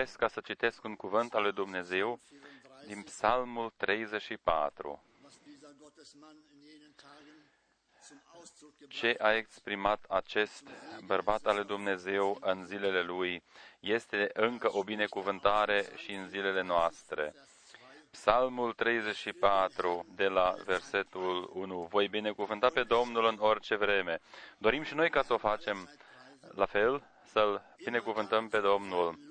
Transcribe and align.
Doresc 0.00 0.18
ca 0.18 0.28
să 0.28 0.40
citesc 0.40 0.84
un 0.84 0.96
cuvânt 0.96 1.34
al 1.34 1.42
lui 1.42 1.52
Dumnezeu 1.52 2.20
din 2.86 3.02
Psalmul 3.02 3.72
34. 3.76 5.02
was 5.22 5.38
dieser 5.44 5.70
Gottesmann 5.78 6.36
in 6.52 6.70
jenen 6.70 6.92
Tagen 6.96 7.40
zum 8.08 8.22
Ausdruck 8.34 8.78
gebracht 8.78 9.00
Ce 9.00 9.14
a 9.18 9.34
exprimat 9.34 10.04
acest 10.08 10.68
bărbat 11.06 11.46
al 11.46 11.54
lui 11.54 11.64
Dumnezeu 11.64 12.38
în 12.40 12.66
zilele 12.66 13.02
lui 13.02 13.42
este 13.80 14.30
încă 14.32 14.68
o 14.72 14.82
binecuvântare 14.82 15.86
și 15.96 16.12
în 16.12 16.28
zilele 16.28 16.62
noastre. 16.62 17.34
Psalmul 18.10 18.72
34, 18.72 20.06
de 20.14 20.28
la 20.28 20.54
versetul 20.64 21.50
1. 21.52 21.86
Voi 21.90 22.08
binecuvânta 22.08 22.68
pe 22.68 22.82
Domnul 22.82 23.24
în 23.24 23.36
orice 23.38 23.76
vreme. 23.76 24.20
Dorim 24.58 24.82
și 24.82 24.94
noi 24.94 25.10
ca 25.10 25.22
să 25.22 25.32
o 25.32 25.38
facem 25.38 25.90
la 26.54 26.66
fel, 26.66 27.02
să-L 27.24 27.62
binecuvântăm 27.84 28.48
pe 28.48 28.58
Domnul. 28.58 29.28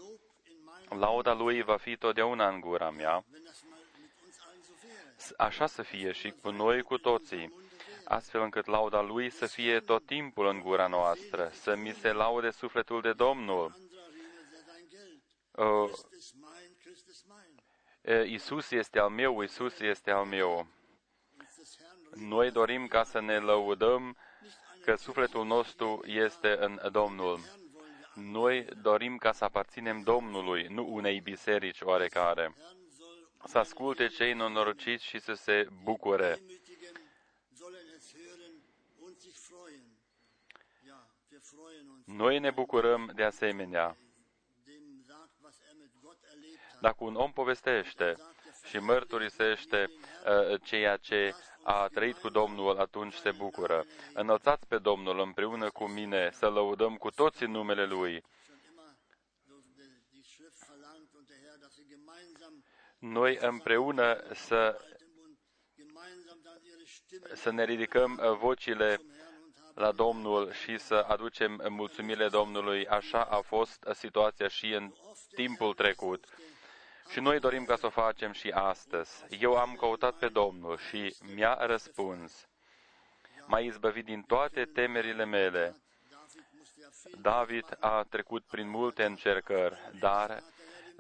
Lob 0.90 0.92
in 0.92 0.98
meinem, 0.98 1.00
Lauda 1.00 1.34
Lui 1.34 1.62
va 1.62 1.78
fi 1.78 1.98
totdeauna 1.98 2.48
în 2.50 2.60
gura 2.60 2.90
mea. 2.90 3.24
wenn 3.32 3.44
das 3.44 3.64
mal 3.70 3.80
mit 3.98 4.12
uns 4.26 4.38
allen 4.46 4.62
so 4.62 4.74
wäre. 4.84 5.50
Așa 5.50 5.68
să 5.68 5.82
fie 5.82 6.12
și 6.12 6.34
cu 6.42 6.50
noi 6.50 6.82
cu 6.82 6.98
toții, 6.98 7.54
astfel 8.04 8.42
încât 8.42 8.66
lauda 8.66 9.02
Lui 9.02 9.30
să 9.30 9.46
fie 9.46 9.80
tot 9.80 10.06
timpul 10.06 10.48
în 10.48 10.60
gura 10.60 10.88
noastră, 10.88 11.50
să 11.54 11.76
mi 11.76 11.94
se 11.94 12.12
laude 12.12 12.50
sufletul 12.52 13.02
de 13.02 13.14
Domnul. 13.14 13.64
Anderer 13.66 14.10
redet 14.14 14.54
er 14.54 14.64
dein 14.66 14.88
Geld. 14.90 15.22
Uh, 15.70 15.90
Christ 15.90 16.14
ist 16.18 16.34
mein, 16.34 16.72
Christ 16.84 17.08
ist 17.08 17.26
mein. 17.28 18.22
uh, 18.22 18.30
Isus 18.32 18.72
este 18.72 19.00
al 19.00 19.10
meu, 19.10 19.42
Isus 19.42 19.80
este 19.80 20.12
al 20.12 20.26
meu. 20.26 20.68
Uns 21.40 21.56
des 21.58 21.78
Herrn 21.78 22.28
Noi 22.28 22.52
dorim 22.52 22.88
ca 22.88 23.04
să 23.04 23.20
ne 23.20 23.40
lăudăm 23.40 24.18
că 24.84 24.96
sufletul 24.96 25.46
nostru 25.46 26.02
este 26.06 26.56
în 26.60 26.80
Domnul. 26.92 27.40
Herrn 28.16 28.36
wollen 28.36 28.56
wir 28.56 28.74
Noi 28.74 28.82
dorim 28.82 29.18
ca 29.18 29.32
să 29.32 29.44
aparținem 29.44 30.02
Domnului, 30.02 30.68
nu 30.68 30.94
unei 30.94 31.20
biserici 31.22 31.82
oarecare. 31.82 32.42
Herrn 32.42 32.90
soll 32.98 33.30
Să 33.46 33.58
asculte 33.58 34.08
cei 34.08 34.34
nenorociți 34.34 35.06
și 35.06 35.20
să 35.20 35.34
se 35.34 35.68
bucure. 35.84 36.34
Demütigen 36.34 37.02
sollen 37.54 37.88
es 37.98 38.14
hören 38.14 38.54
und 39.00 39.18
sich 39.18 39.36
freuen. 39.36 39.84
Ja, 40.86 41.08
wir 41.32 41.42
freuen 41.42 41.88
uns. 41.88 42.06
Noi 42.06 42.40
ne 42.40 42.52
bucurăm 42.52 43.12
de 43.16 43.24
asemenea. 43.24 43.98
Dem 44.66 45.04
sagt, 45.08 45.36
was 45.44 45.60
er 45.70 45.76
mit 45.76 45.92
Gott 46.02 46.24
erlebt 46.24 46.60
hat. 46.72 46.82
Dacă 46.82 47.04
un 47.04 47.16
om 47.16 47.32
povestește 47.32 48.16
și 48.70 48.78
mărturisește 48.78 49.90
uh, 49.90 50.62
ceea 50.64 50.98
ce 50.98 51.34
a 51.64 51.88
trăit 51.88 52.18
cu 52.18 52.30
Domnul, 52.30 52.78
atunci 52.78 53.14
se 53.14 53.32
bucură. 53.32 53.86
Înălțați 54.14 54.68
pe 54.68 54.78
Domnul 54.78 55.20
împreună 55.20 55.70
cu 55.70 55.88
mine, 55.88 56.30
să 56.34 56.48
lăudăm 56.50 56.96
cu 56.96 57.10
toții 57.10 57.48
numele 57.48 57.86
Lui. 57.86 58.24
Schon 58.44 58.60
immer 58.72 58.92
so 59.48 59.54
die 59.76 59.84
die 60.12 60.24
Schrift 60.24 60.60
verlangt 60.68 61.14
und 61.18 61.28
der 61.28 61.38
Herr, 61.44 61.58
dass 61.62 61.74
sie 61.74 61.86
gemeinsam 61.94 62.64
Noi 63.00 63.38
împreună 63.42 64.24
să, 64.34 64.56
halten 64.56 65.08
und 65.24 65.38
gemeinsam 65.76 66.40
dann 66.44 66.62
ihre 66.64 66.84
Stimme 66.86 67.36
să 67.36 67.52
ne 67.52 67.64
ridicăm 67.64 68.12
uh, 68.24 68.38
vocile 68.38 68.96
zum 68.96 69.12
Herrn 69.12 69.44
und 69.46 69.56
haben 69.58 69.82
la 69.86 69.92
Domnul 69.92 70.52
și 70.52 70.78
să 70.78 70.96
aducem 71.08 71.62
mulțumire 71.70 72.28
Domnului. 72.28 72.88
Așa 72.88 73.22
a 73.22 73.42
fost 73.42 73.88
situația 73.94 74.48
și 74.48 74.66
în 74.74 74.94
timpul 75.36 75.74
trecut. 75.74 76.26
Și 77.10 77.20
noi 77.20 77.40
dorim 77.40 77.66
ca 77.66 77.76
să 77.76 77.86
o 77.86 77.90
facem 77.90 78.32
și 78.32 78.50
astăzi. 78.50 79.26
Eu 79.40 79.56
am 79.56 79.76
căutat 79.76 80.16
pe 80.16 80.28
Domnul 80.28 80.78
și 80.78 81.16
mi-a 81.36 81.58
răspuns. 81.60 82.48
M-a 83.46 83.60
izbăvit 83.60 84.06
din 84.06 84.22
toate 84.22 84.66
temerile 84.66 85.26
mele. 85.26 85.76
David 86.12 86.46
musste 86.58 86.82
ja 86.82 86.90
viel 87.04 87.22
David 87.22 87.78
a 87.80 88.04
trecut 88.10 88.44
prin 88.44 88.70
multe 88.70 89.06
încercări, 89.06 89.92
dar 90.00 90.44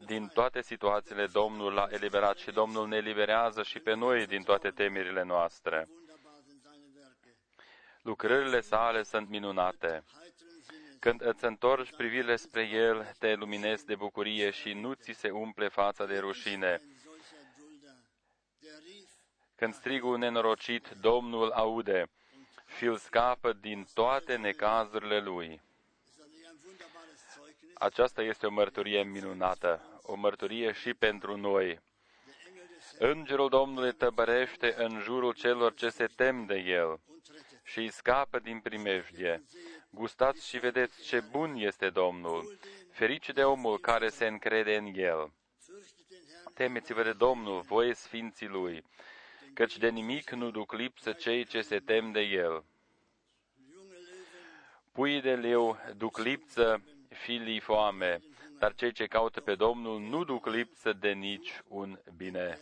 din 0.05 0.27
toate 0.27 0.61
situațiile 0.61 1.25
Domnul 1.25 1.73
l-a 1.73 1.87
eliberat 1.89 2.37
și 2.37 2.51
Domnul 2.51 2.87
ne 2.87 2.95
eliberează 2.95 3.63
și 3.63 3.79
pe 3.79 3.93
noi 3.93 4.25
din 4.25 4.43
toate 4.43 4.69
temerile 4.69 5.23
noastre. 5.23 5.87
wunderbar 5.89 6.31
sind 6.47 6.61
seine 6.61 6.85
Werke. 6.95 7.37
Lucrările 8.01 8.61
sale 8.61 9.03
sunt 9.03 9.29
minunate. 9.29 10.03
Heiteren 11.01 11.17
Sinnes, 11.17 11.19
Când 11.19 11.21
îți 11.21 11.45
întorci 11.45 11.95
privirile 11.95 12.35
spre 12.35 12.63
El, 12.63 13.11
te 13.19 13.33
luminezi 13.33 13.85
de 13.85 13.95
bucurie 13.95 14.51
și 14.51 14.73
nu 14.73 14.93
ți 14.93 15.11
se 15.11 15.29
umple 15.29 15.67
fața 15.67 16.05
de 16.05 16.17
rușine. 16.19 16.67
ein 16.67 16.97
solcher 17.03 17.39
Dulder, 17.57 17.95
der 18.59 18.79
rief, 18.83 19.09
Când 19.55 19.73
strigul 19.73 20.17
nenorocit, 20.17 20.89
Domnul 21.01 21.51
aude 21.51 22.09
și 22.77 22.85
îl 22.85 22.97
scapă 22.97 23.53
din 23.53 23.87
toate 23.93 24.35
necazurile 24.35 25.19
lui. 25.19 25.45
ist 25.45 26.17
das 26.17 26.27
nicht 26.27 26.45
ein 26.45 26.57
wunderbares 26.65 27.19
Zeugnis? 27.33 27.75
Aceasta 27.77 28.21
este 28.21 28.45
o 28.45 28.49
mărturie 28.49 29.03
minunată, 29.03 30.01
o 30.01 30.15
mărturie 30.15 30.71
și 30.71 30.93
pentru 30.93 31.37
noi. 31.37 31.79
Îngerul 33.01 33.49
Domnului 33.49 33.93
tăbărește 33.93 34.73
în 34.77 34.99
jurul 34.99 35.33
celor 35.33 35.73
ce 35.73 35.89
se 35.89 36.05
tem 36.05 36.45
de 36.45 36.55
El 36.55 36.87
und 36.87 37.21
rettet. 37.31 37.61
și 37.63 37.79
îi 37.79 37.91
scapă 37.91 38.39
din 38.39 38.59
primejdie. 38.59 39.43
Gustați 39.89 40.47
și 40.47 40.57
vedeți 40.57 41.03
ce 41.03 41.19
bun 41.19 41.55
este 41.55 41.89
Domnul, 41.89 42.59
ferice 42.91 43.31
de 43.31 43.43
omul 43.43 43.79
care 43.79 44.09
se 44.09 44.27
încrede 44.27 44.75
în 44.75 44.85
El. 44.95 45.31
Fürchtet 45.57 46.07
den 46.09 46.19
Herrn, 46.27 46.53
Temeți-vă 46.53 47.03
de 47.03 47.13
Domnul, 47.13 47.61
voi 47.61 47.93
sfinții 47.95 48.47
Lui, 48.47 48.83
căci 49.53 49.77
de 49.77 49.89
nimic 49.89 50.29
nu 50.31 50.51
duc 50.51 50.73
lipsă 50.73 51.11
cei 51.11 51.45
ce 51.45 51.61
se 51.61 51.79
tem 51.79 52.11
de 52.11 52.21
El. 52.21 52.63
junge 53.71 53.95
Löwen, 53.95 54.91
Puii 54.91 55.21
de 55.21 55.35
leu 55.35 55.77
duc 55.97 56.17
lipsă 56.17 56.81
filii 57.09 57.59
foame, 57.59 58.19
dar 58.57 58.73
cei 58.73 58.91
ce 58.91 59.05
caută 59.05 59.41
pe 59.41 59.55
Domnul 59.55 59.99
nu 59.99 60.23
duc 60.23 60.45
lipsă 60.45 60.93
de 60.93 61.11
nici 61.11 61.61
un 61.67 61.99
bine. 62.17 62.59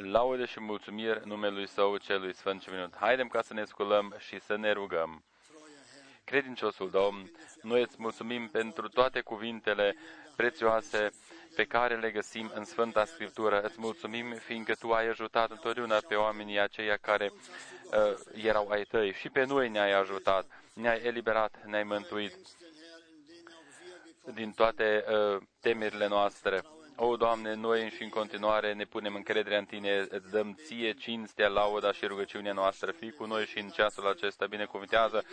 Laude 0.00 0.44
și 0.44 0.60
mulțumiri 0.60 1.20
numelui 1.24 1.68
Său 1.68 1.96
celui 1.96 2.34
Sfânt 2.34 2.62
și 2.62 2.70
minut. 2.70 2.96
Haidem 2.96 3.28
ca 3.28 3.42
să 3.42 3.54
ne 3.54 3.64
sculăm 3.64 4.14
și 4.18 4.40
să 4.40 4.56
ne 4.56 4.72
rugăm. 4.72 5.24
treuer 5.50 5.70
Herr. 5.92 6.24
Credinciosul 6.24 6.90
Domn, 6.90 7.30
noi 7.62 7.80
îți 7.82 7.96
mulțumim 7.98 8.48
pentru 8.48 8.88
toate 8.88 9.20
cuvintele 9.20 9.96
prețioase 10.36 11.10
pe 11.56 11.64
care 11.64 11.96
le 11.96 12.10
găsim 12.10 12.50
în 12.54 12.64
Sfânta 12.64 13.04
Scriptură. 13.04 13.60
Îți 13.60 13.80
mulțumim 13.80 14.32
fiindcă 14.32 14.74
Tu 14.74 14.92
ai 14.92 15.08
ajutat 15.08 15.50
întotdeauna 15.50 15.98
pe 16.08 16.14
oamenii 16.14 16.60
aceia 16.60 16.96
care 16.96 17.32
uh, 17.32 18.42
erau 18.42 18.68
ai 18.68 18.82
Tăi 18.82 19.12
și 19.12 19.28
pe 19.28 19.44
noi 19.44 19.68
ne-ai 19.68 19.92
ajutat, 19.92 20.46
ne-ai 20.72 21.00
eliberat, 21.04 21.64
ne-ai 21.64 21.82
mântuit 21.82 22.34
Den 22.34 22.52
Herr, 22.76 23.10
in 23.10 23.16
denen 23.16 23.32
auch 23.32 23.92
wir 24.24 24.24
gekommen 24.26 24.34
din 24.34 24.52
toate 24.52 25.04
uh, 25.08 25.42
temerile 25.60 26.06
noastre. 26.08 26.62
O, 27.00 27.16
Doamne, 27.16 27.54
noi 27.54 27.90
și 27.90 28.02
în 28.02 28.08
continuare 28.08 28.72
ne 28.72 28.84
punem 28.84 29.14
încrederea 29.14 29.58
în 29.58 29.64
Tine, 29.64 30.06
îți 30.08 30.30
dăm 30.30 30.58
Ție 30.64 30.92
cinstea, 30.92 31.48
lauda 31.48 31.92
și 31.92 32.06
rugăciunea 32.06 32.52
noastră. 32.52 32.90
Fii 32.90 33.12
cu 33.12 33.24
noi 33.24 33.46
și 33.46 33.58
în 33.58 33.68
ceasul 33.68 34.06
acesta, 34.06 34.46
binecuvintează 34.46 35.24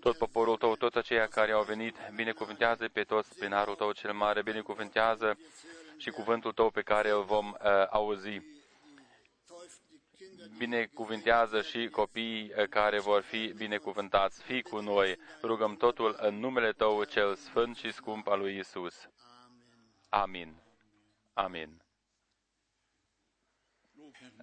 tot 0.00 0.16
poporul 0.16 0.56
Tău, 0.56 0.76
toți 0.76 0.98
aceia 0.98 1.26
care 1.26 1.52
au 1.52 1.62
venit, 1.62 1.96
binecuvintează 2.14 2.88
pe 2.88 3.02
toți 3.02 3.38
prin 3.38 3.50
harul 3.50 3.74
Tău 3.74 3.92
cel 3.92 4.12
mare, 4.12 4.42
binecuvintează 4.42 5.38
și 5.96 6.10
cuvântul 6.10 6.52
Tău 6.52 6.70
pe 6.70 6.82
care 6.82 7.10
îl 7.10 7.22
vom 7.22 7.48
uh, 7.48 7.86
auzi. 7.90 8.40
teuft 9.46 9.80
die 9.88 10.00
Kinder, 10.16 10.46
Binecuvintează 10.58 11.62
și 11.62 11.88
copiii 11.88 12.52
uh, 12.56 12.68
care 12.68 13.00
vor 13.00 13.22
fi 13.22 13.52
binecuvântați. 13.56 14.42
Fii 14.42 14.62
cu 14.62 14.80
noi, 14.80 15.18
rugăm 15.42 15.76
totul 15.76 16.16
în 16.20 16.38
numele 16.38 16.72
Tău 16.72 17.04
cel 17.04 17.34
sfânt 17.34 17.76
și 17.76 17.92
scump 17.92 18.28
al 18.28 18.38
lui 18.38 18.58
Isus. 18.58 19.08
Amen. 20.08 20.22
Amin. 20.22 20.66
Amin. 21.38 21.82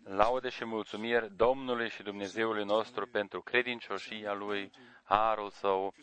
Laude 0.04 0.50
și 0.50 0.66
mulțumiri 0.66 1.36
Domnului 1.36 1.90
și 1.90 2.04
Dumnezeului 2.04 2.64
nostru 2.64 3.08
pentru 3.08 3.42
credincioșia 3.42 4.34
Lui, 4.34 4.72
harul 5.04 5.50
Său, 5.50 5.94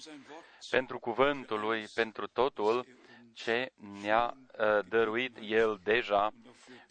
pentru 0.71 0.99
cuvântul 0.99 1.61
Lui, 1.61 1.87
pentru 1.95 2.27
totul 2.27 2.87
ce 3.33 3.73
ne-a 4.03 4.37
uh, 4.37 4.79
dăruit 4.89 5.39
El 5.41 5.81
deja 5.83 6.33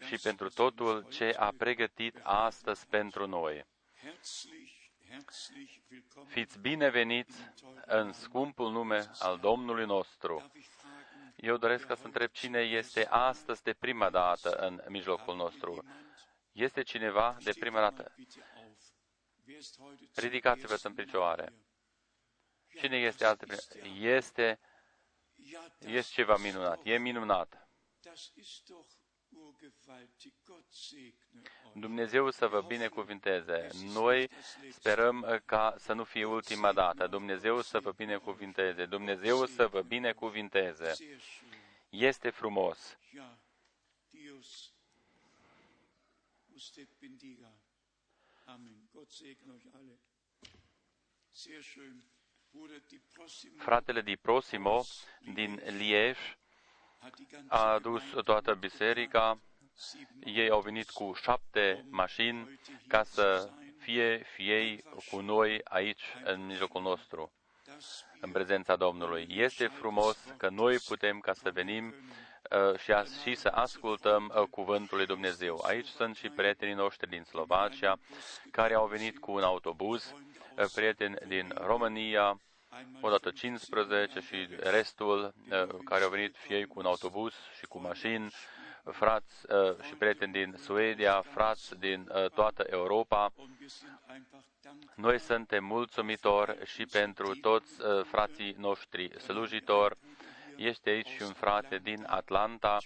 și 0.07 0.18
pentru 0.18 0.50
totul 0.50 1.06
ce 1.09 1.33
a 1.38 1.54
pregătit 1.57 2.19
astăzi 2.24 2.88
pentru 2.88 3.27
noi. 3.27 3.65
Herzlich, 4.01 4.74
herzlich 5.09 5.71
willkommen. 5.89 6.31
Fiți 6.31 6.59
bineveniți 6.59 7.38
în 7.86 8.12
scumpul 8.13 8.71
nume 8.71 9.12
al 9.19 9.38
Domnului 9.38 9.86
nostru. 9.86 10.51
Darf 11.41 11.49
ich 11.49 11.49
fragen, 11.49 11.49
Eu 11.49 11.57
doresc 11.57 11.85
ca 11.85 11.95
să 11.95 12.05
întreb 12.05 12.29
cine 12.31 12.59
este 12.59 13.07
astăzi 13.09 13.63
de 13.63 13.73
prima 13.73 14.09
dată 14.09 14.55
în 14.55 14.81
mijlocul 14.88 15.35
nostru. 15.35 15.85
Este 16.51 16.81
cineva 16.83 17.38
de 17.43 17.51
prima 17.59 17.79
dată? 17.79 18.13
bitte 18.15 18.39
auf. 18.55 18.79
Wer 19.47 19.57
ist 19.57 19.77
heute 19.79 20.09
zum 20.13 20.23
Ridicați-vă 20.23 20.71
ersten 20.71 20.93
în 20.97 21.05
picioare. 21.05 21.43
Mal 21.43 22.81
Cine 22.81 22.97
este 22.97 23.25
altă 23.25 23.45
Este, 23.99 24.59
Ja, 25.43 25.67
das, 25.79 25.91
este 25.91 26.13
ceva 26.13 26.38
minunat. 26.38 26.79
E 26.83 26.97
minunat. 26.97 27.67
Dumnezeu 31.73 32.29
să 32.31 32.47
vă 32.47 32.61
binecuvinteze. 32.61 33.67
Noi 33.93 34.29
sperăm 34.69 35.21
uh, 35.21 35.39
ca 35.45 35.75
să 35.77 35.93
nu 35.93 36.03
fie 36.03 36.25
ultima 36.25 36.73
dată. 36.73 37.07
Dumnezeu 37.07 37.61
să 37.61 37.79
vă 37.79 37.91
binecuvinteze. 37.91 38.85
Dumnezeu 38.85 39.45
să 39.45 39.67
vă 39.67 39.81
binecuvinteze. 39.81 40.91
Sehr 40.91 41.19
schön. 41.19 41.59
Este 41.89 42.30
frumos. 42.30 42.97
Ja, 43.13 43.37
Dios 44.09 44.73
usted 46.56 46.87
bendiga. 46.99 47.53
Amen. 48.45 48.89
Gott 48.94 49.11
segne 49.11 49.53
euch 49.53 49.65
alle. 49.73 49.99
Sehr 51.31 51.61
schön. 51.63 52.03
Bruder 52.51 52.81
Di 52.87 52.99
Prossimo 53.13 53.61
Fratele 53.61 54.01
Di 54.01 54.18
Prosimo 54.18 54.83
din 55.33 55.61
Liege 55.65 56.37
hat 56.97 57.15
die 57.15 57.25
ganze 57.25 57.53
a 57.53 57.73
adus 57.73 58.03
toată 58.23 58.53
biserica. 58.56 59.39
Sieben 59.73 60.35
Ei 60.35 60.49
au 60.49 60.61
venit 60.61 60.90
cu 60.90 61.13
șapte 61.13 61.85
mașini 61.90 62.59
ca 62.87 63.04
să 63.04 63.49
fie 63.78 64.23
fiei 64.33 64.83
cu 65.11 65.19
noi 65.19 65.61
aici, 65.63 66.04
în 66.23 66.45
mijlocul 66.45 66.81
nostru, 66.81 67.31
das 67.66 68.06
în 68.21 68.31
prezența 68.31 68.75
Domnului. 68.75 69.25
Este 69.30 69.68
frumos 69.68 70.18
că 70.37 70.49
noi 70.49 70.78
putem 70.78 71.19
ca 71.19 71.33
să 71.33 71.51
venim 71.51 71.94
uh, 72.51 72.80
și, 72.80 72.92
a, 72.92 73.04
și 73.04 73.35
să 73.35 73.47
ascultăm 73.47 74.31
uh, 74.35 74.44
cuvântul 74.49 74.97
lui 74.97 75.06
Dumnezeu. 75.06 75.63
Aici 75.68 75.87
sunt 75.87 76.16
și 76.16 76.30
prietenii 76.30 76.73
noștri 76.73 77.09
din 77.09 77.23
Slovacia, 77.23 77.99
care 78.51 78.73
au 78.73 78.87
venit 78.87 79.19
cu 79.19 79.31
un 79.31 79.44
autobuz, 79.44 80.13
uh, 80.57 80.66
prieteni 80.73 81.16
din 81.28 81.54
România, 81.56 82.42
odată 83.01 83.31
15 83.31 84.19
și 84.19 84.47
restul 84.59 85.33
uh, 85.49 85.80
care 85.83 86.04
au 86.04 86.09
venit 86.09 86.35
fie 86.35 86.57
ei 86.57 86.66
cu 86.66 86.80
un 86.80 86.85
autobuz 86.85 87.33
și 87.59 87.66
cu 87.66 87.80
mașini, 87.80 88.33
frați 88.83 89.52
uh, 89.52 89.83
și 89.83 89.94
prieteni 89.94 90.31
din 90.31 90.56
Suedia, 90.57 91.21
frați 91.21 91.80
din 91.80 92.11
uh, 92.16 92.30
toată 92.30 92.64
Europa. 92.69 93.31
und 93.35 93.50
wir 93.59 93.69
sind 93.69 94.00
einfach 94.07 94.44
dankbar. 94.61 94.94
Noi 94.95 95.19
suntem 95.19 95.64
mulțumitori 95.66 96.66
și 96.66 96.85
pentru 96.85 97.35
toți 97.35 97.81
uh, 97.81 98.04
frații 98.04 98.56
noștri 98.57 99.11
slujitori. 99.19 99.97
Este 100.56 100.90
aici 100.90 101.07
și 101.07 101.21
un 101.21 101.33
frate 101.33 101.78
din 101.78 102.04
Atlanta, 102.07 102.78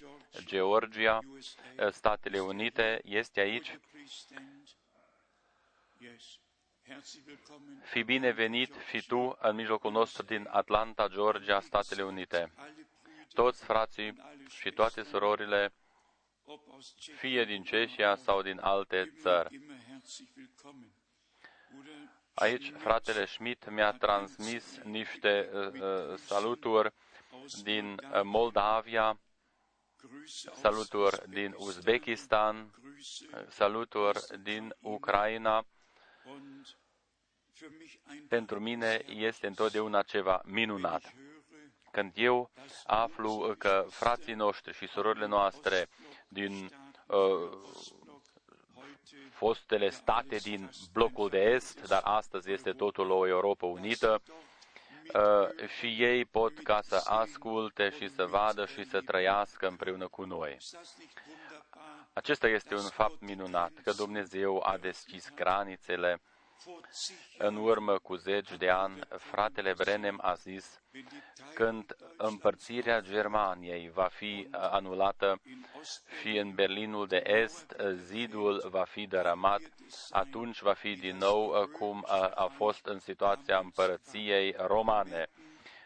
Georgia, 0.44 1.18
uh, 1.18 1.90
Statele 1.90 2.38
Unite. 2.38 3.00
Este 3.04 3.40
aici. 3.40 3.78
Please 3.92 4.12
stand. 4.12 4.68
Yes. 5.98 6.38
Herzlich 6.88 7.26
willkommen. 7.26 7.82
Fi 7.82 8.02
binevenit 8.02 8.74
fi 8.76 9.06
tu 9.06 9.36
în 9.40 9.54
mijlocul 9.54 9.90
nostru 9.90 10.22
din 10.22 10.48
Atlanta, 10.50 11.08
Georgia, 11.08 11.60
Statele 11.60 12.02
Unite. 12.02 12.36
Alle 12.56 12.72
Brüder, 12.72 13.32
Toți 13.34 13.64
frații 13.64 14.22
și 14.48 14.70
toate 14.70 15.02
surorile, 15.02 15.64
ob 15.64 15.72
aus 15.72 15.72
Tschechien 15.72 15.85
fie 17.16 17.44
din 17.44 17.62
Cehia 17.62 18.16
sau 18.16 18.42
din 18.42 18.58
alte 18.58 19.12
țări. 19.20 19.54
immer 19.54 19.76
herzlich 19.88 20.30
willkommen. 20.36 20.92
Bruder 21.70 22.14
Aici 22.34 22.72
fratele 22.76 23.24
Schmidt 23.24 23.70
mi-a 23.70 23.92
transmis 23.92 24.78
niște 24.84 25.48
uh, 25.52 25.80
uh, 25.80 26.16
saluturi 26.16 26.92
din 27.62 27.92
uh, 27.92 28.20
Moldavia, 28.22 29.20
Grüße 29.96 30.48
aus 30.50 30.58
saluturi 30.58 31.28
din 31.28 31.54
Uzbekistan, 31.56 32.70
Grüße 32.70 33.24
uh, 33.32 33.46
saluturi 33.48 34.20
din 34.42 34.74
Ucraina. 34.80 35.66
und 36.24 36.76
für 37.52 37.70
mich 37.78 37.98
ein 38.06 38.26
Pentru 38.28 38.60
mine 38.60 39.04
este 39.08 39.46
întotdeauna 39.46 40.02
ceva 40.02 40.42
minunat. 40.44 41.14
Höre, 41.96 42.02
Când 42.02 42.12
eu 42.14 42.50
aflu 42.86 43.54
că 43.58 43.86
frații 43.90 44.34
noștri 44.34 44.74
și 44.74 44.86
surorile 44.86 45.26
noastre 45.26 45.88
din 46.28 46.70
uh, 47.06 47.16
heute 48.74 49.30
fostele 49.30 49.90
state 49.90 50.36
din 50.36 50.70
blocul 50.92 51.28
de 51.28 51.38
est, 51.38 51.88
dar 51.88 52.00
astăzi 52.04 52.52
este 52.52 52.72
totul 52.72 53.10
o 53.10 53.26
Europa 53.26 53.66
unită, 53.66 54.22
uh, 55.14 55.68
și 55.78 55.86
ei 55.86 56.24
pot 56.24 56.58
ca 56.58 56.80
să 56.82 57.00
asculte 57.04 57.90
și 57.90 58.08
să 58.08 58.26
vadă 58.26 58.66
și 58.66 58.84
să 58.84 59.00
trăiască 59.00 59.68
împreună 59.68 60.08
cu 60.08 60.24
noi. 60.24 60.56
ist 60.58 60.72
das 60.72 60.96
nicht 60.98 61.18
wunderbar? 61.26 62.08
Acesta 62.12 62.48
este 62.48 62.74
un 62.74 62.88
fapt 62.88 63.20
minunat, 63.20 63.72
că 63.82 63.92
Dumnezeu 63.92 64.62
a 64.66 64.76
deschis 64.76 65.30
granițele. 65.34 66.10
Vor 66.10 66.20
zig 66.20 66.35
În 67.38 67.56
urmă 67.56 67.98
cu 67.98 68.14
zeci 68.14 68.56
de 68.56 68.68
ani, 68.68 68.98
fratele 69.18 69.72
Brenem 69.76 70.18
a 70.22 70.34
zis, 70.34 70.80
wenn 70.92 71.06
die 71.08 71.22
Teilung 71.34 71.54
când 71.54 71.96
împărțirea 72.16 73.00
Germaniei 73.00 73.90
va 73.94 74.08
fi 74.12 74.48
uh, 74.52 74.58
anulată 74.70 75.40
in 75.44 75.66
Ost 75.80 76.06
și 76.20 76.36
în 76.38 76.54
Berlinul 76.54 77.06
de 77.06 77.22
Est 77.26 77.76
uh, 77.80 77.92
zidul 77.94 78.66
va 78.70 78.84
fi 78.84 79.06
dărâmat, 79.06 79.60
atunci 80.10 80.60
va 80.60 80.72
fi 80.72 80.92
din 80.94 81.16
nou 81.16 81.46
uh, 81.46 81.68
cum 81.68 82.04
a, 82.08 82.26
a 82.26 82.46
fost 82.46 82.86
în 82.86 82.98
situația 82.98 83.58
împărăției 83.58 84.54
romane. 84.58 85.26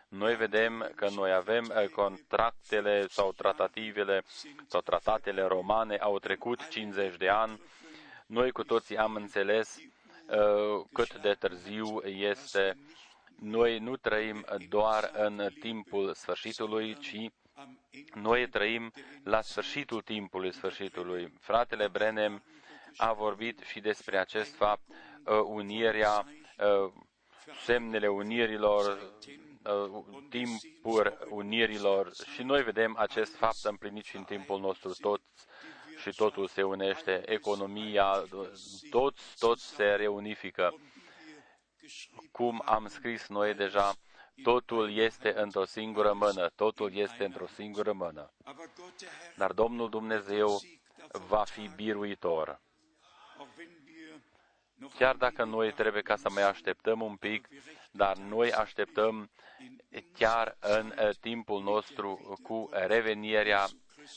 Noi 0.09 0.37
vedem 0.37 0.93
că 0.95 1.09
noi 1.15 1.33
avem 1.33 1.73
uh, 1.77 1.89
contractele 1.89 3.07
sau 3.09 3.33
tratativele 3.33 4.25
sau 4.67 4.81
tratatele 4.81 5.43
romane, 5.43 5.97
au 5.97 6.19
trecut 6.19 6.69
50 6.69 7.17
de 7.17 7.29
ani. 7.29 7.61
Noi 8.27 8.51
cu 8.51 8.65
toții 8.65 8.97
am 8.97 9.15
înțeles 9.15 9.77
uh, 9.77 9.90
cât 10.93 11.21
de 11.21 11.33
târziu 11.39 12.01
este. 12.05 12.77
Noi 13.41 13.79
nu 13.79 13.97
trăim 13.97 14.45
doar 14.69 15.11
în 15.13 15.49
timpul 15.61 16.15
sfârșitului, 16.15 16.97
ci 16.97 17.15
am 17.55 17.79
Ende 17.91 18.11
noi 18.15 18.49
trăim 18.49 18.93
la 19.25 19.41
sfârșitul 19.41 20.03
timpului 20.03 20.53
sfârșitului. 20.53 21.33
Fratele 21.41 21.89
Brenem 21.89 22.43
a 22.97 23.13
vorbit 23.13 23.59
și 23.59 23.81
despre 23.81 24.19
acest 24.19 24.55
fapt, 24.55 24.83
uh, 24.89 25.41
unirea, 25.45 26.27
uh, 26.59 26.93
semnele 27.65 28.09
unirilor, 28.09 29.13
uh, 29.65 30.05
timpuri 30.29 31.19
unirilor 31.29 32.13
și 32.33 32.43
noi 32.43 32.63
vedem 32.63 32.97
acest 32.99 33.37
fapt 33.37 33.65
împlinit 33.65 34.05
și 34.05 34.17
în 34.17 34.25
timpul 34.25 34.61
nostru 34.61 34.93
toți 35.01 35.47
și 36.01 36.11
totul 36.11 36.47
se 36.49 36.63
unește, 36.63 37.23
economia, 37.27 38.25
toți, 38.91 39.37
toți 39.39 39.65
se 39.67 39.85
reunifică. 39.85 40.75
Cum 42.33 42.63
am 42.65 42.87
scris 42.89 43.29
noi 43.29 43.55
deja, 43.55 43.93
totul 44.43 44.97
este 44.97 45.41
într-o 45.41 45.65
singură 45.65 46.13
mână, 46.13 46.49
totul 46.55 46.95
este 46.95 47.25
într-o 47.25 47.47
singură 47.47 47.93
mână. 47.93 48.33
Aber 48.45 48.71
Gott, 48.77 48.99
der 48.99 49.09
Herr, 49.09 49.37
Dar 49.37 49.53
Domnul 49.53 49.89
Dumnezeu 49.91 50.61
va 51.29 51.45
fi 51.45 51.71
biruitor. 51.77 52.61
auch 53.39 53.49
wenn 53.57 53.71
wir 53.87 54.21
noch 54.75 54.95
Chiar 54.95 55.17
dacă 55.17 55.45
noi 55.45 55.73
trebuie 55.73 56.03
ca 56.03 56.17
să 56.17 56.31
mai 56.31 56.43
așteptăm 56.43 57.01
un 57.01 57.17
pic, 57.17 57.49
dar 57.91 58.17
noi 58.17 58.53
așteptăm 58.53 59.31
chiar 60.13 60.57
în 60.61 60.87
uh, 60.99 61.11
timpul 61.21 61.63
nostru 61.63 62.39
cu 62.43 62.69
revenirea 62.73 63.67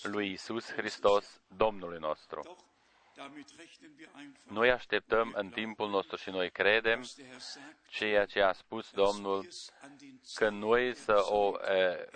lui 0.01 0.31
Isus 0.31 0.71
Hristos, 0.71 1.41
Domnului 1.57 1.97
nostru. 1.99 2.41
doch, 2.43 2.59
damit 3.15 3.47
rechnen 3.57 3.91
wir 3.97 4.09
einfach, 4.15 4.51
Noi 4.51 4.71
așteptăm 4.71 5.33
în 5.35 5.49
timpul 5.49 5.89
nostru 5.89 6.15
și 6.15 6.29
noi 6.29 6.49
credem 6.51 6.97
was 6.99 7.15
der 7.15 7.25
Herr 7.25 7.39
sagt, 7.39 7.75
ceea 7.89 8.25
ce 8.25 8.41
a 8.41 8.51
spus 8.51 8.91
Domnul 8.91 9.37
wir 9.39 9.47
es 9.47 9.71
an 9.81 9.91
den 9.99 10.19
că 10.35 10.49
noi 10.49 10.95
să 10.95 11.25
o 11.29 11.53
e, 11.59 12.09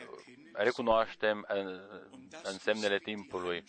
recunoaștem 0.54 1.46
în, 1.48 1.82
în 2.44 2.58
semnele 2.58 2.98
timpului. 2.98 3.64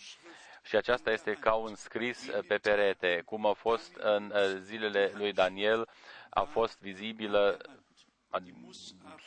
Și 0.63 0.75
aceasta 0.75 1.11
este 1.11 1.33
ca 1.33 1.53
un 1.53 1.75
scris 1.75 2.29
pe 2.47 2.57
perete, 2.57 3.21
cum 3.25 3.45
a 3.45 3.53
fost 3.53 3.95
în 3.95 4.31
e, 4.35 4.59
zilele 4.59 5.11
lui 5.15 5.33
Daniel, 5.33 5.87
a 6.29 6.43
fost 6.43 6.79
vizibilă 6.79 7.57
a- 7.61 7.78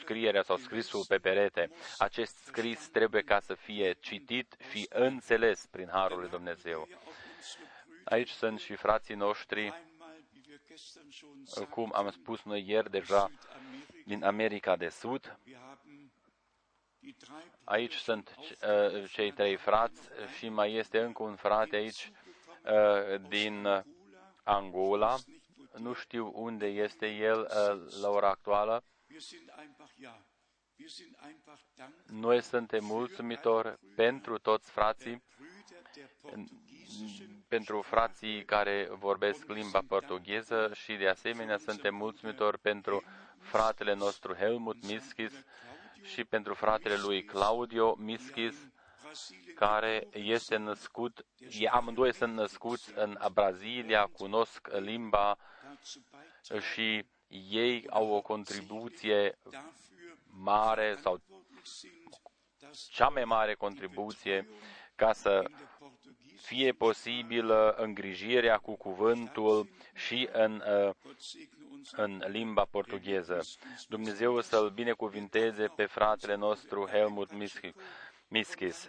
scrierea 0.00 0.42
sau 0.42 0.56
scrisul 0.56 1.04
pe 1.08 1.18
perete. 1.18 1.70
Acest 1.98 2.36
scris 2.36 2.88
trebuie 2.88 3.22
ca 3.22 3.40
să 3.40 3.54
fie 3.54 3.92
citit 4.00 4.56
și 4.70 4.86
înțeles 4.90 5.66
prin 5.66 5.88
Harul 5.92 6.18
lui 6.18 6.28
Dumnezeu. 6.28 6.88
ja 6.90 6.96
auch 6.96 7.08
unsere 7.38 7.64
Brüder 7.86 8.04
Aici 8.04 8.30
sunt 8.30 8.60
și 8.60 8.74
frații 8.74 9.14
noștri, 9.14 9.60
einmal, 9.60 10.16
wie 10.32 10.42
wir 10.48 10.60
gestern 10.68 11.10
schon 11.10 11.44
sagten, 11.44 11.66
cum 11.66 11.90
am 11.94 12.10
spus 12.10 12.42
noi 12.42 12.64
ieri 12.68 12.90
deja, 12.90 13.30
Südamerika. 13.30 14.02
din 14.06 14.24
America 14.24 14.76
de 14.76 14.88
Sud, 14.88 15.38
Wir 15.46 15.56
haben 15.56 16.12
die 17.00 17.14
drei 17.18 17.50
Aici 17.64 17.94
sunt 17.94 18.36
uh, 18.38 19.10
cei 19.10 19.32
trei 19.32 19.56
frați 19.56 20.00
și 20.36 20.48
mai 20.48 20.74
este 20.74 21.00
încă 21.00 21.22
un 21.22 21.36
frate 21.36 21.76
aici 21.76 22.12
uh, 22.64 23.28
din 23.28 23.64
uh, 23.64 23.80
Angola. 24.42 25.16
Nu 25.78 25.92
știu 25.92 26.32
unde 26.34 26.66
este 26.66 27.06
el 27.06 27.40
uh, 27.40 28.00
la 28.00 28.08
ora 28.08 28.28
actuală. 28.28 28.84
Wir 29.12 29.20
sind 29.20 29.50
einfach, 29.58 29.90
ja, 29.98 30.14
wir 30.78 30.88
sind 30.88 31.14
einfach 31.18 31.60
dankbar. 31.76 32.14
Noi 32.14 32.42
suntem 32.42 32.84
mulțumitori 32.84 33.78
pentru 33.96 34.38
toți 34.38 34.70
frații, 34.70 35.22
Brüder 35.36 35.90
der 35.94 36.10
portugiesischen 36.20 37.44
pentru 37.48 37.80
frații 37.82 38.44
care 38.44 38.88
vorbesc 38.90 39.46
limba 39.48 39.80
portugheză 39.88 40.70
și 40.74 40.94
de 40.94 41.08
asemenea 41.08 41.58
suntem 41.58 41.94
mulțumitori 41.94 42.58
pentru 42.58 43.02
fratele 43.38 43.94
nostru 43.94 44.34
Helmut 44.34 44.86
Miskis 44.86 45.32
și 46.02 46.24
pentru 46.24 46.54
fratele 46.54 46.96
lui 46.96 47.24
Claudio 47.24 47.94
Miskis, 47.94 48.56
care 49.54 50.08
este 50.12 50.56
născut, 50.56 51.26
amândoi 51.70 52.14
sunt 52.14 52.34
născuți 52.34 52.92
în 52.94 53.18
Brazilia, 53.32 54.06
cunosc 54.06 54.68
limba 54.68 55.36
și 56.72 57.04
ei 57.50 57.86
au 57.90 58.12
o 58.12 58.20
contribuție 58.20 59.38
mare 60.26 60.96
sau 61.00 61.20
cea 62.90 63.08
mai 63.08 63.24
mare 63.24 63.54
contribuție 63.54 64.48
ca 64.94 65.12
să 65.12 65.44
fie 66.36 66.72
posibilă 66.72 67.74
îngrijirea 67.78 68.58
cu 68.58 68.76
cuvântul 68.76 69.68
și 69.94 70.28
în, 70.32 70.62
în 71.92 72.22
limba 72.26 72.64
portugheză. 72.70 73.40
Dumnezeu 73.88 74.40
să-l 74.40 74.70
binecuvinteze 74.70 75.66
pe 75.76 75.84
fratele 75.84 76.34
nostru 76.34 76.88
Helmut 76.90 77.30
Miskis. 78.28 78.88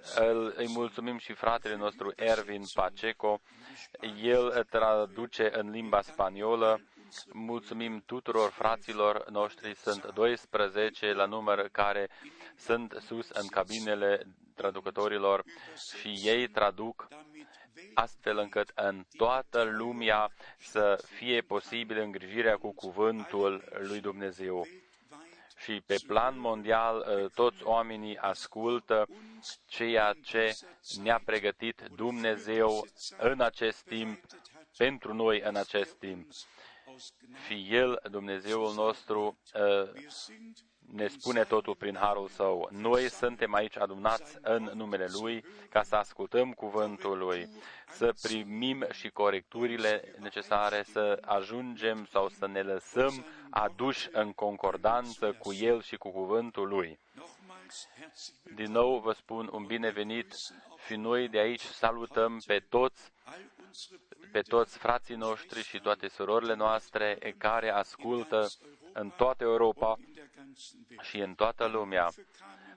Îi 0.55 0.67
mulțumim 0.67 1.17
și 1.17 1.33
fratele 1.33 1.75
nostru 1.75 2.13
Ervin 2.15 2.63
Paceco. 2.73 3.41
El 4.21 4.65
traduce 4.69 5.49
în 5.59 5.69
limba 5.69 6.01
spaniolă 6.01 6.81
Mulțumim 7.31 8.03
tuturor 8.05 8.49
fraților 8.49 9.29
noștri, 9.29 9.75
sunt 9.75 10.13
12 10.13 11.13
la 11.13 11.25
număr 11.25 11.69
care 11.71 12.09
sunt 12.57 12.97
sus 13.05 13.29
în 13.29 13.47
cabinele 13.47 14.27
traducătorilor 14.55 15.43
și 15.99 16.19
ei 16.23 16.47
traduc 16.47 17.07
astfel 17.93 18.37
încât 18.37 18.71
în 18.75 19.05
toată 19.17 19.63
lumea 19.63 20.31
să 20.57 21.03
fie 21.15 21.41
posibil 21.41 21.97
îngrijirea 21.97 22.57
cu 22.57 22.73
cuvântul 22.73 23.63
lui 23.79 23.99
Dumnezeu. 23.99 24.67
Și 25.57 25.81
pe 25.85 25.95
plan 26.07 26.39
mondial 26.39 26.99
ă, 26.99 27.29
toți 27.35 27.63
oamenii 27.63 28.17
ascultă 28.17 29.07
ceea 29.65 30.13
ce 30.23 30.55
ne-a 31.01 31.21
pregătit 31.25 31.81
Dumnezeu 31.95 32.87
în 33.17 33.41
acest 33.41 33.83
timp, 33.83 34.19
pentru 34.77 35.13
noi 35.13 35.41
în 35.41 35.55
acest 35.55 35.93
timp. 35.93 36.27
Și 37.45 37.67
El, 37.69 37.99
Dumnezeul 38.11 38.73
nostru, 38.73 39.37
ă, 39.55 39.91
ne 40.91 41.07
spune 41.07 41.43
totul 41.43 41.75
prin 41.75 41.95
harul 41.95 42.27
său. 42.27 42.69
Noi 42.71 43.09
suntem 43.09 43.53
aici 43.53 43.77
adunați 43.77 44.37
în 44.41 44.71
numele 44.73 45.07
Lui 45.21 45.45
ca 45.69 45.83
să 45.83 45.95
ascultăm 45.95 46.51
cuvântul 46.51 47.17
Lui, 47.17 47.49
să 47.87 48.13
primim 48.21 48.85
și 48.91 49.09
corecturile 49.09 50.15
necesare, 50.19 50.83
să 50.83 51.17
ajungem 51.21 52.07
sau 52.11 52.29
să 52.29 52.47
ne 52.47 52.61
lăsăm 52.61 53.25
aduși 53.49 54.09
în 54.11 54.31
concordanță 54.31 55.31
cu 55.31 55.53
El 55.53 55.81
și 55.81 55.95
cu 55.95 56.09
cuvântul 56.09 56.67
Lui. 56.67 56.99
Din 58.55 58.71
nou 58.71 58.99
vă 58.99 59.11
spun 59.11 59.49
un 59.51 59.65
binevenit 59.65 60.35
și 60.87 60.95
noi 60.95 61.29
de 61.29 61.39
aici 61.39 61.61
salutăm 61.61 62.41
pe 62.45 62.59
toți 62.69 63.11
pe 64.31 64.41
toți 64.41 64.77
frații 64.77 65.15
noștri 65.15 65.63
și 65.63 65.79
toate 65.79 66.07
surorile 66.07 66.53
noastre 66.53 67.33
care 67.37 67.69
ascultă 67.69 68.47
în 68.93 69.09
toată 69.09 69.43
Europa 69.43 69.97
și 71.01 71.17
în 71.19 71.33
toată 71.35 71.65
lumea. 71.65 72.05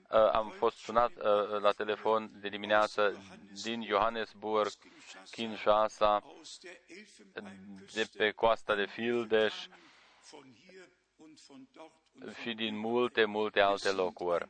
Uh, 0.09 0.29
am 0.31 0.49
fost 0.49 0.77
sunat 0.77 1.11
uh, 1.15 1.59
la 1.61 1.71
telefon 1.71 2.31
de 2.41 2.49
dimineață 2.49 3.17
din 3.63 3.85
Johannesburg, 3.85 4.71
Kinshasa, 5.31 6.23
de 7.93 8.09
pe 8.17 8.31
coasta 8.31 8.75
de 8.75 8.85
Fildeș 8.85 9.53
și 12.41 12.53
din 12.53 12.77
multe, 12.77 13.25
multe 13.25 13.59
alte 13.59 13.91
locuri. 13.91 14.49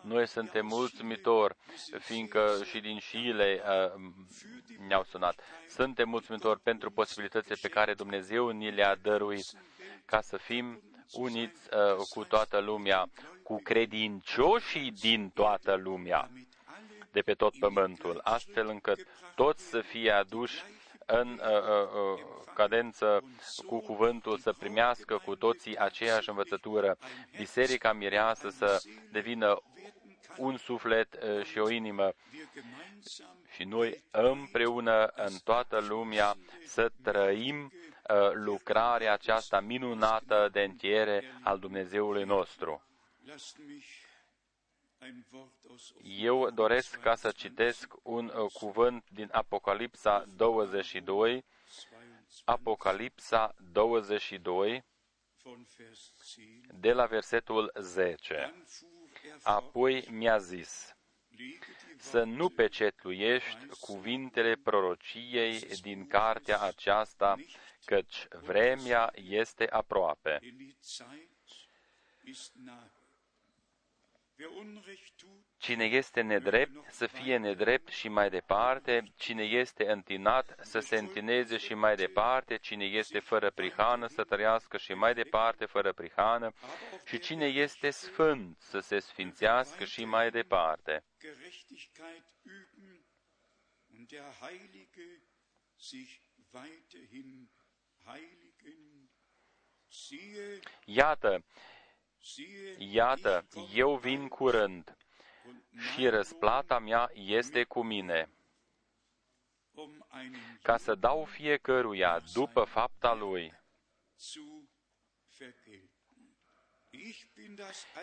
Noi 0.00 0.26
suntem 0.26 0.66
mulțumitori, 0.66 1.56
fiindcă 1.98 2.60
și 2.64 2.80
din 2.80 2.98
Chile 2.98 3.62
uh, 3.64 4.00
ne-au 4.86 5.04
sunat. 5.04 5.40
Suntem 5.68 6.08
mulțumitori 6.08 6.60
pentru 6.60 6.90
posibilitățile 6.90 7.56
pe 7.60 7.68
care 7.68 7.94
Dumnezeu 7.94 8.48
ni 8.48 8.70
le-a 8.70 8.96
dăruit 8.96 9.46
ca 10.04 10.20
să 10.20 10.36
fim 10.36 10.82
uniți 11.12 11.68
uh, 11.74 12.06
cu 12.08 12.24
toată 12.24 12.58
lumea, 12.58 13.10
cu 13.42 13.60
credincioșii 13.62 14.90
din 14.90 15.30
toată 15.30 15.74
lumea, 15.74 16.30
de 17.12 17.20
pe 17.20 17.34
tot 17.34 17.58
pământul, 17.58 18.20
astfel 18.22 18.68
încât 18.68 19.06
toți 19.34 19.64
să 19.68 19.80
fie 19.80 20.10
aduși 20.10 20.62
în 21.06 21.40
uh, 21.42 21.58
uh, 21.58 22.14
uh 22.14 22.40
cadență 22.54 23.22
cu 23.66 23.80
cuvântul, 23.80 24.38
să 24.38 24.52
primească 24.52 25.20
cu 25.24 25.36
toții 25.36 25.76
aceeași 25.76 26.28
învățătură. 26.28 26.96
Biserica 27.36 27.92
mireasă 27.92 28.48
să 28.48 28.82
devină 29.12 29.62
un 30.36 30.56
suflet 30.56 31.18
uh, 31.22 31.44
și 31.44 31.58
o 31.58 31.70
inimă. 31.70 32.12
Și 33.54 33.64
noi 33.64 34.02
împreună 34.10 35.06
în 35.14 35.32
toată 35.44 35.78
lumea 35.88 36.36
să 36.66 36.90
trăim 37.02 37.72
uh, 37.72 38.30
lucrarea 38.32 39.12
aceasta 39.12 39.60
minunată 39.60 40.48
de 40.52 40.60
întiere 40.60 41.38
al 41.42 41.58
Dumnezeului 41.58 42.24
nostru. 42.24 42.82
Eu 46.02 46.50
doresc 46.50 47.00
ca 47.00 47.14
să 47.14 47.30
citesc 47.30 47.94
un 48.02 48.26
uh, 48.26 48.52
cuvânt 48.52 49.04
din 49.10 49.28
Apocalipsa 49.32 50.24
22, 50.36 51.44
Apocalipsa 52.44 53.54
22, 53.72 54.84
de 56.80 56.92
la 56.92 57.06
versetul 57.06 57.72
10. 57.80 58.54
Apoi 59.42 60.04
mi-a 60.10 60.38
zis, 60.38 60.96
să 61.96 62.22
nu 62.22 62.48
pecetluiești 62.48 63.66
cuvintele 63.80 64.54
prorociei 64.54 65.58
din 65.58 66.06
cartea 66.06 66.60
aceasta, 66.60 67.36
căci 67.84 68.28
vremea 68.28 69.12
este 69.14 69.68
aproape. 69.70 70.40
Cine 75.58 75.84
este 75.84 76.20
nedrept 76.20 76.92
să 76.92 77.06
fie 77.06 77.36
nedrept 77.36 77.88
și 77.88 78.08
mai 78.08 78.30
departe, 78.30 79.12
cine 79.16 79.42
este 79.42 79.90
întinat 79.90 80.54
să 80.60 80.78
se 80.78 80.96
întineze 80.96 81.56
și 81.56 81.74
mai 81.74 81.96
departe, 81.96 82.56
cine 82.58 82.84
este 82.84 83.18
fără 83.18 83.50
prihană 83.50 84.06
să 84.06 84.24
trăiască 84.24 84.76
și 84.76 84.92
mai 84.92 85.14
departe 85.14 85.64
fără 85.64 85.92
prihană, 85.92 86.52
și 87.04 87.18
cine 87.18 87.46
este 87.46 87.90
sfânt 87.90 88.60
să 88.60 88.78
se 88.78 88.98
sfințească 88.98 89.84
și 89.84 90.04
mai 90.04 90.30
departe. 90.30 91.04
Iată, 100.84 101.44
Iată, 102.78 103.46
eu 103.74 103.96
vin 103.96 104.28
curând 104.28 104.96
și 105.78 106.08
răsplata 106.08 106.78
mea 106.78 107.10
este 107.14 107.64
cu 107.64 107.82
mine, 107.82 108.28
ca 110.62 110.76
să 110.76 110.94
dau 110.94 111.24
fiecăruia 111.24 112.20
după 112.32 112.64
fapta 112.64 113.14
lui. 113.14 113.52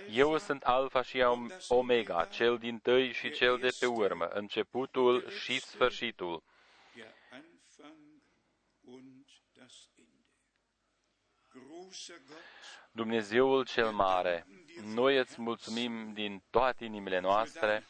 Eu 0.09 0.37
sunt 0.37 0.63
Alfa 0.63 1.01
și 1.01 1.23
Omega, 1.67 2.25
cel 2.25 2.57
din 2.57 2.79
tâi 2.79 3.11
și 3.11 3.31
cel 3.31 3.57
de 3.57 3.75
pe 3.79 3.85
urmă, 3.85 4.25
începutul 4.25 5.29
și 5.29 5.59
sfârșitul. 5.59 6.43
Dumnezeul 12.91 13.65
cel 13.65 13.91
mare, 13.91 14.45
noi 14.83 15.17
îți 15.17 15.41
mulțumim 15.41 16.13
din 16.13 16.43
toate 16.49 16.85
inimile 16.85 17.19
noastre 17.19 17.85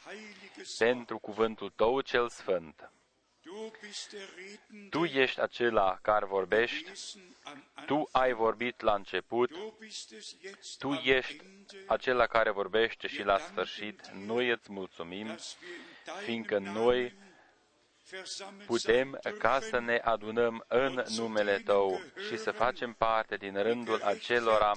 pentru 0.77 1.19
cuvântul 1.19 1.69
Tău 1.75 2.01
cel 2.01 2.29
sfânt. 2.29 2.91
Tu 4.89 5.03
ești 5.03 5.41
acela 5.41 5.99
care 6.01 6.25
vorbești, 6.25 6.91
Tu 7.85 8.09
ai 8.11 8.33
vorbit 8.33 8.81
la 8.81 8.93
început, 8.93 9.51
Tu 10.77 10.93
ești 10.93 11.43
acela 11.87 12.27
care 12.27 12.51
vorbește 12.51 13.07
și 13.07 13.23
la 13.23 13.37
sfârșit. 13.37 14.07
Noi 14.07 14.49
îți 14.49 14.71
mulțumim, 14.71 15.37
fiindcă 16.23 16.57
noi 16.57 17.13
putem 18.65 19.19
ca 19.37 19.59
să 19.59 19.79
ne 19.79 20.01
adunăm 20.03 20.65
în 20.67 21.03
numele 21.15 21.61
Tău 21.65 22.01
și 22.27 22.37
să 22.37 22.51
facem 22.51 22.93
parte 22.93 23.35
din 23.35 23.61
rândul 23.61 24.01
acelora 24.03 24.71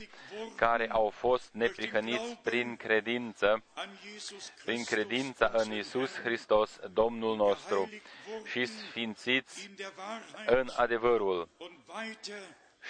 care 0.56 0.88
au 0.90 1.08
fost 1.08 1.48
neprihăniți 1.52 2.38
prin 2.42 2.76
credință, 2.76 3.62
prin 4.64 4.84
credința 4.84 5.50
în 5.52 5.72
Isus 5.72 6.20
Hristos, 6.20 6.78
Domnul 6.92 7.36
nostru, 7.36 7.90
și 8.44 8.64
sfințiți 8.64 9.70
în 10.46 10.70
adevărul. 10.76 11.48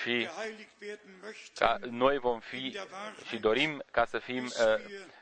Și 0.02 0.26
geheiligt 0.26 0.70
werden 0.80 1.20
möchten, 1.20 1.54
ca 1.54 1.78
noi 1.90 2.18
vom 2.18 2.40
fi 2.40 2.56
in 2.56 2.70
der 2.72 2.86
Wahrheit, 2.92 3.26
și 3.26 3.38
dorim 3.38 3.82
ca 3.90 4.04
să 4.04 4.18
fim 4.18 4.42
bis 4.42 4.58
uh, 4.58 4.64
wir 4.66 4.98
zur 4.98 5.21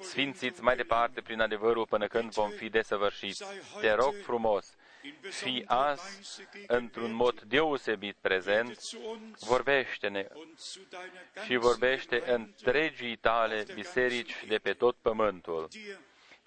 sfințiți 0.00 0.38
Vollendung 0.38 0.64
mai 0.64 0.76
departe 0.76 1.20
prin 1.20 1.40
adevărul 1.40 1.86
până 1.86 2.06
când 2.06 2.32
vom 2.32 2.50
fi 2.50 2.68
desăvârșiți. 2.68 3.44
Te 3.80 3.92
rog 3.92 4.14
frumos, 4.22 4.74
in 5.02 5.14
fii 5.20 5.20
besonderer 5.20 5.64
azi 5.66 6.14
Weise 6.14 6.48
într-un 6.66 7.10
gegenwärtig. 7.10 7.16
mod 7.16 7.40
deosebit 7.40 8.16
prezent, 8.20 8.66
Rede 8.66 8.80
zu 8.80 8.98
uns 9.08 9.44
vorbește-ne 9.44 10.26
und 10.32 10.58
zu 10.58 10.80
deiner 10.88 11.26
și 11.32 11.34
ganzen 11.34 11.60
vorbește 11.60 12.18
Gemeinde, 12.18 12.42
întregii 12.42 13.16
tale 13.16 13.66
biserici 13.74 14.44
de 14.48 14.58
pe 14.58 14.72
tot 14.72 14.96
pământul. 14.96 15.68
dir 15.68 15.98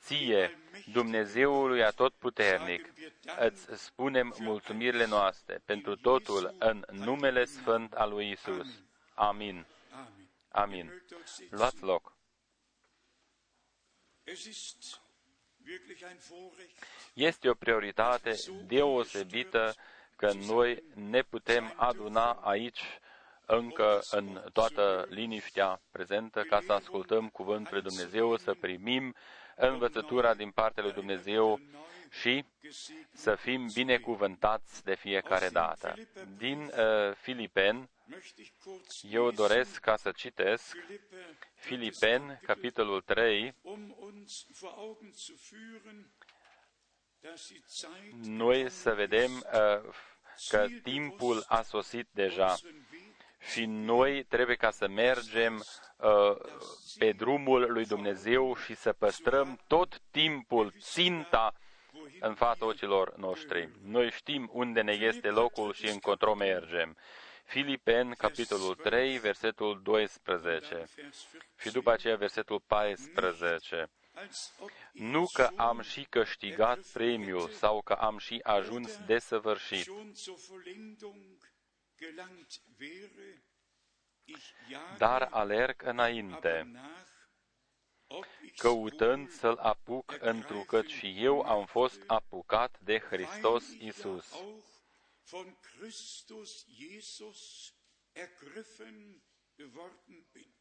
Ție, 0.02 0.58
Dumnezeului 0.92 1.84
Atotputernic, 1.84 2.94
îți 3.40 3.84
spunem 3.84 4.36
mulțumirile 4.40 5.06
noastre 5.06 5.62
pentru 5.66 5.96
totul 5.96 6.56
în 6.60 6.86
numele 6.92 7.46
sfânt 7.46 7.94
al 7.94 8.10
lui 8.10 8.32
Isus. 8.32 8.84
Amin. 9.14 9.66
Amen. 9.92 10.30
Amin. 10.50 10.86
Mögt 10.86 11.12
euch 11.12 11.28
sitzen. 11.28 11.58
Luați 11.58 11.84
loc. 11.84 11.84
Es 11.84 11.86
ist 11.86 11.86
wirklich 11.86 11.86
ein 11.86 11.92
Vorrecht, 14.04 14.21
Este 17.14 17.50
o 17.50 17.54
prioritate 17.54 18.36
deosebită 18.66 19.76
că 20.16 20.32
noi 20.34 20.84
ne 20.94 21.22
putem 21.22 21.74
aduna 21.76 22.32
aici 22.32 22.82
încă 23.46 24.02
în 24.12 24.44
toată 24.54 25.06
liniștea 25.10 25.82
prezentă 25.92 26.42
ca 26.42 26.60
să 26.66 26.74
ascultăm 26.74 27.30
cuvântul 27.30 27.74
lui 27.74 27.82
Dumnezeu, 27.82 28.38
să 28.38 28.54
primim 28.60 29.16
învățătura 29.56 30.34
din 30.34 30.52
partea 30.52 30.84
lui 30.84 30.92
Dumnezeu 30.92 31.60
și 32.10 32.46
gesegnet. 32.62 33.08
să 33.14 33.36
fim 33.36 33.70
binecuvântați 33.74 34.84
de 34.84 34.96
fiecare 34.96 35.50
dată. 35.50 35.96
Din 36.38 36.62
uh, 36.62 37.16
Filipen, 37.16 37.76
Möchte 37.76 38.00
ich 38.00 38.00
kurz 38.00 38.01
eu 39.10 39.26
lesen, 39.26 39.36
doresc 39.36 39.80
ca 39.80 39.96
să 39.96 40.12
citesc 40.12 40.76
Philippe, 40.76 41.38
Filipen, 41.54 42.40
capitolul 42.46 43.02
3, 43.02 43.56
um 43.62 43.96
uns 44.00 44.46
vor 44.60 44.74
Augen 44.76 45.12
zu 45.14 45.34
führen, 45.36 46.12
dass 47.20 47.48
die 47.48 47.64
Zeit 47.68 48.14
noi 48.26 48.70
să 48.70 48.94
vedem 48.94 49.32
uh, 49.32 49.94
că 50.50 50.68
timpul 50.84 51.44
a 51.48 51.62
sosit 51.62 52.08
deja. 52.12 52.50
Unseren 52.50 52.88
Weg 52.92 53.12
și 53.50 53.66
noi 53.66 54.24
trebuie 54.24 54.56
ca 54.56 54.72
să 54.72 54.88
mergem 54.88 55.64
uh, 55.98 56.38
pe 56.98 57.12
drumul 57.12 57.72
lui 57.72 57.86
Dumnezeu 57.86 58.56
și 58.56 58.76
să 58.76 58.94
păstrăm 58.94 59.60
tot 59.68 60.02
timpul 60.12 60.74
ținta 60.80 61.54
în 62.20 62.34
fața 62.34 62.66
ochilor 62.66 63.16
noștri. 63.16 63.70
Noi 63.84 64.12
știm 64.12 64.50
unde 64.54 64.82
ne 64.82 64.92
este 64.92 65.30
locul 65.30 65.74
și 65.74 65.88
încotro 65.88 66.36
mergem. 66.36 66.98
Filipen, 67.52 68.14
capitolul 68.14 68.76
3, 68.76 69.18
versetul 69.18 69.82
12 69.84 70.74
vers 70.74 70.88
14. 70.96 71.10
și 71.60 71.72
după 71.72 71.92
aceea 71.92 72.16
versetul 72.16 72.60
14. 72.68 73.90
Als 74.14 74.54
ob 74.60 74.70
ich 74.70 75.02
Nu 75.02 75.26
că 75.34 75.50
am 75.56 75.82
și 75.82 76.04
câștigat 76.10 76.80
premiul 76.94 77.50
sau 77.50 77.82
că 77.82 77.94
am 77.94 78.18
și 78.18 78.40
ajuns 78.44 78.98
desăvârșit, 79.06 79.84
schon 79.84 80.14
zur 80.14 80.36
Vollendung 80.50 81.52
gelangt 81.98 82.52
wäre, 82.80 83.44
ich 84.24 84.46
jage 84.70 84.98
dar 84.98 85.28
alerg 85.32 85.82
aber 85.82 85.94
înainte, 85.94 86.70
nach, 86.72 87.08
ob 88.08 88.26
ich 88.46 88.58
căutând 88.58 89.30
să-l 89.30 89.58
apuc, 89.58 90.18
întrucât 90.20 90.88
și 90.88 91.16
eu 91.18 91.42
am 91.42 91.66
fost 91.66 92.04
apucat 92.08 92.80
de 92.80 93.00
Hristos 93.00 93.68
weil 93.68 93.82
ich 93.82 93.82
ja 93.82 93.88
Isus. 93.88 94.36
Auch 95.24 95.30
von 95.30 95.56
Christus 95.62 96.66
Jesus 96.68 97.74
ergriffen 98.14 99.22
geworden 99.58 100.26
bin. 100.34 100.54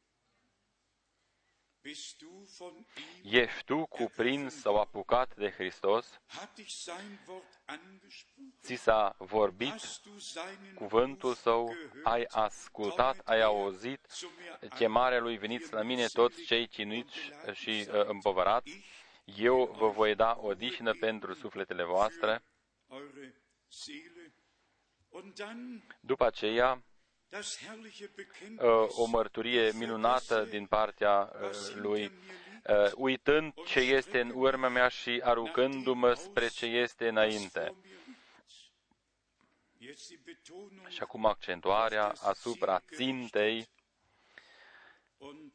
Bist 1.83 2.21
du 2.21 2.45
von 2.59 2.77
ihm? 2.77 2.87
Ești 3.23 3.65
tu 3.65 3.87
cuprins 3.87 4.61
sau 4.61 4.77
apucat 4.77 5.35
de 5.37 5.51
Hristos? 5.51 6.21
Hat 6.27 6.55
dich 6.57 6.71
sein 6.71 7.19
Wort 7.27 7.61
angesprochen? 7.65 8.55
Ți 8.63 8.75
s-a 8.75 9.15
vorbit 9.19 9.71
Hast 9.71 10.05
du 10.05 10.19
seinen 10.19 10.75
cuvântul 10.75 11.29
Ruf 11.29 11.39
său? 11.41 11.67
gehört? 11.67 12.05
Ai 12.07 12.25
ascultat, 12.29 13.21
ai 13.25 13.43
auzit 13.43 14.07
Zu 14.11 14.29
mir 14.39 14.69
chemarea 14.69 15.21
lui 15.21 15.37
veniți 15.37 15.73
la 15.73 15.83
mine 15.83 16.07
toți 16.07 16.43
cei 16.43 16.69
chinuiți 16.69 17.19
și 17.53 17.87
uh, 17.89 18.07
împovărați? 18.07 18.85
Eu 19.25 19.77
vă 19.79 19.89
voi 19.89 20.15
da 20.15 20.39
odihnă 20.41 20.93
pentru 20.93 21.35
sufletele 21.35 21.85
voastre. 21.85 22.43
După 26.01 26.25
aceea, 26.27 26.83
das 27.29 27.59
herrliche 27.59 28.05
uh, 28.05 28.11
Bekenntnis, 28.15 28.97
o 28.97 29.07
mărturie 29.07 29.73
minunată 29.73 30.45
din 30.45 30.67
partea 30.67 31.33
uh, 31.43 31.51
lui, 31.75 32.05
uh, 32.05 32.93
uitând 32.95 33.55
ce 33.67 33.81
este 33.81 34.21
în 34.21 34.33
urmea 34.35 34.69
mea 34.69 34.89
și 34.89 35.21
aruncându-mă 35.25 36.15
spre 36.15 36.49
ce 36.49 36.67
este 36.67 37.09
înainte. 37.09 37.75
Jetzt 39.79 40.09
die 40.09 40.21
Betonung 40.25 40.89
Și 40.89 41.03
acum 41.03 41.27
accentuarea 41.27 42.13
asupra 42.23 42.81
țintei, 42.95 43.69
und 45.17 45.53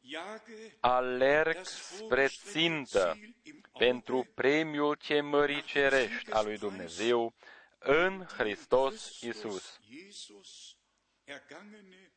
jage 0.00 0.76
alerg 0.80 1.54
das 1.54 1.96
spre 1.96 2.26
țintă 2.26 3.12
Ziel 3.14 3.34
im 3.42 3.60
pentru 3.78 4.16
Auge 4.16 4.30
premiul 4.34 4.96
chemării 4.96 5.62
cerești 5.62 6.32
a 6.32 6.42
lui 6.42 6.58
Dumnezeu 6.58 7.34
în 7.84 8.24
Hristos 8.24 9.20
Isus. 9.20 9.80
Jesus 9.90 10.76
ergangene 11.24 12.12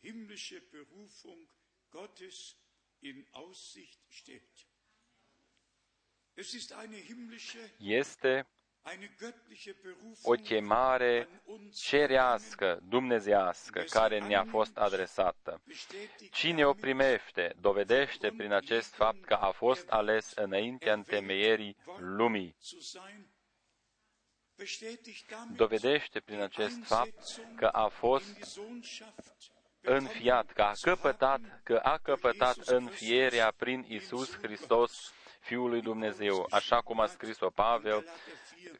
himmlische 0.00 0.62
Berufung 0.70 1.48
Gottes 1.90 2.56
in 2.98 3.26
Aussicht 3.30 3.98
stellt. 4.08 4.68
Es 6.34 6.52
ist 6.52 6.72
eine 6.72 6.96
himmlische, 6.96 7.74
Este 7.78 8.46
eine 8.82 9.08
göttliche 9.18 9.70
o 9.70 9.82
Berufung 9.82 10.42
chemare 10.42 11.28
an 11.30 11.40
uns 11.44 11.80
cerească, 11.80 12.78
dumnezească, 12.82 13.80
care 13.80 14.18
ne-a 14.18 14.44
fost 14.44 14.76
adresată. 14.76 15.62
bestätigt 15.66 16.32
Cine 16.32 16.66
o 16.66 16.72
primește, 16.72 17.54
dovedește 17.60 18.30
prin 18.36 18.52
acest 18.52 18.94
fapt 18.94 19.24
că 19.24 19.34
a 19.34 19.50
fost 19.50 19.88
ales 19.88 20.32
înaintea 20.34 20.92
întemeierii 20.92 21.76
lumii. 21.98 22.56
Dovedește 25.56 26.20
prin 26.20 26.40
acest 26.40 26.84
fapt 26.84 27.40
că 27.56 27.66
a 27.66 27.88
in 27.88 27.88
fost 27.88 28.34
die 28.34 28.44
Sohnschaft 28.44 29.52
înfiat, 29.80 30.52
că 30.52 30.62
a 30.62 30.72
căpătat, 30.80 31.40
că 31.62 31.80
a 31.82 31.98
căpătat 31.98 32.56
înfierea 32.56 33.52
prin 33.56 33.84
Isus 33.88 34.36
Hristos, 34.36 35.12
Fiul 35.40 35.70
lui 35.70 35.80
Dumnezeu, 35.80 36.46
așa 36.50 36.80
cum 36.80 37.00
a 37.00 37.06
scris-o 37.06 37.50
Pavel 37.50 38.04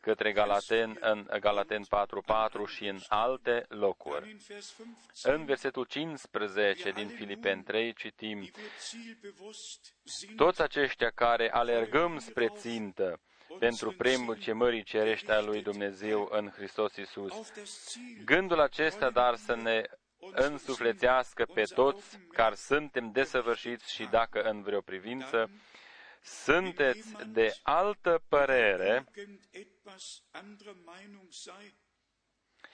către 0.01 0.33
Galaten 0.33 0.97
în 1.01 1.27
Galaten 1.41 1.83
4.4 1.83 2.67
și 2.67 2.87
în 2.87 2.99
alte 3.09 3.65
locuri. 3.69 4.31
in 4.31 4.39
Vers 4.47 4.75
15 4.77 5.31
În 5.31 5.45
versetul 5.45 5.85
15 5.85 6.91
din 6.91 7.09
Filipen 7.09 7.63
3 7.63 7.95
citim, 7.95 8.41
die 8.41 8.51
wir 8.57 8.71
zielbewusst 8.81 9.95
sind, 10.05 10.37
toți 10.37 10.63
aceștia 10.63 11.11
care 11.11 11.53
alergăm 11.53 12.19
spre 12.19 12.49
țintă 12.49 13.21
pentru 13.59 13.93
premiul 13.93 14.37
chemării 14.37 14.83
cerești 14.83 15.31
a 15.31 15.41
lui 15.41 15.63
Dumnezeu 15.63 16.29
în 16.31 16.51
Hristos 16.51 16.97
Isus. 16.97 17.33
auf 17.33 17.55
das 17.55 17.91
Ziel 17.91 18.25
Gândul 18.25 18.61
acesta, 18.61 19.11
dar 19.11 19.37
să 19.37 19.55
ne 19.55 19.83
însuflețească 20.33 21.45
pe 21.45 21.63
toți 21.63 22.19
care 22.33 22.55
suntem 22.55 23.11
desăvârșiți 23.13 23.95
și 23.95 24.05
dacă 24.05 24.43
în 24.43 24.63
vreo 24.63 24.81
privință 24.81 25.51
sunteți 26.23 27.13
de 27.27 27.57
altă 27.63 28.23
părere, 28.29 29.05
irgendetwas 29.15 30.23
anderer 30.31 30.75
Meinung 30.85 31.33
sei, 31.33 31.75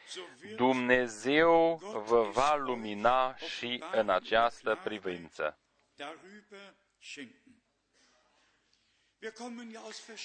so 0.07 0.21
wird 0.43 0.57
Dumnezeu 0.57 1.75
vă 2.07 2.23
va 2.33 2.57
lumina 2.57 3.37
și 3.37 3.83
în 3.93 4.11
această 4.11 4.81
privință. 4.85 5.59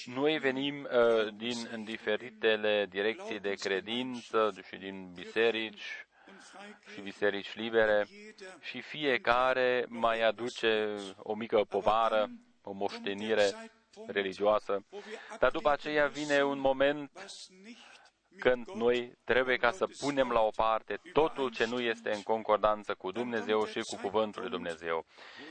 Noi 0.06 0.38
venim 0.38 0.84
uh, 0.92 1.34
din 1.34 1.68
în 1.72 1.84
diferitele 1.84 2.86
direcții 2.90 3.40
de 3.40 3.54
credință 3.54 4.54
și 4.68 4.76
din 4.78 5.12
biserici 5.14 6.06
und 6.28 6.42
și 6.42 6.50
Freikirchen, 6.56 7.04
biserici 7.04 7.56
libere. 7.56 8.06
jeder 8.08 8.58
și 8.62 8.82
fiecare 8.82 9.86
mai 9.90 10.22
aduce 10.22 10.96
o 11.18 11.34
mică 11.36 11.64
povară, 11.70 12.30
o 12.62 12.72
moștenire 12.72 13.72
religioasă. 14.08 14.86
Dar 15.40 15.52
după 15.52 15.70
aceea 15.72 16.08
vine 16.08 16.44
un 16.44 16.60
moment 16.60 17.12
was 17.16 17.48
nicht 17.50 17.66
mit 17.66 17.95
când 18.40 18.66
Gott 18.66 18.78
noi 18.78 19.18
trebuie 19.24 19.58
ca 19.58 19.72
să 19.72 19.88
punem 20.00 20.30
la 20.30 20.40
o 20.40 20.50
parte 20.56 21.00
totul 21.14 21.50
ce 21.50 21.66
nu 21.66 21.80
este 21.80 22.12
în 22.14 22.22
concordanță 22.22 22.94
cu 22.94 23.12
Dumnezeu 23.12 23.66
și 23.66 23.80
cu 23.80 23.96
Cuvântul 24.02 24.42
lui 24.42 24.52
Dumnezeu. 24.52 25.06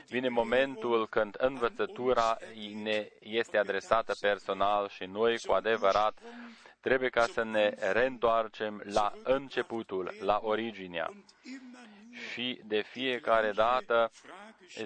Vine 0.07 0.29
momentul 0.29 1.07
când 1.07 1.35
învățătura 1.39 2.37
ne 2.83 3.07
este 3.19 3.57
adresată 3.57 4.15
personal 4.21 4.89
și 4.89 5.03
noi 5.03 5.39
cu 5.39 5.51
adevărat 5.51 6.19
Trebuie 6.85 7.09
ca 7.09 7.25
să 7.25 7.43
ne 7.43 7.73
reîntoarcem 7.91 8.81
la 8.85 9.13
începutul, 9.23 10.13
la 10.19 10.39
originea. 10.43 11.13
Și 12.31 12.61
de 12.65 12.81
fiecare 12.81 13.51
dată 13.51 14.11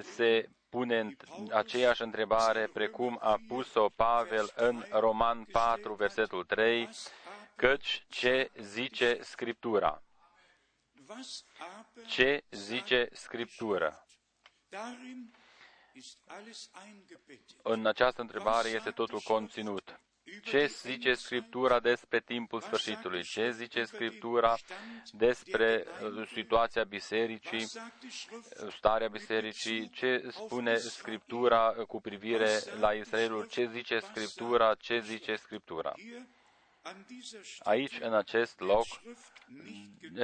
se 0.01 0.49
pune 0.69 1.15
aceeași 1.51 2.01
întrebare 2.01 2.69
precum 2.73 3.17
a 3.21 3.39
pus-o 3.47 3.89
Pavel 3.95 4.51
în 4.55 4.83
Roman 4.89 5.43
4, 5.51 5.93
versetul 5.93 6.43
3, 6.43 6.89
căci 7.59 8.05
ce 8.09 8.51
zice 8.61 9.19
Scriptura? 9.21 10.03
Ce 12.07 12.43
zice 12.51 13.09
Scriptura? 13.11 14.05
În 17.63 17.85
această 17.85 18.21
întrebare 18.21 18.69
este 18.69 18.91
totul 18.91 19.19
conținut. 19.19 19.99
Ce 20.43 20.65
zice 20.65 21.13
Scriptura 21.13 21.79
despre 21.79 22.19
timpul 22.19 22.61
sfârșitului? 22.61 23.23
Ce 23.23 23.51
zice 23.51 23.83
Scriptura 23.83 24.57
despre 25.11 25.85
uh, 26.03 26.27
situația 26.27 26.83
bisericii, 26.83 27.67
starea 28.77 29.07
bisericii? 29.07 29.89
Ce 29.89 30.29
spune 30.31 30.75
Scriptura 30.75 31.73
cu 31.87 32.01
privire 32.01 32.59
la 32.79 32.91
Israelul? 32.91 33.47
Ce 33.47 33.69
zice 33.71 33.99
Scriptura? 33.99 34.75
Ce 34.75 34.99
zice 34.99 35.35
Scriptura? 35.35 35.93
Aici, 37.59 37.99
în 38.01 38.13
acest 38.13 38.59
loc, 38.59 38.85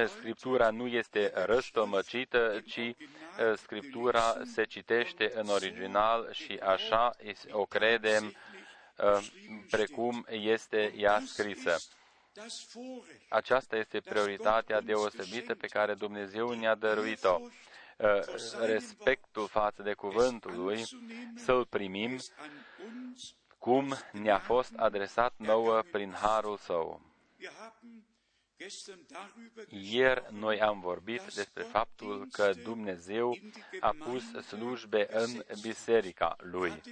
Scriptura 0.06 0.70
nu 0.70 0.86
este 0.86 1.32
răstămăcită, 1.34 2.62
ci 2.66 2.76
uh, 2.76 2.94
Scriptura 3.56 4.36
se 4.44 4.64
citește 4.64 5.32
în 5.34 5.48
original 5.48 6.32
și 6.32 6.52
așa 6.52 7.16
o 7.50 7.64
credem 7.64 8.34
Uh, 8.98 9.26
precum 9.70 10.26
este 10.28 10.92
ea 10.96 11.22
scrisă. 11.26 11.76
Aceasta 13.28 13.76
este 13.76 14.00
prioritatea 14.00 14.80
deosebită 14.80 15.54
pe 15.54 15.66
care 15.66 15.94
Dumnezeu 15.94 16.50
ne-a 16.52 16.74
dăruit-o. 16.74 17.40
Uh, 17.40 18.08
respectul 18.60 19.48
față 19.48 19.82
de 19.82 19.92
cuvântul 19.92 20.56
lui, 20.56 20.84
să-l 21.36 21.64
primim 21.64 22.18
cum 23.66 23.94
ne-a 24.12 24.38
fost 24.38 24.72
adresat 24.76 25.34
nouă 25.36 25.82
prin 25.92 26.12
harul 26.12 26.56
său. 26.56 27.00
Ieri 29.68 30.24
noi 30.30 30.60
am 30.60 30.80
vorbit 30.80 31.22
despre 31.34 31.62
faptul 31.62 32.28
că 32.32 32.50
Dumnezeu 32.62 33.38
a 33.80 33.94
pus 33.98 34.22
slujbe 34.46 35.06
în 35.10 35.44
biserica 35.62 36.36
lui. 36.38 36.82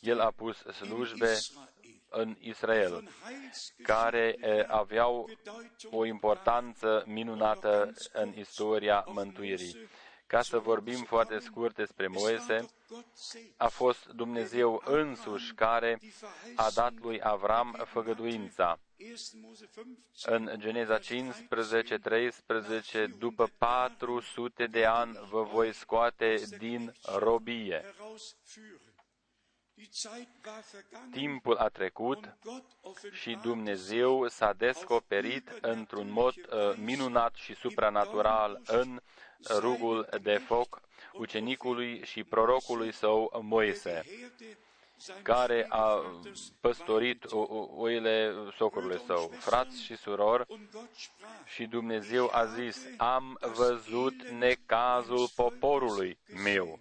El 0.00 0.20
a 0.20 0.30
pus 0.30 0.56
slujbe 0.56 1.38
în 2.08 2.36
Israel, 2.40 3.08
care 3.82 4.36
aveau 4.68 5.30
o 5.90 6.04
importanță 6.04 7.04
minunată 7.06 7.92
în 8.12 8.32
istoria 8.36 9.04
mântuirii. 9.08 9.76
Ca 10.32 10.42
să 10.42 10.58
vorbim 10.58 11.02
foarte 11.02 11.38
scurt 11.38 11.74
despre 11.74 12.06
Moise, 12.06 12.66
a 13.56 13.68
fost 13.68 14.06
Dumnezeu 14.06 14.82
însuși 14.84 15.54
care 15.54 16.00
a 16.54 16.70
dat 16.74 16.92
lui 17.00 17.20
Avram 17.22 17.82
făgăduința. 17.84 18.78
În 20.22 20.50
Geneza 20.56 20.98
15, 20.98 21.98
13, 21.98 23.06
după 23.18 23.50
400 23.58 24.66
de 24.66 24.84
ani 24.84 25.18
vă 25.30 25.42
voi 25.42 25.72
scoate 25.72 26.34
din 26.58 26.92
robie. 27.14 27.84
Timpul 31.10 31.56
a 31.56 31.68
trecut 31.68 32.36
și 33.10 33.38
Dumnezeu 33.42 34.28
s-a 34.28 34.52
descoperit 34.52 35.48
într-un 35.60 36.10
mod 36.10 36.34
uh, 36.36 36.74
minunat 36.76 37.34
și 37.34 37.54
supranatural 37.54 38.60
în 38.66 39.00
rugul 39.48 40.08
de 40.22 40.36
foc 40.46 40.80
ucenicului 41.12 42.00
și 42.04 42.24
prorocului 42.24 42.92
său 42.92 43.40
Moise, 43.42 44.02
care 45.22 45.66
a 45.68 46.02
păstorit 46.60 47.24
oile 47.76 48.34
socorului 48.56 49.00
său, 49.06 49.30
frați 49.38 49.82
și 49.82 49.96
surori, 49.96 50.46
și 51.44 51.66
Dumnezeu 51.66 52.30
a 52.32 52.44
zis, 52.44 52.86
am 52.96 53.38
văzut 53.54 54.28
necazul 54.28 55.28
poporului 55.34 56.18
meu 56.44 56.78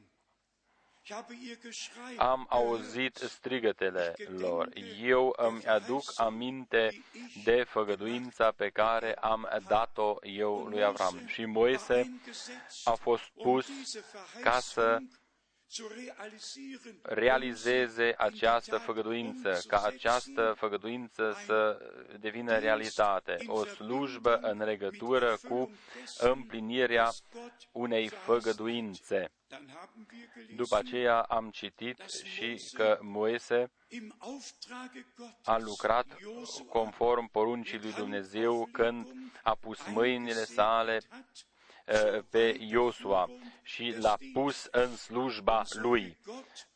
am 2.18 2.46
auzit 2.50 3.16
strigătele 3.16 4.16
lor. 4.38 4.70
Eu 5.02 5.34
îmi 5.38 5.66
aduc 5.66 6.04
aminte 6.16 7.04
de 7.44 7.64
făgăduința 7.68 8.52
pe 8.52 8.70
care 8.70 9.14
am 9.14 9.50
dat-o 9.68 10.16
eu 10.22 10.66
lui 10.70 10.84
Avram. 10.84 11.22
Și 11.28 11.46
Moise 11.46 12.20
a 12.84 12.92
fost 12.92 13.24
pus 13.42 13.68
ca 14.42 14.60
să 14.60 14.98
realizeze 17.02 18.14
această 18.18 18.78
făgăduință, 18.78 19.62
ca 19.68 19.82
această 19.86 20.56
făgăduință 20.58 21.38
să 21.46 21.78
devină 22.20 22.58
realitate, 22.58 23.38
o 23.48 23.66
slujbă 23.66 24.40
în 24.42 24.64
legătură 24.64 25.38
cu 25.48 25.72
împlinirea 26.18 27.12
unei 27.72 28.08
făgăduințe. 28.08 29.32
După 30.56 30.76
aceea 30.76 31.20
am 31.20 31.50
citit 31.50 32.00
și 32.24 32.70
că 32.74 33.00
Moise 33.02 33.72
a 35.44 35.58
lucrat 35.58 36.06
conform 36.70 37.30
poruncii 37.32 37.80
lui 37.80 37.94
Dumnezeu 37.94 38.68
când 38.72 39.08
a 39.44 39.56
pus 39.56 39.80
mâinile 39.88 40.44
sale 40.44 41.02
Uh, 41.02 41.51
pe 42.30 42.58
Iosua 42.60 43.30
și 43.64 43.96
l-a 44.00 44.18
pus 44.34 44.68
în 44.72 44.96
slujba 44.96 45.62
lui. 45.82 46.18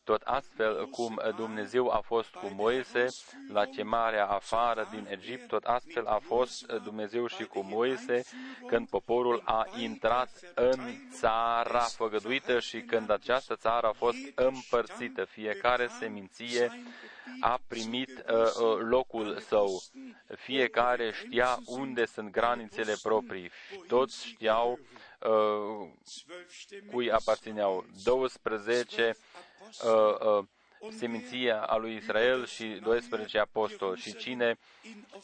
Tot 0.03 0.21
astfel 0.21 0.87
cum 0.87 1.21
Dumnezeu 1.35 1.89
a 1.89 1.99
fost 1.99 2.29
cu 2.29 2.51
Moise 2.55 3.05
la 3.51 3.65
chemarea 3.65 4.25
afară 4.25 4.87
din 4.91 5.07
Egipt, 5.09 5.47
tot 5.47 5.63
astfel 5.63 6.05
a 6.05 6.19
fost 6.21 6.65
Dumnezeu 6.65 7.27
și 7.27 7.43
cu 7.43 7.63
Moise 7.63 8.23
când 8.67 8.87
poporul 8.89 9.41
a 9.45 9.65
intrat 9.77 10.29
în 10.55 10.79
țara 11.11 11.79
făgăduită 11.79 12.59
și 12.59 12.81
când 12.81 13.09
această 13.09 13.55
țară 13.55 13.87
a 13.87 13.91
fost 13.91 14.17
împărțită. 14.35 15.23
Fiecare 15.23 15.87
seminție 15.99 16.71
a 17.39 17.59
primit 17.67 18.09
uh, 18.09 18.35
uh 18.35 18.77
locul 18.79 19.39
său. 19.39 19.81
Fiecare 20.35 21.11
știa 21.11 21.59
unde 21.65 22.05
sunt 22.05 22.31
granițele 22.31 22.95
proprii. 23.01 23.51
Toți 23.87 24.27
știau 24.27 24.71
uh, 24.71 25.03
cui 26.91 27.11
aparțineau 27.11 27.85
12 28.03 29.17
uh, 29.83 30.39
uh, 30.39 30.45
seminția 30.97 31.61
a 31.61 31.77
lui 31.77 31.95
Israel 31.95 32.45
și 32.45 32.65
12 32.65 33.39
apostoli. 33.39 33.99
Și 33.99 34.15
cine 34.15 34.57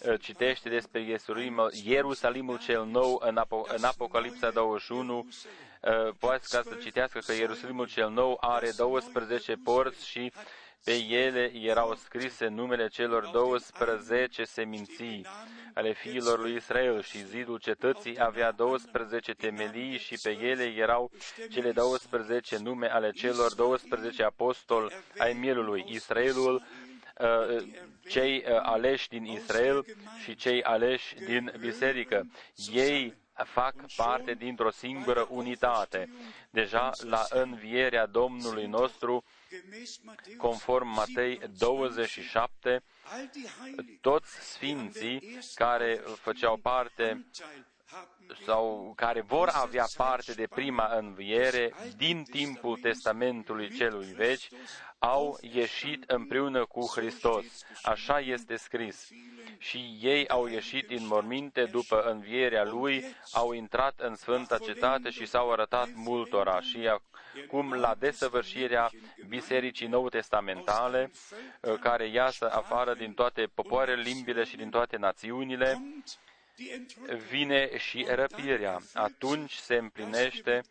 uh, 0.08 0.19
citește 0.19 0.69
despre 0.69 1.01
Ierusalimul, 1.01 1.71
Ierusalimul 1.84 2.58
cel 2.58 2.86
nou 2.86 3.21
în, 3.25 3.39
Apo- 3.39 3.75
în 3.75 3.84
Apocalipsa 3.84 4.49
21, 4.49 5.17
uh, 5.17 6.13
poate 6.19 6.45
ca 6.49 6.62
să 6.62 6.75
citească 6.82 7.19
că 7.19 7.34
Ierusalimul 7.34 7.88
cel 7.88 8.10
nou 8.10 8.38
are 8.41 8.71
12 8.77 9.56
porți 9.63 10.08
și 10.08 10.32
pe 10.84 10.91
ele 11.10 11.52
erau 11.54 11.96
scrise 11.96 12.48
numele 12.48 12.88
celor 12.88 13.26
12 13.26 14.44
seminții 14.44 15.26
ale 15.74 15.94
fiilor 15.94 16.39
lui 16.39 16.56
Israel 16.56 17.02
și 17.02 17.26
zidul 17.26 17.58
cetății 17.58 18.20
avea 18.20 18.52
12 18.52 19.34
temelii 19.34 19.98
și 19.98 20.17
pe 20.24 20.30
ele 20.30 20.63
erau 20.63 21.12
cele 21.50 21.72
12 21.72 22.58
nume 22.58 22.91
ale 22.91 23.12
celor 23.12 23.54
12 23.54 24.24
apostoli 24.24 24.94
ai 25.17 25.34
mielului. 25.34 25.86
Israelul 25.88 26.63
uh, 27.20 27.63
cei 28.10 28.38
uh, 28.38 28.60
aleși 28.62 29.08
din 29.10 29.26
Israel 29.26 29.86
și 30.24 30.36
cei 30.36 30.63
aleși 30.63 31.15
din 31.15 31.54
biserică. 31.60 32.28
Ei 32.74 33.20
fac 33.44 33.74
parte 33.96 34.34
dintr-o 34.34 34.72
singură 34.72 35.28
unitate. 35.30 36.10
Deja 36.50 36.89
la 37.10 37.26
învierea 37.30 38.06
Domnului 38.06 38.65
nostru, 38.65 39.24
conform 40.38 40.88
Matei 40.88 41.40
27, 41.58 42.84
toți 44.02 44.52
sfinții 44.52 45.40
care 45.56 46.04
făceau 46.16 46.58
parte 46.58 47.26
sau 48.46 48.94
care 48.96 49.22
vor 49.22 49.50
avea 49.54 49.86
parte 49.96 50.34
de 50.34 50.48
prima 50.48 50.96
înviere 50.98 51.74
din 51.98 52.24
timpul 52.24 52.78
Testamentului 52.78 53.76
celui 53.76 54.14
veci, 54.14 54.50
au 55.00 55.38
ieșit 55.42 56.04
împreună 56.08 56.66
cu 56.66 56.92
Hristos. 56.96 57.46
Așa 57.84 58.20
este 58.20 58.56
scris. 58.56 59.10
Și 59.58 59.98
ei 60.02 60.28
au 60.28 60.48
ieșit 60.48 60.90
în 60.90 61.08
morminte 61.08 61.64
după 61.64 62.02
învierea 62.02 62.64
lui, 62.64 63.04
au 63.32 63.52
intrat 63.52 64.00
în 64.00 64.16
Sfânta 64.16 64.58
Cetate 64.58 65.10
și 65.10 65.26
s-au 65.26 65.52
arătat 65.52 65.90
multora. 65.94 66.62
Și 66.62 66.90
acum, 67.44 67.74
la 67.74 67.96
desăvârșirea 68.00 68.89
Bisericii 69.28 69.88
Nou 69.88 70.10
Testamentale, 70.10 71.12
care 71.80 72.08
iasă 72.08 72.52
afară 72.52 72.94
din 72.94 73.13
toate 73.13 73.50
popoarele, 73.54 74.02
limbile 74.02 74.44
și 74.44 74.56
din 74.56 74.70
toate 74.70 74.98
națiunile, 74.98 75.82
vine 77.30 77.78
și 77.78 78.06
răpirea. 78.10 78.80
Atunci 78.94 79.54
se 79.54 79.76
împlinește 79.76 80.62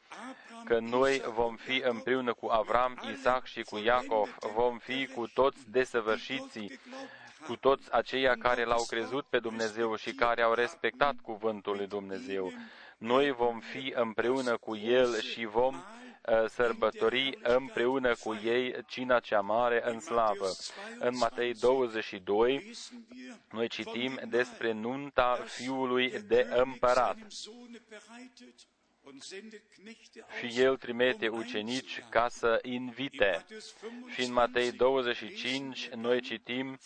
că 0.65 0.79
noi 0.79 1.23
vom 1.35 1.57
fi 1.57 1.83
împreună 1.85 2.33
cu 2.35 2.47
Avram, 2.47 3.01
Isaac 3.13 3.47
și 3.47 3.63
cu 3.63 3.79
Iacov, 3.79 4.37
vom 4.55 4.79
fi 4.79 5.07
cu 5.07 5.27
toți 5.27 5.71
desăvârșiții, 5.71 6.81
cu 7.47 7.57
toți 7.57 7.93
aceia 7.93 8.35
care 8.39 8.65
l-au 8.65 8.85
crezut 8.89 9.25
pe 9.25 9.39
Dumnezeu 9.39 9.97
și 9.97 10.13
care 10.13 10.43
au 10.43 10.55
respectat 10.55 11.15
cuvântul 11.23 11.77
lui 11.77 11.87
Dumnezeu. 11.87 12.53
Noi 12.99 13.31
vom 13.31 13.61
fi 13.61 13.93
împreună 13.97 14.57
cu 14.57 14.77
El 14.77 15.21
și 15.21 15.45
vom 15.45 15.75
Uh, 15.75 16.10
sărbători 16.49 17.39
împreună 17.43 18.15
cu 18.15 18.35
ei 18.35 18.85
cina 18.87 19.21
cea 19.21 19.41
mare 19.41 19.83
în 19.85 20.01
slavă. 20.01 20.49
În 20.99 21.17
Matei 21.17 21.55
22, 21.55 22.71
noi 23.51 23.69
citim 23.69 24.21
despre 24.29 24.73
nunta 24.73 25.45
fiului 25.47 26.11
de 26.11 26.47
împărat 26.51 27.17
și 30.39 30.61
el 30.61 30.77
trimite 30.77 31.29
ucenici 31.29 32.05
ca 32.09 32.29
să 32.29 32.59
invite. 32.63 33.47
Și 34.15 34.23
în 34.23 34.33
Matei 34.33 34.73
25 34.73 35.89
noi 35.89 36.21
citim 36.21 36.79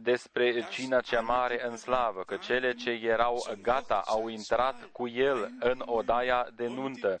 despre 0.00 0.66
cina 0.70 1.00
cea 1.00 1.20
mare 1.20 1.66
în 1.66 1.76
slavă, 1.76 2.24
că 2.24 2.36
cele 2.36 2.74
ce 2.74 2.90
erau 2.90 3.46
gata 3.62 4.02
au 4.06 4.28
intrat 4.28 4.88
cu 4.92 5.08
el 5.08 5.50
în 5.60 5.82
odaia 5.86 6.48
de 6.54 6.66
nuntă 6.66 7.16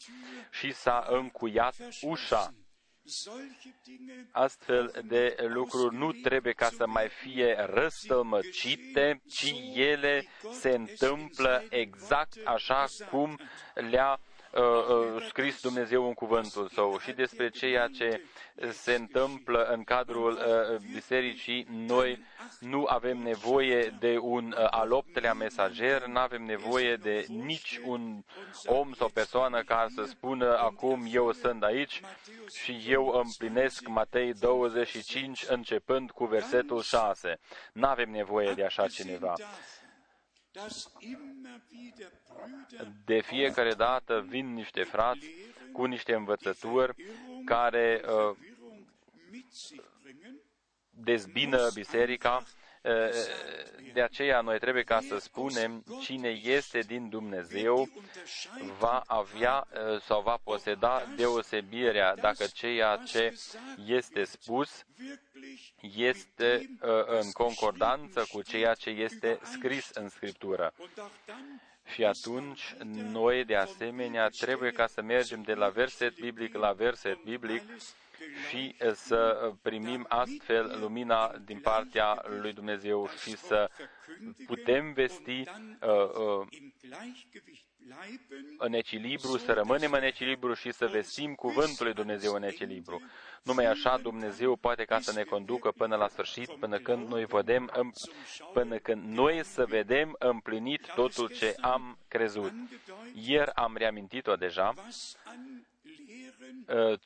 și 0.50 0.72
s-a 0.72 1.06
încuiat 1.08 1.74
ușa. 2.00 2.54
Astfel 4.30 5.02
de 5.04 5.36
lucruri 5.48 5.96
nu 5.96 6.12
trebuie 6.12 6.52
ca 6.52 6.68
să 6.68 6.86
mai 6.86 7.08
fie 7.08 7.56
răstălmăcite, 7.70 9.22
ci 9.28 9.54
ele 9.74 10.24
se 10.52 10.70
întâmplă 10.70 11.64
exact 11.70 12.36
așa 12.44 12.86
cum 13.10 13.38
le-a 13.74 14.20
uh, 14.52 14.60
uh, 14.60 15.24
scris 15.28 15.60
Dumnezeu 15.60 16.06
în 16.06 16.14
cuvântul 16.14 16.68
său. 16.68 16.98
Și 16.98 17.12
despre 17.12 17.50
ceea 17.50 17.86
ce 17.86 18.22
se 18.70 18.94
întâmplă 18.94 19.62
în 19.64 19.84
cadrul 19.84 20.32
uh, 20.32 20.76
bisericii, 20.92 21.66
noi 21.70 22.24
nu 22.60 22.84
avem 22.88 23.18
nevoie 23.18 23.96
de 23.98 24.18
un 24.18 24.54
uh, 24.58 24.66
al 24.70 24.92
optelea 24.92 25.34
mesager, 25.34 26.06
nu 26.06 26.18
avem 26.18 26.42
nevoie 26.42 26.96
de 26.96 27.24
nici 27.28 27.80
un 27.84 28.22
om 28.64 28.92
sau 28.92 29.08
persoană 29.08 29.62
care 29.62 29.88
să 29.94 30.04
spună 30.04 30.58
acum 30.58 31.06
eu 31.10 31.32
sunt 31.32 31.62
aici 31.62 32.00
și 32.62 32.84
eu 32.88 33.06
împlinesc 33.24 33.86
Matei 33.86 34.32
25 34.32 35.44
începând 35.48 36.10
cu 36.10 36.24
versetul 36.24 36.82
6. 36.82 37.38
Nu 37.72 37.86
avem 37.86 38.10
nevoie 38.10 38.52
de 38.52 38.64
așa 38.64 38.88
cineva. 38.88 39.34
De 43.04 43.20
fiecare 43.20 43.74
dată 43.74 44.24
vin 44.28 44.54
niște 44.54 44.82
frați 44.82 45.26
cu 45.72 45.84
niște 45.84 46.14
învățături 46.14 46.94
care 47.44 48.00
uh, 48.06 48.36
dezbină 50.90 51.70
biserica. 51.74 52.42
De 53.92 54.02
aceea 54.02 54.40
noi 54.40 54.58
trebuie 54.58 54.82
ca 54.82 55.00
să 55.00 55.18
spunem 55.18 55.84
cine 56.00 56.28
este 56.28 56.78
din 56.78 57.08
Dumnezeu 57.08 57.88
va 58.78 59.02
avea 59.06 59.66
sau 60.00 60.22
va 60.22 60.38
poseda 60.44 61.02
deosebirea 61.16 62.14
dacă 62.14 62.44
ceea 62.52 62.96
ce 62.96 63.34
este 63.86 64.24
spus 64.24 64.84
este 65.96 66.76
în 67.06 67.30
concordanță 67.32 68.26
cu 68.32 68.42
ceea 68.42 68.74
ce 68.74 68.90
este 68.90 69.38
scris 69.42 69.90
în 69.94 70.08
Scriptură. 70.08 70.74
Și 71.92 72.04
atunci 72.04 72.74
noi, 73.10 73.44
de 73.44 73.56
asemenea, 73.56 74.28
trebuie 74.28 74.70
ca 74.70 74.86
să 74.86 75.02
mergem 75.02 75.42
de 75.42 75.54
la 75.54 75.68
verset 75.68 76.20
biblic 76.20 76.54
la 76.54 76.72
verset 76.72 77.22
biblic 77.22 77.62
și 78.48 78.74
să 78.92 79.52
primim 79.62 80.06
astfel 80.08 80.76
lumina 80.80 81.34
din 81.44 81.60
partea 81.60 82.22
lui 82.40 82.52
Dumnezeu 82.52 83.08
și 83.22 83.36
să 83.36 83.70
putem 84.46 84.92
vesti 84.92 85.40
uh, 85.40 86.10
uh, 86.40 86.46
în 88.58 88.72
echilibru, 88.72 89.38
să 89.38 89.52
rămânem 89.52 89.92
în 89.92 90.02
echilibru 90.02 90.54
și 90.54 90.72
să 90.72 90.86
vestim 90.86 91.34
cuvântul 91.34 91.84
lui 91.84 91.94
Dumnezeu 91.94 92.34
în 92.34 92.42
echilibru. 92.42 93.02
Numai 93.42 93.66
așa 93.66 93.98
Dumnezeu 93.98 94.56
poate 94.56 94.84
ca 94.84 95.00
să 95.00 95.12
ne 95.12 95.22
conducă 95.22 95.70
până 95.70 95.96
la 95.96 96.08
sfârșit, 96.08 96.48
până 96.48 96.78
când 96.78 97.08
noi 97.08 97.24
vedem, 97.24 97.92
până 98.52 98.78
când 98.78 99.04
noi 99.04 99.44
să 99.44 99.66
vedem 99.66 100.16
împlinit 100.18 100.86
totul 100.94 101.28
ce 101.28 101.54
am 101.60 101.98
crezut. 102.08 102.52
Ieri 103.14 103.54
am 103.54 103.76
reamintit-o 103.76 104.36
deja, 104.36 104.74
uh, 106.66 106.98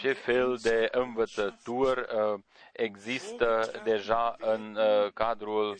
ce 0.00 0.12
fel 0.12 0.56
de 0.56 0.88
învățături 0.92 2.00
uh, 2.00 2.40
există 2.72 3.80
deja 3.84 4.36
în 4.38 4.76
uh, 4.76 5.12
cadrul 5.12 5.78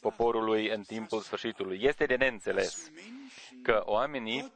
poporului 0.00 0.68
în 0.68 0.82
timpul 0.82 1.20
sfârșitului. 1.20 1.78
Este 1.82 2.06
de 2.06 2.16
neînțeles 2.16 2.90
că 3.62 3.82
oamenii 3.84 4.52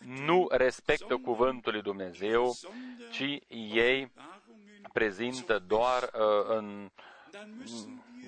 nu 0.00 0.46
respectă 0.50 1.16
cuvântul 1.16 1.72
lui 1.72 1.82
Dumnezeu, 1.82 2.54
ci 3.10 3.38
ei 3.48 4.12
prezintă 4.92 5.58
doar 5.58 6.02
uh, 6.02 6.44
în 6.46 6.90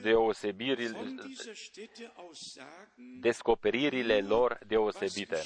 deosebirile, 0.02 1.14
descoperirile 3.20 4.20
lor 4.20 4.58
deosebite. 4.66 5.42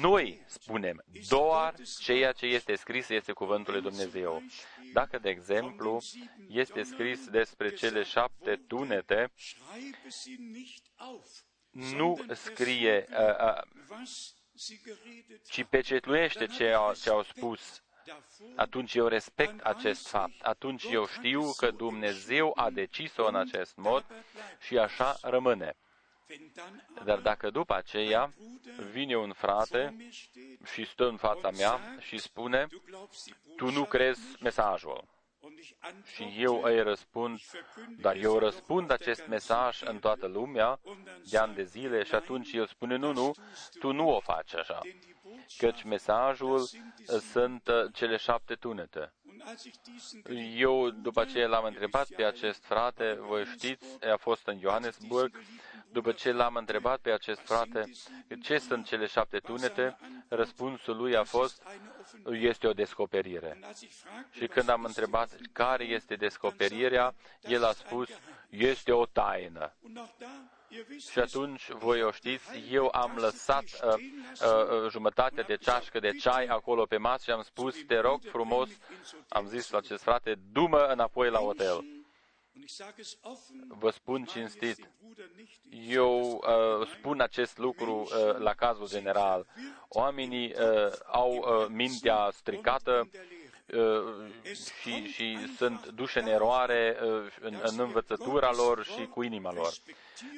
Noi 0.00 0.42
spunem 0.46 1.04
doar 1.28 1.74
ceea 1.98 2.32
ce 2.32 2.46
este 2.46 2.74
scris 2.74 3.08
este 3.08 3.32
cuvântul 3.32 3.72
lui 3.72 3.82
Dumnezeu. 3.82 4.42
Dacă, 4.92 5.18
de 5.18 5.28
exemplu, 5.28 6.02
este 6.48 6.82
scris 6.82 7.28
despre 7.28 7.74
cele 7.74 8.02
șapte 8.02 8.56
tunete, 8.66 9.32
nu 11.70 12.24
scrie, 12.32 13.06
uh, 13.10 13.16
uh, 13.44 13.62
ci 15.50 15.64
pecetluiește 15.64 16.46
ce 16.46 16.72
au, 16.72 16.94
ce 16.94 17.10
au 17.10 17.22
spus 17.22 17.83
atunci 18.56 18.94
eu 18.94 19.06
respect 19.06 19.60
acest 19.60 20.08
fapt. 20.08 20.42
Atunci 20.42 20.84
eu 20.90 21.06
știu 21.06 21.52
că 21.56 21.70
Dumnezeu 21.70 22.52
a 22.54 22.70
decis-o 22.70 23.26
în 23.26 23.34
acest 23.34 23.76
mod 23.76 24.04
și 24.60 24.78
așa 24.78 25.16
rămâne. 25.22 25.76
Dar 27.04 27.18
dacă 27.18 27.50
după 27.50 27.74
aceea 27.74 28.32
vine 28.92 29.16
un 29.16 29.32
frate 29.32 29.96
și 30.72 30.84
stă 30.84 31.08
în 31.08 31.16
fața 31.16 31.50
mea 31.50 31.80
și 32.00 32.18
spune, 32.18 32.66
tu 33.56 33.70
nu 33.70 33.84
crezi 33.84 34.20
mesajul. 34.40 35.04
Și 36.14 36.34
eu 36.38 36.62
îi 36.62 36.82
răspund, 36.82 37.40
dar 37.96 38.16
eu 38.16 38.38
răspund 38.38 38.90
acest 38.90 39.26
mesaj 39.26 39.82
în 39.82 39.98
toată 39.98 40.26
lumea 40.26 40.80
de 41.30 41.38
ani 41.38 41.54
de 41.54 41.64
zile 41.64 42.02
și 42.02 42.14
atunci 42.14 42.52
el 42.52 42.66
spune, 42.66 42.96
nu, 42.96 43.12
nu, 43.12 43.34
tu 43.78 43.92
nu 43.92 44.08
o 44.08 44.20
faci 44.20 44.54
așa 44.54 44.80
căci 45.58 45.82
mesajul 45.82 46.68
sunt 47.32 47.68
uh, 47.68 47.92
cele 47.92 48.16
șapte 48.16 48.54
tunete. 48.54 49.12
Eu, 50.56 50.90
după 50.90 51.24
ce 51.24 51.46
l-am 51.46 51.64
întrebat 51.64 52.08
pe 52.08 52.24
acest 52.24 52.64
frate, 52.64 53.18
voi 53.20 53.44
știți, 53.44 53.86
a 54.12 54.16
fost 54.16 54.46
în 54.46 54.58
Johannesburg, 54.58 55.36
după 55.92 56.12
ce 56.12 56.32
l-am 56.32 56.54
întrebat 56.54 57.00
pe 57.00 57.10
acest 57.10 57.40
frate 57.40 57.90
ce 58.42 58.58
sunt 58.58 58.86
cele 58.86 59.06
șapte 59.06 59.38
tunete, 59.38 59.96
răspunsul 60.28 60.96
lui 60.96 61.16
a 61.16 61.24
fost, 61.24 61.62
este 62.32 62.66
o 62.66 62.72
descoperire. 62.72 63.58
Și 64.30 64.46
când 64.46 64.68
am 64.68 64.84
întrebat 64.84 65.36
care 65.52 65.84
este 65.84 66.14
descoperirea, 66.14 67.14
el 67.40 67.64
a 67.64 67.72
spus, 67.72 68.08
este 68.48 68.92
o 68.92 69.06
taină. 69.06 69.72
Și 71.10 71.18
atunci, 71.18 71.70
voi 71.70 72.02
o 72.02 72.10
știți, 72.10 72.44
eu 72.70 72.88
am 72.92 73.16
lăsat 73.16 73.64
uh, 73.64 73.92
uh, 73.92 74.90
jumătate 74.90 75.42
de 75.42 75.56
ceașcă 75.56 75.98
de 75.98 76.10
ceai 76.10 76.46
acolo 76.46 76.84
pe 76.84 76.96
masă 76.96 77.22
și 77.24 77.30
am 77.30 77.42
spus, 77.42 77.76
te 77.86 77.98
rog 77.98 78.20
frumos, 78.22 78.68
am 79.28 79.46
zis 79.46 79.70
la 79.70 79.78
acest 79.78 80.02
frate, 80.02 80.38
dumă 80.52 80.86
înapoi 80.86 81.30
la 81.30 81.38
hotel. 81.38 81.84
Vă 83.68 83.90
spun 83.90 84.24
cinstit, 84.24 84.90
eu 85.88 86.20
uh, 86.20 86.88
spun 86.98 87.20
acest 87.20 87.58
lucru 87.58 88.00
uh, 88.00 88.36
la 88.38 88.54
cazul 88.54 88.88
general. 88.88 89.46
Oamenii 89.88 90.52
uh, 90.52 90.92
au 91.06 91.32
uh, 91.32 91.66
mintea 91.68 92.30
stricată 92.32 93.08
uh, 93.12 93.43
și, 94.80 95.06
și 95.06 95.38
sunt 95.56 95.86
duși 95.86 96.18
în 96.18 96.26
eroare 96.26 96.96
uh, 97.02 97.08
în, 97.40 97.58
în 97.62 97.80
învățătura 97.80 98.52
lor 98.52 98.84
și 98.84 99.06
cu 99.06 99.22
inima 99.22 99.52
lor. 99.52 99.72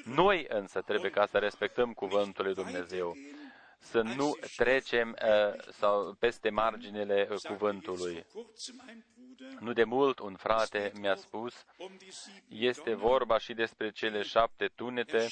Noi 0.05 0.47
însă 0.49 0.81
trebuie 0.81 1.11
ca 1.11 1.27
să 1.27 1.39
respectăm 1.39 1.93
cuvântul 1.93 2.45
lui 2.45 2.55
Dumnezeu 2.55 3.17
să 3.91 4.01
nu 4.03 4.37
trecem 4.57 5.17
uh, 5.23 5.61
sau 5.73 6.17
peste 6.19 6.51
marginile 6.51 7.29
uh, 7.31 7.39
cuvântului. 7.39 8.27
Nu 9.61 9.73
de 9.73 9.85
mult 9.85 10.19
un 10.19 10.37
frate 10.37 10.93
mi-a 11.01 11.15
spus, 11.15 11.55
este 12.49 12.95
vorba 12.95 13.39
și 13.39 13.55
despre 13.55 13.91
cele 13.91 14.23
șapte 14.23 14.67
tunete 14.75 15.27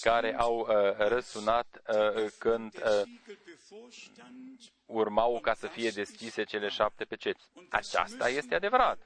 care 0.00 0.36
au 0.38 0.58
uh, 0.58 0.96
răsunat 0.96 1.82
uh, 1.88 2.26
când 2.38 2.74
uh, 2.76 3.02
urmau 4.86 5.40
ca 5.40 5.54
să 5.54 5.66
fie 5.66 5.90
deschise 5.90 6.44
cele 6.44 6.68
șapte 6.68 7.04
peceți. 7.04 7.48
Aceasta 7.70 8.28
este 8.28 8.54
adevărat. 8.54 8.98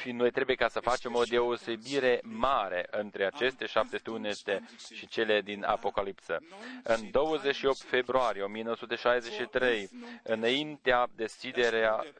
Și 0.00 0.12
noi 0.12 0.30
trebuie 0.30 0.56
ca 0.56 0.68
să 0.68 0.80
facem 0.80 1.14
o 1.14 1.22
deosebire 1.22 2.20
mare 2.22 2.86
între 2.90 3.24
aceste 3.26 3.66
șapte 3.66 3.96
tunete 3.96 4.68
și 4.94 5.06
cele 5.06 5.40
din 5.40 5.64
Apocalipsă. 5.64 6.38
În 6.82 7.10
28 7.10 7.80
februarie 7.80 8.42
1963, 8.42 9.88
înaintea 10.22 11.06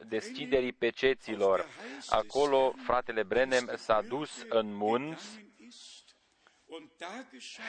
deschiderii 0.07 0.73
peceților, 0.73 1.65
acolo 2.09 2.73
fratele 2.83 3.23
Brenem 3.23 3.71
s-a 3.75 4.01
dus 4.01 4.45
în 4.49 4.73
munți 4.75 5.43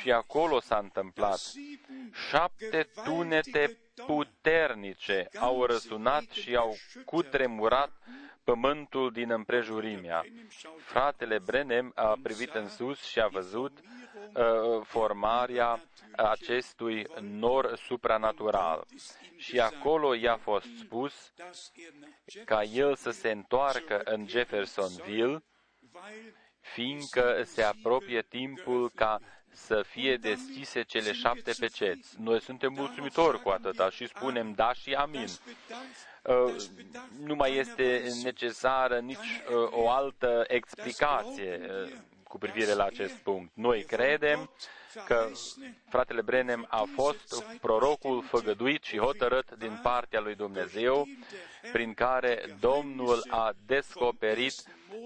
și 0.00 0.12
acolo 0.12 0.60
s-a 0.60 0.78
întâmplat. 0.78 1.40
Șapte 2.28 2.88
tunete 3.04 3.78
puternice 4.06 5.28
au 5.38 5.64
răsunat 5.64 6.30
și 6.30 6.56
au 6.56 6.76
cutremurat 7.04 7.92
pământul 8.46 9.10
din 9.12 9.30
împrejurimea. 9.30 10.24
Fratele 10.78 11.38
Brenem 11.38 11.92
a 11.94 12.18
privit 12.22 12.54
în 12.54 12.68
sus 12.68 13.02
și 13.04 13.20
a 13.20 13.26
văzut 13.26 13.78
uh, 13.78 14.82
formarea 14.84 15.80
acestui 16.16 17.06
nor 17.20 17.76
supranatural. 17.76 18.84
Și 19.36 19.60
acolo 19.60 20.14
i-a 20.14 20.36
fost 20.36 20.66
spus 20.78 21.32
ca 22.44 22.62
el 22.62 22.94
să 22.94 23.10
se 23.10 23.30
întoarcă 23.30 24.00
în 24.04 24.26
Jeffersonville, 24.28 25.44
fiindcă 26.60 27.42
se 27.44 27.62
apropie 27.62 28.22
timpul 28.22 28.90
ca 28.90 29.20
să 29.56 29.82
fie 29.88 30.16
deschise 30.16 30.82
cele 30.82 31.12
șapte 31.12 31.52
peceți. 31.58 32.14
Noi 32.18 32.40
suntem 32.40 32.72
mulțumitori 32.72 33.42
cu 33.42 33.48
atâta 33.48 33.90
și 33.90 34.06
spunem 34.06 34.52
da 34.52 34.72
și 34.72 34.92
amin. 34.92 35.26
Uh, 36.22 36.54
nu 37.24 37.34
mai 37.34 37.56
este 37.56 38.02
necesară 38.22 38.98
nici 38.98 39.16
uh, 39.16 39.68
o 39.70 39.90
altă 39.90 40.44
explicație 40.46 41.60
uh, 41.62 41.92
cu 42.28 42.38
privire 42.38 42.72
la 42.72 42.84
acest 42.84 43.14
punct. 43.14 43.50
Noi 43.54 43.82
credem 43.84 44.50
că 45.04 45.30
fratele 45.88 46.22
Brenem 46.22 46.66
a 46.68 46.84
fost 46.94 47.44
prorocul 47.60 48.22
făgăduit 48.22 48.82
și 48.82 48.98
hotărât 48.98 49.54
din 49.58 49.78
partea 49.82 50.20
lui 50.20 50.34
Dumnezeu, 50.34 51.06
prin 51.72 51.94
care 51.94 52.56
Domnul 52.60 53.26
a 53.30 53.54
descoperit 53.66 54.62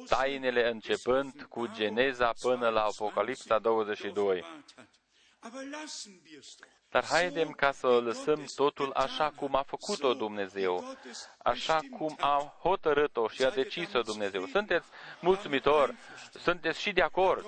tainele 0.09 0.71
începând 0.71 1.47
cu 1.49 1.67
Geneza 1.67 2.33
până 2.41 2.69
la 2.69 2.83
Apocalipsa 2.83 3.59
22. 3.59 4.45
Dar 6.91 7.05
haidem 7.05 7.51
ca 7.51 7.73
să 7.73 7.87
lăsăm 7.87 8.45
totul 8.55 8.93
așa 8.95 9.33
cum 9.37 9.55
a 9.55 9.63
făcut-o 9.63 10.15
Dumnezeu, 10.15 10.97
așa 11.39 11.79
cum 11.99 12.17
a 12.21 12.55
hotărât-o 12.61 13.29
și 13.29 13.43
a 13.43 13.51
decis-o 13.51 14.01
Dumnezeu. 14.01 14.47
Sunteți 14.47 14.87
mulțumitori? 15.21 15.95
Sunteți 16.33 16.81
și 16.81 16.93
de 16.93 17.03
acord? 17.03 17.47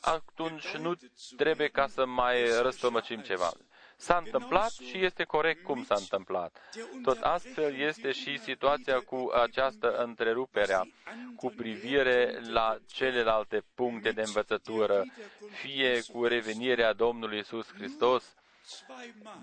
Atunci 0.00 0.76
nu 0.76 0.94
trebuie 1.36 1.68
ca 1.68 1.86
să 1.86 2.06
mai 2.06 2.60
răstămăcim 2.60 3.20
ceva. 3.20 3.52
S-a 3.96 4.22
întâmplat 4.24 4.70
și 4.70 5.04
este 5.04 5.24
corect 5.24 5.64
cum 5.64 5.84
s-a 5.84 5.94
întâmplat. 5.98 6.60
Tot 7.02 7.18
astfel 7.20 7.76
este 7.76 8.12
și 8.12 8.38
situația 8.38 9.00
cu 9.00 9.30
această 9.34 9.96
întrerupere 9.96 10.92
cu 11.36 11.52
privire 11.56 12.40
la 12.48 12.78
celelalte 12.86 13.62
puncte 13.74 14.10
de 14.10 14.22
învățătură, 14.26 15.04
fie 15.50 16.02
cu 16.12 16.24
revenirea 16.24 16.92
Domnului 16.92 17.38
Isus 17.38 17.66
Hristos, 17.72 18.34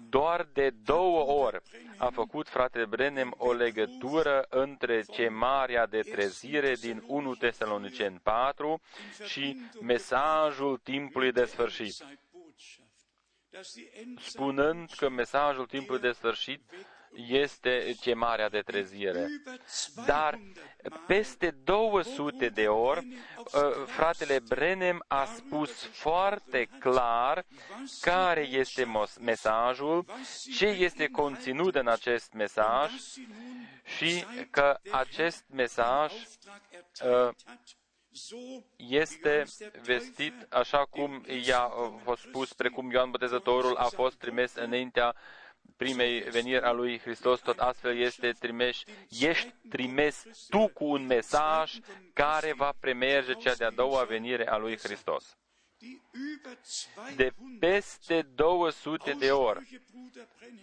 doar 0.09 0.47
de 0.53 0.69
două 0.69 1.45
ori 1.45 1.61
a 1.97 2.09
făcut 2.09 2.49
fratele 2.49 2.85
Brenem 2.85 3.33
o 3.37 3.53
legătură 3.53 4.45
între 4.49 5.03
chemarea 5.03 5.85
de 5.85 5.99
trezire 5.99 6.73
din 6.75 7.03
1 7.07 7.35
Tesalonicen 7.35 8.19
4 8.23 8.81
și 9.25 9.57
mesajul 9.81 10.77
timpului 10.77 11.31
de 11.31 11.45
sfârșit. 11.45 12.05
Spunând 14.19 14.89
că 14.97 15.09
mesajul 15.09 15.65
timpului 15.65 16.01
de 16.01 16.11
sfârșit 16.11 16.61
este 17.15 17.95
chemarea 18.01 18.49
de 18.49 18.59
trezire. 18.61 19.27
Dar 20.05 20.39
peste 21.07 21.55
200 21.63 22.49
de 22.49 22.67
ori, 22.67 23.07
uh, 23.37 23.85
fratele 23.85 24.39
Brenem 24.47 25.03
a 25.07 25.25
spus 25.25 25.85
foarte 25.85 26.69
clar 26.79 27.45
care 28.01 28.47
este 28.47 28.91
mesajul, 29.19 30.05
ce 30.55 30.65
este 30.65 31.07
conținut 31.07 31.75
în 31.75 31.87
acest 31.87 32.33
mesaj 32.33 32.91
și 33.97 34.25
că 34.49 34.79
acest 34.91 35.43
mesaj 35.49 36.13
uh, 36.13 37.29
este 38.77 39.43
vestit 39.83 40.33
așa 40.49 40.85
cum 40.85 41.25
i-a 41.45 41.71
fost 42.03 42.21
spus, 42.21 42.53
precum 42.53 42.91
Ioan 42.91 43.11
Botezătorul 43.11 43.75
a 43.75 43.83
fost 43.85 44.15
trimis 44.15 44.55
înaintea 44.55 45.15
primei 45.77 46.19
veniri 46.19 46.63
a 46.63 46.71
lui 46.71 46.99
Hristos, 46.99 47.39
tot 47.39 47.59
astfel 47.59 47.97
este 47.97 48.31
trimis, 48.39 48.83
ești 49.09 49.53
trimis 49.69 50.25
tu 50.49 50.67
cu 50.67 50.85
un 50.85 51.05
mesaj 51.05 51.73
care 52.13 52.53
va 52.53 52.73
premerge 52.79 53.33
cea 53.33 53.55
de-a 53.55 53.71
doua 53.71 54.03
venire 54.03 54.47
a 54.47 54.57
lui 54.57 54.77
Hristos. 54.77 55.37
De 57.15 57.33
peste 57.59 58.21
200 58.21 59.11
de 59.11 59.31
ori, 59.31 59.81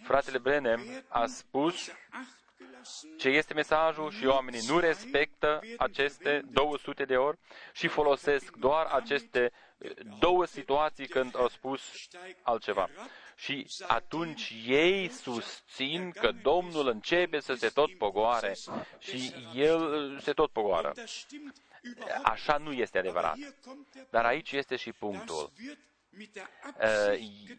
fratele 0.02 0.38
Brenem 0.38 1.04
a 1.08 1.26
spus 1.26 1.90
ce 3.18 3.28
este 3.28 3.54
mesajul 3.54 4.10
și 4.10 4.26
oamenii 4.26 4.66
nu 4.68 4.78
respectă 4.78 5.60
aceste 5.76 6.42
200 6.50 7.04
de 7.04 7.16
ori 7.16 7.38
și 7.72 7.88
folosesc 7.88 8.56
doar 8.56 8.86
aceste 8.86 9.52
două 10.18 10.44
situații 10.44 11.06
când 11.08 11.36
au 11.36 11.48
spus 11.48 11.80
altceva. 12.42 12.88
Și 13.36 13.66
atunci 13.86 14.54
ei 14.66 15.08
susțin 15.08 16.10
că 16.10 16.32
Domnul 16.42 16.88
începe 16.88 17.40
să 17.40 17.54
se 17.54 17.68
tot 17.68 17.98
pogoare 17.98 18.56
și 18.98 19.34
El 19.54 20.18
se 20.20 20.32
tot 20.32 20.50
pogoară. 20.50 20.92
Așa 22.22 22.56
nu 22.56 22.72
este 22.72 22.98
adevărat. 22.98 23.36
Dar 24.10 24.24
aici 24.24 24.52
este 24.52 24.76
și 24.76 24.92
punctul. 24.92 25.50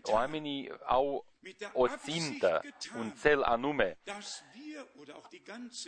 Oamenii 0.01 0.71
au 0.85 1.25
o 1.73 1.87
țintă, 1.87 2.61
un 2.97 3.11
cel 3.21 3.41
anume, 3.41 3.97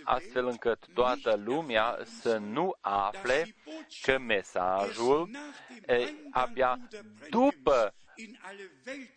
astfel 0.03 0.47
încât 0.47 0.87
toată 0.93 1.35
lumea 1.35 1.99
să 2.21 2.37
nu 2.37 2.77
afle 2.81 3.55
că 4.01 4.17
mesajul 4.17 5.29
abia 6.31 6.79
după 7.29 7.93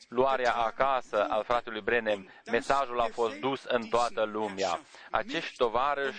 luarea 0.09 0.53
acasă 0.53 1.27
al 1.29 1.45
fratelui 1.45 1.81
Brenem, 1.81 2.31
mesajul 2.51 3.01
a 3.01 3.09
fost 3.13 3.37
dus 3.37 3.65
în 3.65 3.87
toată 3.87 4.25
lumea. 4.25 4.81
Acești 5.11 5.57
tovarăși 5.57 6.19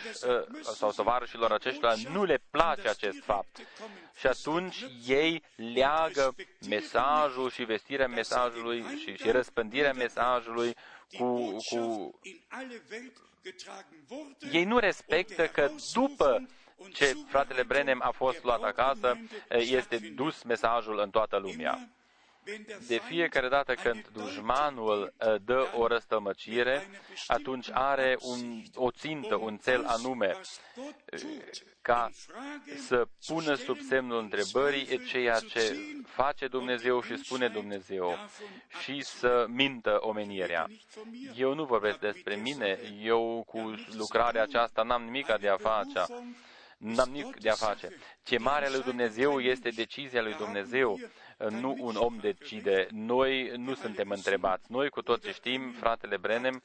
sau 0.62 0.92
tovarășilor 0.92 1.52
aceștia 1.52 1.94
nu 2.12 2.24
le 2.24 2.40
place 2.50 2.90
acest 2.90 3.24
fapt. 3.24 3.58
Și 4.20 4.28
atunci 4.28 4.86
ei 5.08 5.44
leagă 5.56 6.36
mesajul 6.70 7.50
și 7.50 7.64
vestirea 7.64 8.08
mesajului 8.08 8.84
și, 8.98 9.16
și 9.16 9.32
răspândirea 9.32 9.94
mesajului 9.94 10.76
cu, 11.18 11.56
cu... 11.70 12.20
Ei 14.52 14.64
nu 14.64 14.78
respectă 14.78 15.48
că 15.48 15.70
după 15.94 16.48
ce 16.94 17.16
fratele 17.28 17.64
Brenem 17.64 18.02
a 18.04 18.12
fost 18.12 18.44
luat 18.44 18.64
acasă, 18.64 19.18
este 19.50 19.98
dus 19.98 20.44
mesajul 20.44 21.00
în 21.00 21.10
toată 21.10 21.38
lumea. 21.38 21.90
De 22.88 22.98
fiecare 22.98 23.48
dată 23.48 23.74
când 23.74 24.08
dușmanul 24.08 25.14
uh, 25.20 25.36
dă 25.46 25.68
o 25.76 25.88
răstămăcire, 25.88 26.88
atunci 27.28 27.70
are 27.72 28.18
un, 28.22 28.64
o 28.76 28.92
țintă, 28.92 29.36
un 29.36 29.58
cel 29.58 29.86
anume, 29.86 30.36
uh, 30.76 31.20
ca 31.82 32.10
să 32.88 33.08
pună 33.28 33.54
sub 33.54 33.80
semnul 33.80 34.20
întrebării 34.20 35.06
ceea 35.06 35.40
ce 35.40 35.76
face 36.06 36.48
Dumnezeu 36.48 37.02
și 37.02 37.18
spune 37.18 37.48
Dumnezeu 37.48 38.18
și 38.84 39.02
să 39.02 39.46
mintă 39.50 39.98
omenirea. 40.00 40.68
Eu 41.36 41.54
nu 41.54 41.66
vorbesc 41.66 42.00
despre 42.00 42.36
mine, 42.36 42.80
eu 43.02 43.44
cu 43.48 43.74
lucrarea 43.98 44.42
aceasta 44.42 44.84
n-am 44.84 45.04
nimic 45.04 45.38
de 45.40 45.48
a 45.50 45.58
face 45.58 46.06
n-am 46.78 47.10
nimic 47.10 47.40
de 47.40 47.50
a 47.50 47.54
face. 47.54 47.90
Ce 48.24 48.38
mare 48.38 48.70
lui 48.70 48.82
Dumnezeu 48.82 49.40
este 49.40 49.70
decizia 49.70 50.22
lui 50.22 50.34
Dumnezeu, 50.34 51.00
nu 51.50 51.76
un 51.80 51.96
om 51.96 52.18
decide. 52.18 52.88
Noi 52.92 53.52
nu 53.58 53.74
suntem 53.74 54.10
întrebați. 54.10 54.72
Noi 54.72 54.90
cu 54.90 55.02
toții 55.02 55.34
știm, 55.34 55.72
fratele 55.72 56.18
Brenem 56.18 56.62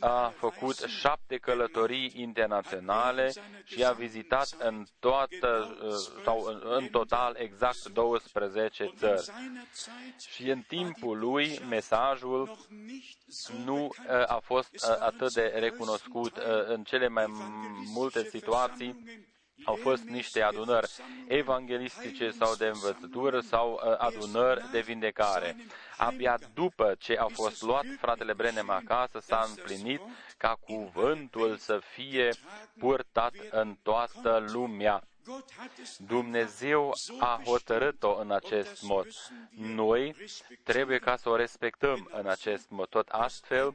a 0.00 0.28
făcut 0.28 0.76
șapte 0.76 1.36
călătorii 1.36 2.12
internaționale 2.14 3.32
și 3.64 3.84
a 3.84 3.92
vizitat 3.92 4.56
în 4.58 4.84
toată, 4.98 5.76
sau 6.24 6.60
în 6.62 6.86
total 6.86 7.36
exact 7.38 7.88
12 7.88 8.92
țări. 8.96 9.30
Și 10.28 10.50
în 10.50 10.60
timpul 10.68 11.18
lui, 11.18 11.60
mesajul 11.68 12.58
nu 13.64 13.88
a 14.26 14.38
fost 14.44 14.86
atât 15.00 15.32
de 15.32 15.52
recunoscut 15.54 16.36
în 16.66 16.84
cele 16.84 17.08
mai 17.08 17.26
multe 17.94 18.24
situații 18.28 19.04
au 19.64 19.74
fost 19.74 20.02
niște 20.02 20.42
adunări 20.42 20.90
evanghelistice 21.28 22.30
sau 22.30 22.54
de 22.54 22.66
învățătură 22.66 23.40
sau 23.40 23.80
adunări 23.98 24.70
de 24.72 24.80
vindecare. 24.80 25.56
Abia 25.96 26.38
după 26.54 26.94
ce 26.98 27.16
a 27.16 27.26
fost 27.26 27.62
luat 27.62 27.84
fratele 28.00 28.32
Brenem 28.32 28.70
acasă, 28.70 29.18
s-a 29.18 29.44
împlinit 29.48 30.00
ca 30.36 30.58
cuvântul 30.66 31.56
să 31.56 31.80
fie 31.94 32.28
purtat 32.78 33.32
în 33.50 33.76
toată 33.82 34.44
lumea. 34.52 35.04
Dumnezeu 35.98 36.92
a 37.18 37.40
hotărât-o 37.44 38.16
în 38.20 38.30
acest 38.30 38.82
mod. 38.82 39.06
Noi 39.50 40.14
trebuie 40.62 40.98
ca 40.98 41.16
să 41.16 41.28
o 41.28 41.36
respectăm 41.36 42.10
în 42.12 42.28
acest 42.28 42.68
mod. 42.68 42.88
Tot 42.88 43.08
astfel, 43.08 43.74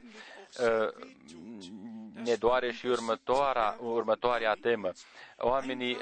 ne 2.12 2.34
doare 2.34 2.72
și 2.72 2.86
următoarea, 2.86 3.76
următoarea 3.80 4.56
temă. 4.60 4.90
Oamenii 5.38 5.98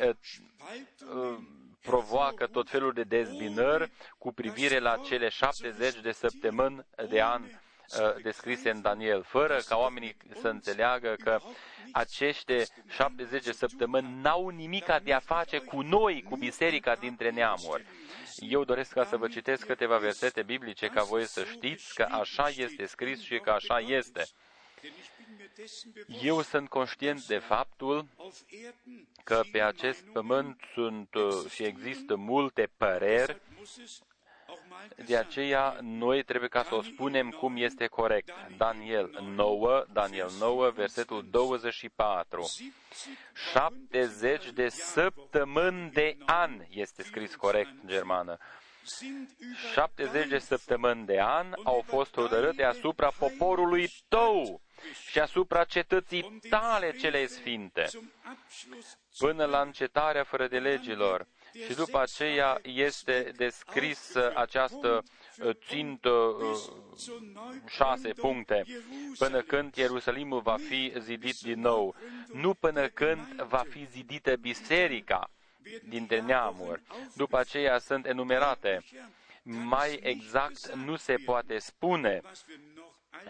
provoacă 1.82 2.46
tot 2.46 2.70
felul 2.70 2.92
de 2.92 3.02
dezbinări 3.02 3.90
cu 4.18 4.32
privire 4.32 4.78
la 4.78 4.96
cele 4.96 5.28
70 5.28 6.00
de 6.00 6.12
săptămâni 6.12 6.86
de 7.08 7.22
an 7.22 7.42
descrise 8.22 8.70
în 8.70 8.80
Daniel, 8.80 9.22
fără 9.22 9.58
ca 9.68 9.76
oamenii 9.76 10.16
să 10.40 10.48
înțeleagă 10.48 11.16
că 11.24 11.38
aceste 11.92 12.66
70 12.88 13.44
de 13.44 13.52
săptămâni 13.52 14.20
n-au 14.22 14.48
nimic 14.48 14.86
de 15.02 15.12
a 15.12 15.18
face 15.18 15.58
cu 15.58 15.80
noi, 15.80 16.22
cu 16.28 16.36
biserica 16.36 16.94
dintre 16.94 17.30
neamuri. 17.30 17.84
Eu 18.38 18.64
doresc 18.64 18.92
ca 18.92 19.04
să 19.04 19.16
vă 19.16 19.28
citesc 19.28 19.66
câteva 19.66 19.98
versete 19.98 20.42
biblice 20.42 20.86
ca 20.86 21.02
voi 21.02 21.24
să 21.26 21.44
știți 21.44 21.94
că 21.94 22.02
așa 22.10 22.48
este 22.48 22.86
scris 22.86 23.20
și 23.20 23.38
că 23.38 23.50
așa 23.50 23.78
este. 23.78 24.26
Eu 26.22 26.42
sunt 26.42 26.68
conștient 26.68 27.24
de 27.26 27.38
faptul 27.38 28.06
că 29.24 29.40
pe 29.52 29.60
acest 29.60 30.04
pământ 30.12 30.60
sunt 30.72 31.14
uh, 31.14 31.50
și 31.50 31.62
există 31.62 32.16
multe 32.16 32.70
păreri, 32.76 33.40
de 35.06 35.16
aceea 35.16 35.78
noi 35.80 36.22
trebuie 36.22 36.48
ca 36.48 36.62
să 36.62 36.74
o 36.74 36.82
spunem 36.82 37.30
cum 37.30 37.56
este 37.56 37.86
corect. 37.86 38.30
Daniel 38.56 39.18
9, 39.34 39.84
Daniel 39.92 40.30
9, 40.38 40.70
versetul 40.70 41.26
24. 41.30 42.50
70 43.52 44.50
de 44.50 44.68
săptămâni 44.68 45.90
de 45.90 46.16
an 46.24 46.64
este 46.68 47.02
scris 47.02 47.34
corect 47.34 47.70
în 47.82 47.88
germană. 47.88 48.38
70 49.72 50.28
de 50.28 50.38
săptămâni 50.38 51.06
de 51.06 51.20
an 51.20 51.54
au 51.64 51.82
fost 51.86 52.14
hotărâte 52.14 52.62
asupra 52.62 53.12
poporului 53.18 53.90
tău 54.08 54.60
și 55.10 55.20
asupra 55.20 55.64
cetății 55.64 56.38
tale 56.50 56.96
cele 56.96 57.26
sfinte, 57.26 57.86
până 59.18 59.44
la 59.44 59.60
încetarea 59.60 60.24
fără 60.24 60.48
de 60.48 60.58
legilor. 60.58 61.26
Și 61.62 61.74
după 61.74 62.00
aceea 62.00 62.60
este 62.62 63.32
descris 63.36 64.14
această 64.34 65.02
uh, 65.38 65.50
țintă 65.66 66.10
uh, 66.10 66.58
șase 67.68 68.08
puncte, 68.12 68.64
până 69.18 69.42
când 69.42 69.74
Ierusalimul 69.74 70.40
va 70.40 70.56
fi 70.56 70.92
zidit 70.98 71.38
din 71.38 71.60
nou, 71.60 71.94
nu 72.32 72.54
până 72.54 72.88
când 72.88 73.42
va 73.42 73.64
fi 73.68 73.86
zidită 73.90 74.36
biserica 74.36 75.30
dintre 75.84 76.20
neamuri. 76.20 76.82
După 77.14 77.38
aceea 77.38 77.78
sunt 77.78 78.06
enumerate. 78.06 78.84
Mai 79.42 79.98
exact 80.02 80.74
nu 80.74 80.96
se 80.96 81.14
poate 81.24 81.58
spune 81.58 82.20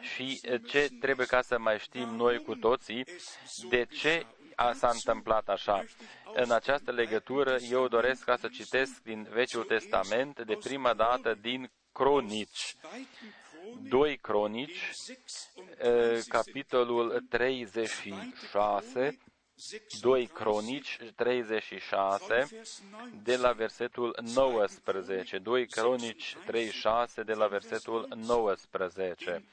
și 0.01 0.41
ce 0.66 0.89
trebuie 1.01 1.27
ca 1.27 1.43
să 1.43 1.59
mai 1.59 1.79
știm 1.79 2.09
noi 2.09 2.39
cu 2.39 2.55
toții, 2.55 3.05
de 3.68 3.85
ce 3.85 4.27
a, 4.27 4.35
s-a 4.74 4.90
întâmplat 4.92 5.48
așa. 5.48 5.84
În 6.34 6.50
această 6.50 6.90
legătură, 6.90 7.57
eu 7.70 7.88
doresc 7.88 8.24
ca 8.24 8.36
să 8.36 8.48
citesc 8.48 9.02
din 9.02 9.28
Vechiul 9.30 9.64
Testament, 9.64 10.40
de 10.40 10.59
prima 10.64 10.94
dată 10.94 11.38
din 11.40 11.70
Cronici. 11.92 12.76
2 13.88 14.16
Cronici, 14.16 14.90
capitolul 16.28 17.24
36, 17.28 19.18
2 20.00 20.26
Cronici 20.26 20.98
36, 21.16 22.64
de 23.22 23.36
la 23.36 23.52
versetul 23.52 24.16
19. 24.34 25.38
2 25.38 25.66
Cronici 25.66 26.36
36, 26.46 27.22
de 27.22 27.32
la 27.32 27.46
versetul 27.46 28.09
19. 28.16 29.44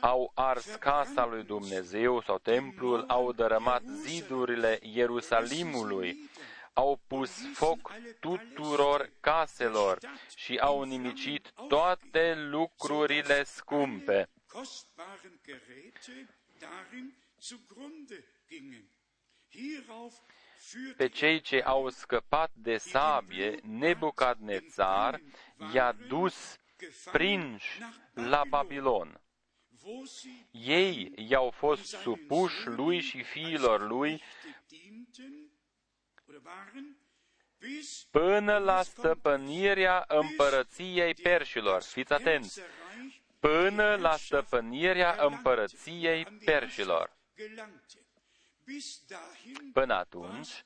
Au 0.00 0.32
ars 0.34 0.76
casa 0.76 1.26
lui 1.26 1.44
Dumnezeu 1.44 2.22
sau 2.22 2.38
templul, 2.38 3.04
au 3.08 3.32
dărâmat 3.32 3.82
zidurile 3.86 4.78
Ierusalimului, 4.82 6.30
au 6.72 7.00
pus 7.06 7.30
foc 7.54 7.92
tuturor 8.20 9.10
caselor 9.20 9.98
și 10.36 10.58
au 10.58 10.82
nimicit 10.82 11.52
toate 11.68 12.34
lucrurile 12.36 13.44
scumpe 13.44 14.28
pe 20.96 21.08
cei 21.08 21.40
ce 21.40 21.62
au 21.62 21.88
scăpat 21.88 22.50
de 22.54 22.76
sabie, 22.76 23.60
Nebucadnețar 23.62 25.20
i-a 25.74 25.92
dus 25.92 26.56
prinși 27.12 27.82
la 28.12 28.42
Babilon. 28.48 29.20
Ei 30.50 31.12
i-au 31.28 31.50
fost 31.50 31.84
supuși 31.86 32.66
lui 32.66 33.00
și 33.00 33.22
fiilor 33.22 33.86
lui 33.86 34.22
până 38.10 38.58
la 38.58 38.82
stăpânirea 38.82 40.04
împărăției 40.08 41.14
perșilor. 41.14 41.82
Fiți 41.82 42.12
atenți! 42.12 42.60
Până 43.38 43.96
la 43.96 44.16
stăpânirea 44.16 45.16
împărăției 45.26 46.24
perșilor. 46.24 47.16
Până 49.72 49.94
atunci 49.94 50.64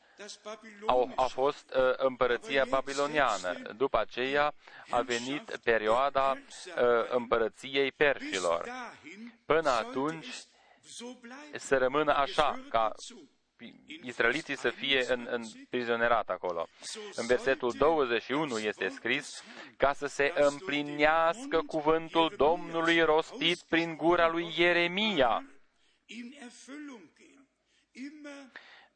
au, 0.86 1.12
a 1.16 1.26
fost 1.26 1.74
uh, 1.76 1.92
împărăția 1.96 2.64
babiloniană. 2.68 3.52
După 3.76 3.98
aceea 3.98 4.54
a 4.90 5.00
venit 5.00 5.56
perioada 5.56 6.30
uh, 6.30 6.82
împărăției 7.08 7.92
perșilor. 7.92 8.68
Până 9.46 9.70
atunci 9.70 10.26
să 11.56 11.76
rămână 11.76 12.14
așa, 12.14 12.60
ca 12.68 12.94
israeliții 14.02 14.56
să 14.56 14.70
fie 14.70 15.04
în, 15.08 15.26
în 15.30 15.42
prizonerat 15.70 16.28
acolo. 16.28 16.68
În 17.14 17.26
versetul 17.26 17.72
21 17.78 18.58
este 18.58 18.88
scris 18.88 19.42
ca 19.76 19.92
să 19.92 20.06
se 20.06 20.32
împlinească 20.34 21.62
cuvântul 21.66 22.34
Domnului 22.36 23.00
rostit 23.00 23.60
prin 23.68 23.96
gura 23.96 24.28
lui 24.28 24.54
Ieremia 24.56 25.44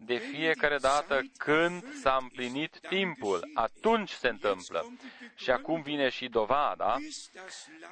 de 0.01 0.16
fiecare 0.16 0.76
dată 0.76 1.22
când 1.36 1.94
s-a 1.94 2.18
împlinit 2.20 2.78
timpul, 2.88 3.51
atunci 3.55 4.11
se 4.11 4.28
întâmplă. 4.28 4.92
Și 5.34 5.51
acum 5.51 5.82
vine 5.82 6.09
și 6.09 6.28
dovada, 6.28 6.96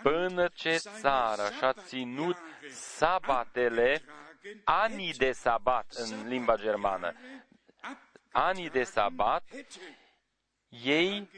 până 0.03 0.49
ce 0.55 0.77
țara 0.77 1.51
și-a 1.51 1.73
ținut 1.73 2.37
sabatele, 2.71 4.03
anii 4.65 5.13
de 5.13 5.33
sabat 5.33 5.87
în 5.91 6.29
limba 6.29 6.57
germană, 6.57 7.15
anii 8.33 8.71
de 8.71 8.83
sabat, 8.83 9.45
ei 10.69 11.31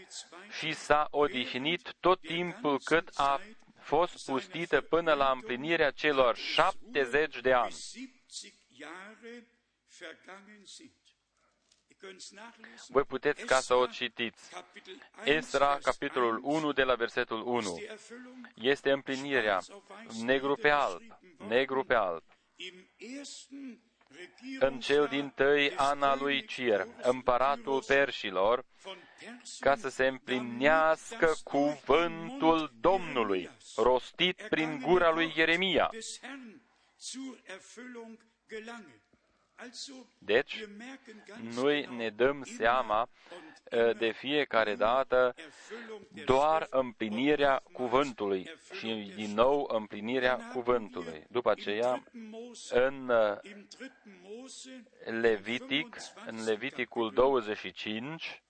și 0.59 0.73
s-a 0.73 1.09
odihnit 1.11 1.95
tot 2.01 2.21
timpul 2.21 2.81
cât 2.85 3.09
a 3.15 3.41
fost 3.81 4.25
pustită 4.25 4.81
până 4.81 5.13
la 5.13 5.31
împlinirea 5.31 5.91
celor 5.91 6.37
70 6.37 7.41
de 7.41 7.53
ani. 7.53 7.75
Voi 12.89 13.05
puteți 13.05 13.45
ca 13.45 13.61
să 13.61 13.75
o 13.75 13.87
citiți. 13.87 14.53
Esra, 15.25 15.79
capitolul 15.83 16.41
1, 16.43 16.73
de 16.73 16.83
la 16.83 16.95
versetul 16.95 17.47
1. 17.47 17.83
Este 18.55 18.91
împlinirea 18.91 19.61
negru 20.25 20.55
pe 20.55 20.69
alb, 20.69 21.03
negru 21.49 21.85
pe 21.85 21.95
alb. 21.95 22.23
În 24.59 24.81
cel 24.81 25.07
din 25.07 25.31
tăi 25.31 25.75
an 25.77 26.03
al 26.03 26.19
lui 26.21 26.47
Cir, 26.47 26.87
împăratul 27.03 27.83
perșilor, 27.87 28.65
ca 29.61 29.77
să 29.77 29.89
se 29.89 30.07
împlinească 30.07 31.35
cuvântul 31.45 32.73
Domnului, 32.81 33.51
rostit 33.77 34.43
prin 34.49 34.81
gura 34.81 35.13
lui 35.13 35.33
Ieremia. 35.37 35.91
Deci, 40.19 40.65
noi 41.55 41.89
ne 41.97 42.09
dăm 42.09 42.43
seama 42.43 43.09
ă, 43.73 43.93
de 43.93 44.11
fiecare 44.11 44.75
dată 44.75 45.35
doar 46.25 46.67
împlinirea 46.71 47.63
cuvântului 47.73 48.51
și 48.73 49.13
din 49.15 49.35
nou 49.35 49.69
împlinirea 49.73 50.37
cuvântului. 50.53 51.27
După 51.31 51.51
aceea, 51.51 52.05
în 52.71 53.09
ă, 53.09 53.41
Levitic, 55.05 55.97
în 56.27 56.45
Leviticul 56.45 57.13
25, 57.13 58.43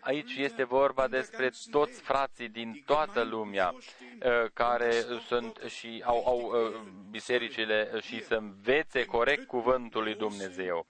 Aici 0.00 0.36
este 0.36 0.64
vorba 0.64 1.08
despre 1.08 1.50
toți 1.70 2.00
frații 2.00 2.48
din 2.48 2.82
toată 2.86 3.22
lumea 3.22 3.74
uh, 3.74 4.50
care 4.52 4.92
sunt 5.26 5.58
și 5.66 6.02
au, 6.04 6.26
au 6.26 6.40
uh, 6.40 6.80
bisericile 7.10 8.00
și 8.00 8.24
să 8.24 8.34
învețe 8.34 9.04
corect 9.04 9.46
cuvântul 9.46 10.02
lui 10.02 10.14
Dumnezeu. 10.14 10.86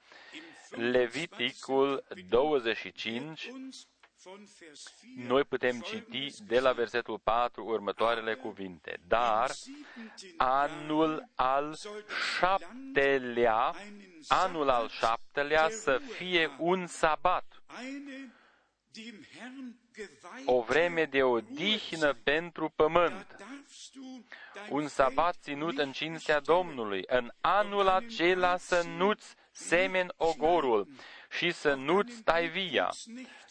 Leviticul 0.71 2.05
25 2.29 3.51
noi 5.17 5.45
putem 5.45 5.81
citi 5.81 6.43
de 6.47 6.61
la 6.61 6.73
versetul 6.73 7.19
4 7.19 7.65
următoarele 7.65 8.35
cuvinte. 8.35 8.99
Dar 9.07 9.51
anul 10.37 11.29
al 11.35 11.77
șaptelea, 12.39 13.75
anul 14.29 14.69
al 14.69 14.89
șaptelea 14.89 15.69
să 15.69 15.99
fie 15.99 16.57
un 16.59 16.87
sabat, 16.87 17.63
o 20.45 20.61
vreme 20.61 21.05
de 21.05 21.23
odihnă 21.23 22.15
pentru 22.15 22.73
pământ, 22.77 23.37
un 24.69 24.89
sabat 24.89 25.37
ținut 25.41 25.79
în 25.79 25.93
cinstea 25.93 26.41
Domnului. 26.41 27.03
În 27.07 27.33
anul 27.41 27.89
acela 27.89 28.57
să 28.57 28.83
nu-ți 28.97 29.35
semen 29.51 30.13
ogorul 30.17 30.89
și 31.31 31.51
să 31.51 31.75
nu-ți 31.75 32.23
tai 32.23 32.49
via, 32.49 32.91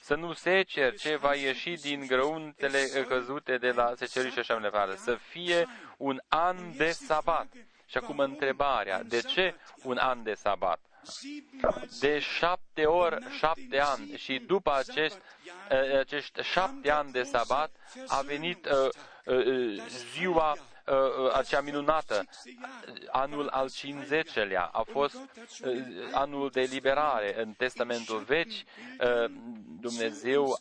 să 0.06 0.16
nu 0.16 0.34
seceri 0.34 0.98
ce 0.98 1.16
va 1.16 1.36
ieși 1.36 1.70
din 1.70 2.06
grăuntele 2.08 3.06
căzute 3.08 3.58
de 3.58 3.72
la 3.72 3.94
seceriș 3.96 4.34
și 4.34 4.40
așa 4.40 4.54
mai 4.54 4.64
departe, 4.64 4.96
să 4.96 5.18
fie 5.30 5.68
un 5.98 6.22
an 6.28 6.58
de 6.78 6.92
sabat. 6.92 7.48
Și 7.86 7.98
acum 7.98 8.20
întrebarea, 8.20 9.04
de 9.04 9.22
ce 9.22 9.56
un 9.84 9.98
an 9.98 10.24
de 10.24 10.34
sabat? 10.34 10.80
De 12.00 12.20
șapte 12.20 12.86
ori 12.86 13.18
șapte 13.38 13.80
ani 13.80 14.18
și 14.18 14.40
după 14.40 14.74
acest, 14.74 15.22
acești 16.00 16.42
șapte 16.42 16.92
ani 16.92 17.12
de 17.12 17.24
sabat 17.24 17.72
a 18.08 18.22
venit 18.22 18.66
uh, 18.66 18.90
uh, 19.26 19.82
ziua 19.88 20.52
Uh, 20.52 20.62
uh, 20.62 20.75
acea 21.34 21.62
minunată. 21.62 22.26
Anul 23.12 23.48
al 23.48 23.70
50-lea 23.70 24.70
a 24.72 24.82
fost 24.82 25.16
uh, 25.16 25.78
anul 26.12 26.50
de 26.50 26.62
liberare. 26.62 27.42
În 27.42 27.52
Testamentul 27.52 28.20
Vechi, 28.20 28.54
Dumnezeu 29.80 30.60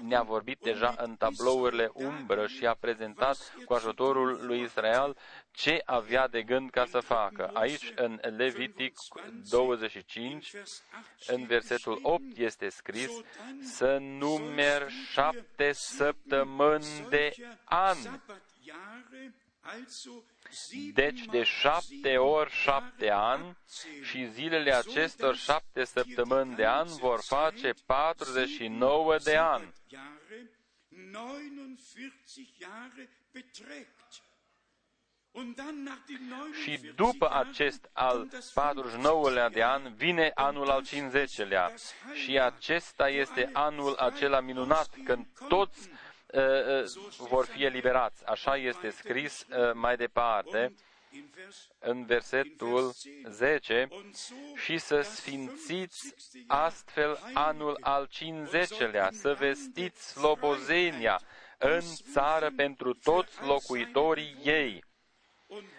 ne-a 0.00 0.22
vorbit 0.22 0.58
deja 0.58 0.94
în 0.98 1.14
tablourile 1.14 1.90
umbră 1.94 2.46
și 2.46 2.66
a 2.66 2.74
prezentat 2.74 3.54
cu 3.64 3.72
ajutorul 3.72 4.40
lui 4.46 4.60
Israel 4.60 5.16
ce 5.50 5.82
avea 5.84 6.28
de 6.28 6.42
gând 6.42 6.70
ca 6.70 6.84
să 6.86 7.00
facă. 7.00 7.50
Aici, 7.52 7.92
în 7.94 8.20
Levitic 8.36 8.94
25, 9.50 10.52
în 11.26 11.46
versetul 11.46 11.98
8 12.02 12.22
este 12.36 12.68
scris 12.68 13.10
să 13.62 13.98
numer 14.00 14.88
șapte 15.12 15.72
săptămâni 15.72 17.06
de 17.08 17.34
an 17.64 17.96
deci 20.94 21.24
de 21.24 21.42
șapte 21.42 22.16
ori 22.16 22.50
șapte 22.50 23.10
ani 23.10 23.56
și 24.02 24.26
zilele 24.26 24.74
acestor 24.74 25.36
șapte 25.36 25.84
săptămâni 25.84 26.54
de 26.54 26.66
an 26.66 26.86
vor 26.86 27.20
face 27.22 27.74
49 27.86 29.18
de 29.18 29.36
ani. 29.36 29.72
Și 36.62 36.80
după 36.94 37.32
acest 37.32 37.90
al 37.92 38.28
49-lea 38.28 39.52
de 39.52 39.64
an 39.64 39.94
vine 39.94 40.30
anul 40.34 40.70
al 40.70 40.84
50-lea. 40.86 41.74
Și 42.14 42.38
acesta 42.38 43.08
este 43.08 43.50
anul 43.52 43.94
acela 43.94 44.40
minunat 44.40 44.88
când 45.04 45.26
toți 45.48 45.88
Uh, 45.88 45.88
uh, 45.88 46.11
vor 47.18 47.46
fi 47.46 47.64
eliberați. 47.64 48.26
Așa 48.26 48.56
este 48.56 48.90
scris 48.90 49.46
uh, 49.48 49.72
mai 49.74 49.96
departe 49.96 50.74
în 51.78 52.04
versetul 52.04 52.92
10 53.28 53.88
și 54.64 54.78
să 54.78 55.00
sfințiți 55.00 56.14
astfel 56.46 57.18
anul 57.32 57.76
al 57.80 58.08
50-lea, 58.08 59.08
să 59.10 59.34
vestiți 59.38 60.10
slobozenia 60.10 61.20
în 61.58 61.80
țară 62.12 62.50
pentru 62.56 62.94
toți 62.94 63.42
locuitorii 63.42 64.36
ei. 64.42 64.84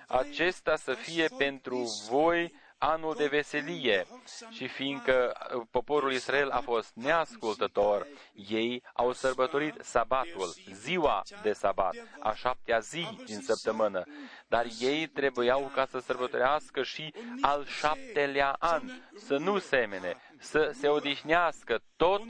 Acesta 0.07 0.75
să 0.75 0.93
fie 0.93 1.27
pentru 1.37 2.05
voi 2.09 2.53
anul 2.83 3.13
de 3.17 3.27
veselie. 3.27 4.05
Și 4.49 4.67
fiindcă 4.67 5.33
uh, 5.55 5.61
poporul 5.71 6.11
Israel 6.11 6.49
a 6.49 6.59
fost 6.59 6.91
neascultător, 6.93 8.07
ei 8.49 8.83
au 8.93 9.11
sărbătorit 9.11 9.75
sabatul, 9.81 10.53
ziua 10.73 11.21
de 11.41 11.53
sabat, 11.53 11.95
a 12.19 12.33
șaptea 12.33 12.79
zi 12.79 13.07
din 13.25 13.39
săptămână, 13.39 14.03
dar 14.47 14.65
ei 14.79 15.07
trebuiau 15.07 15.71
ca 15.75 15.85
să 15.89 15.99
sărbătorească 15.99 16.83
și 16.83 17.13
al 17.41 17.65
șaptelea 17.65 18.55
an, 18.59 18.81
să 19.15 19.37
nu 19.37 19.59
semene, 19.59 20.17
să 20.39 20.71
se 20.79 20.87
odihnească 20.87 21.81
tot 21.95 22.21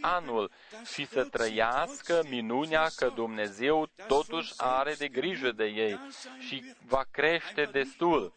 anul 0.00 0.50
și 0.94 1.06
să 1.06 1.24
trăiască 1.24 2.22
minunea 2.28 2.86
că 2.96 3.10
Dumnezeu 3.14 3.88
totuși 4.08 4.52
are 4.56 4.94
de 4.98 5.08
grijă 5.08 5.52
de 5.52 5.64
ei 5.64 5.98
și 6.38 6.74
va 6.86 7.04
crește 7.10 7.68
destul 7.72 8.32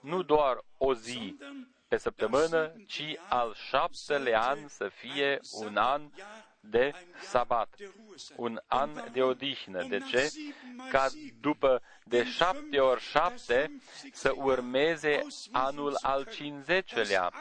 nu 0.00 0.22
doar 0.22 0.64
o 0.76 0.94
zi 0.94 1.36
pe 1.88 1.96
săptămână, 1.96 2.72
ci 2.86 3.16
al 3.28 3.54
șaptelea 3.68 4.40
an 4.40 4.68
să 4.68 4.88
fie 4.88 5.40
un 5.50 5.76
an 5.76 6.10
de 6.60 6.92
sabat, 7.20 7.74
un 8.36 8.60
an 8.66 8.90
de 9.12 9.22
odihnă. 9.22 9.86
De 9.88 9.98
ce? 9.98 10.32
Ca 10.90 11.06
după 11.40 11.82
de 12.04 12.24
șapte 12.24 12.78
ori 12.78 13.00
șapte 13.00 13.70
să 14.12 14.32
urmeze 14.36 15.26
anul 15.50 15.98
al 16.02 16.26
cincizecilea, 16.34 17.32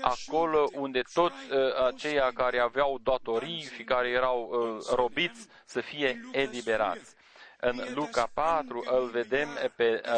acolo 0.00 0.68
unde 0.72 1.02
toți 1.12 1.34
uh, 1.52 1.84
aceia 1.86 2.32
care 2.32 2.58
aveau 2.58 2.98
datorii 3.02 3.70
și 3.74 3.84
care 3.84 4.08
erau 4.08 4.48
uh, 4.50 4.84
robiți 4.94 5.48
să 5.64 5.80
fie 5.80 6.20
eliberați. 6.32 7.15
În 7.60 7.80
Luca 7.94 8.30
4 8.34 8.84
îl 8.86 9.08
vedem 9.08 9.48
pe 9.76 10.00
uh, 10.04 10.12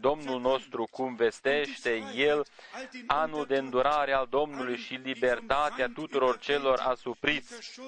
Domnul 0.00 0.40
nostru 0.40 0.88
cum 0.90 1.14
vestește 1.14 2.02
El 2.14 2.46
anul 3.06 3.46
de 3.46 3.56
îndurare 3.56 4.12
al 4.12 4.26
Domnului 4.30 4.76
și 4.76 4.94
libertatea 4.94 5.90
tuturor 5.94 6.38
celor 6.38 6.78
asupriți. 6.78 7.80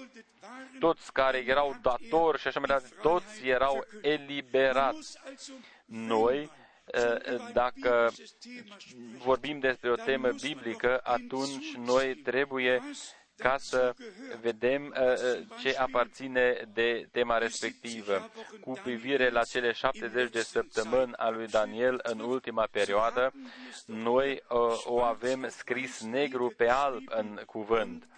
Toți 0.78 1.12
care 1.12 1.38
erau 1.46 1.76
datori 1.82 2.38
și 2.40 2.46
așa 2.46 2.60
mai 2.60 2.68
departe, 2.68 2.96
toți 3.02 3.46
erau 3.46 3.86
eliberați. 4.02 5.18
Noi, 5.84 6.50
uh, 6.94 7.52
dacă 7.52 8.12
vorbim 9.18 9.58
despre 9.58 9.90
o 9.90 9.94
temă 9.94 10.28
biblică, 10.40 11.00
atunci 11.02 11.74
noi 11.76 12.14
trebuie 12.14 12.82
ca 13.36 13.58
să 13.58 13.94
vedem 14.40 14.86
uh, 14.86 15.38
uh, 15.40 15.46
ce 15.60 15.76
aparține 15.78 16.68
de 16.72 17.08
tema 17.12 17.38
respectivă. 17.38 18.30
Cu 18.60 18.72
privire 18.82 19.30
la 19.30 19.44
cele 19.44 19.72
70 19.72 20.30
de 20.30 20.42
săptămâni 20.42 21.12
a 21.16 21.28
lui 21.28 21.46
Daniel 21.46 22.00
în 22.02 22.20
ultima 22.20 22.68
perioadă, 22.70 23.32
noi 23.86 24.42
uh, 24.48 24.82
o 24.84 25.00
avem 25.00 25.48
scris 25.48 26.00
negru 26.00 26.54
pe 26.56 26.68
alb 26.68 27.02
în 27.08 27.40
cuvânt. 27.46 28.08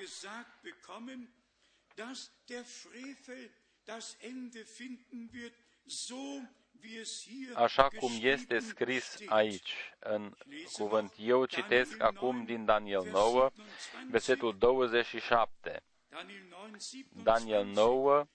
Așa 7.54 7.88
cum 7.98 8.10
este 8.20 8.58
scris 8.58 9.16
aici, 9.26 9.72
în 9.98 10.32
cuvânt. 10.72 11.12
Eu 11.18 11.44
citesc 11.44 12.02
acum 12.02 12.44
din 12.44 12.64
Daniel 12.64 13.08
9, 13.10 13.50
versetul 14.10 14.56
27. 14.58 15.82
Daniel 17.22 17.64
9, 17.64 18.26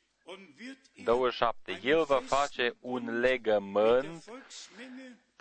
27. 1.04 1.80
El 1.84 2.04
va 2.04 2.20
face 2.26 2.76
un 2.80 3.20
legământ 3.20 4.24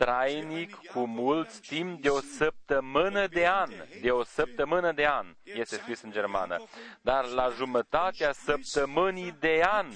trainic 0.05 0.75
cu 0.75 1.07
mulți 1.07 1.61
timp 1.61 2.03
de 2.03 2.09
o 2.09 2.21
săptămână 2.21 3.27
de 3.27 3.47
an. 3.47 3.71
De 4.01 4.11
o 4.11 4.25
săptămână 4.25 4.93
de 4.93 5.07
an, 5.07 5.27
este 5.43 5.77
scris 5.77 6.03
în 6.03 6.11
germană. 6.11 6.65
Dar 7.01 7.25
la 7.25 7.49
jumătatea 7.49 8.33
săptămânii 8.33 9.37
de 9.41 9.63
an 9.71 9.87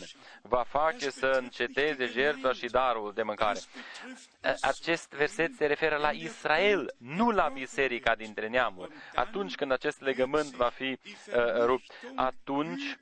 va 0.43 0.65
face 0.69 1.11
să 1.11 1.27
înceteze 1.27 2.07
jertfa 2.07 2.53
și 2.53 2.67
darul 2.67 3.13
de 3.15 3.23
mâncare. 3.23 3.61
Acest 4.61 5.15
verset 5.15 5.55
se 5.55 5.67
referă 5.67 5.97
la 5.97 6.11
Israel, 6.11 6.95
nu 6.99 7.31
la 7.31 7.49
biserica 7.49 8.15
dintre 8.15 8.49
neamuri. 8.49 8.93
Atunci 9.15 9.55
când 9.55 9.73
acest 9.73 10.01
legământ 10.01 10.51
va 10.55 10.69
fi 10.69 10.99
uh, 10.99 11.65
rupt, 11.65 11.93
atunci 12.15 12.99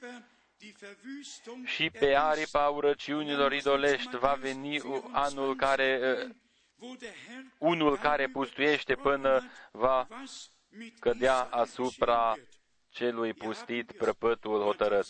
și 1.64 1.90
pe 1.90 2.14
aripa 2.16 2.68
urăciunilor 2.68 3.52
idolești 3.52 4.16
va 4.16 4.36
veni 4.40 4.80
anul 5.12 5.56
care 5.56 6.00
uh, 6.02 6.34
unul 7.58 7.98
care 7.98 8.28
pustuiește 8.28 8.94
până 8.94 9.50
va 9.70 10.06
cădea 11.00 11.40
asupra 11.40 12.34
celui 12.88 13.34
pustit 13.34 13.92
prăpătul 13.92 14.62
hotărât. 14.62 15.06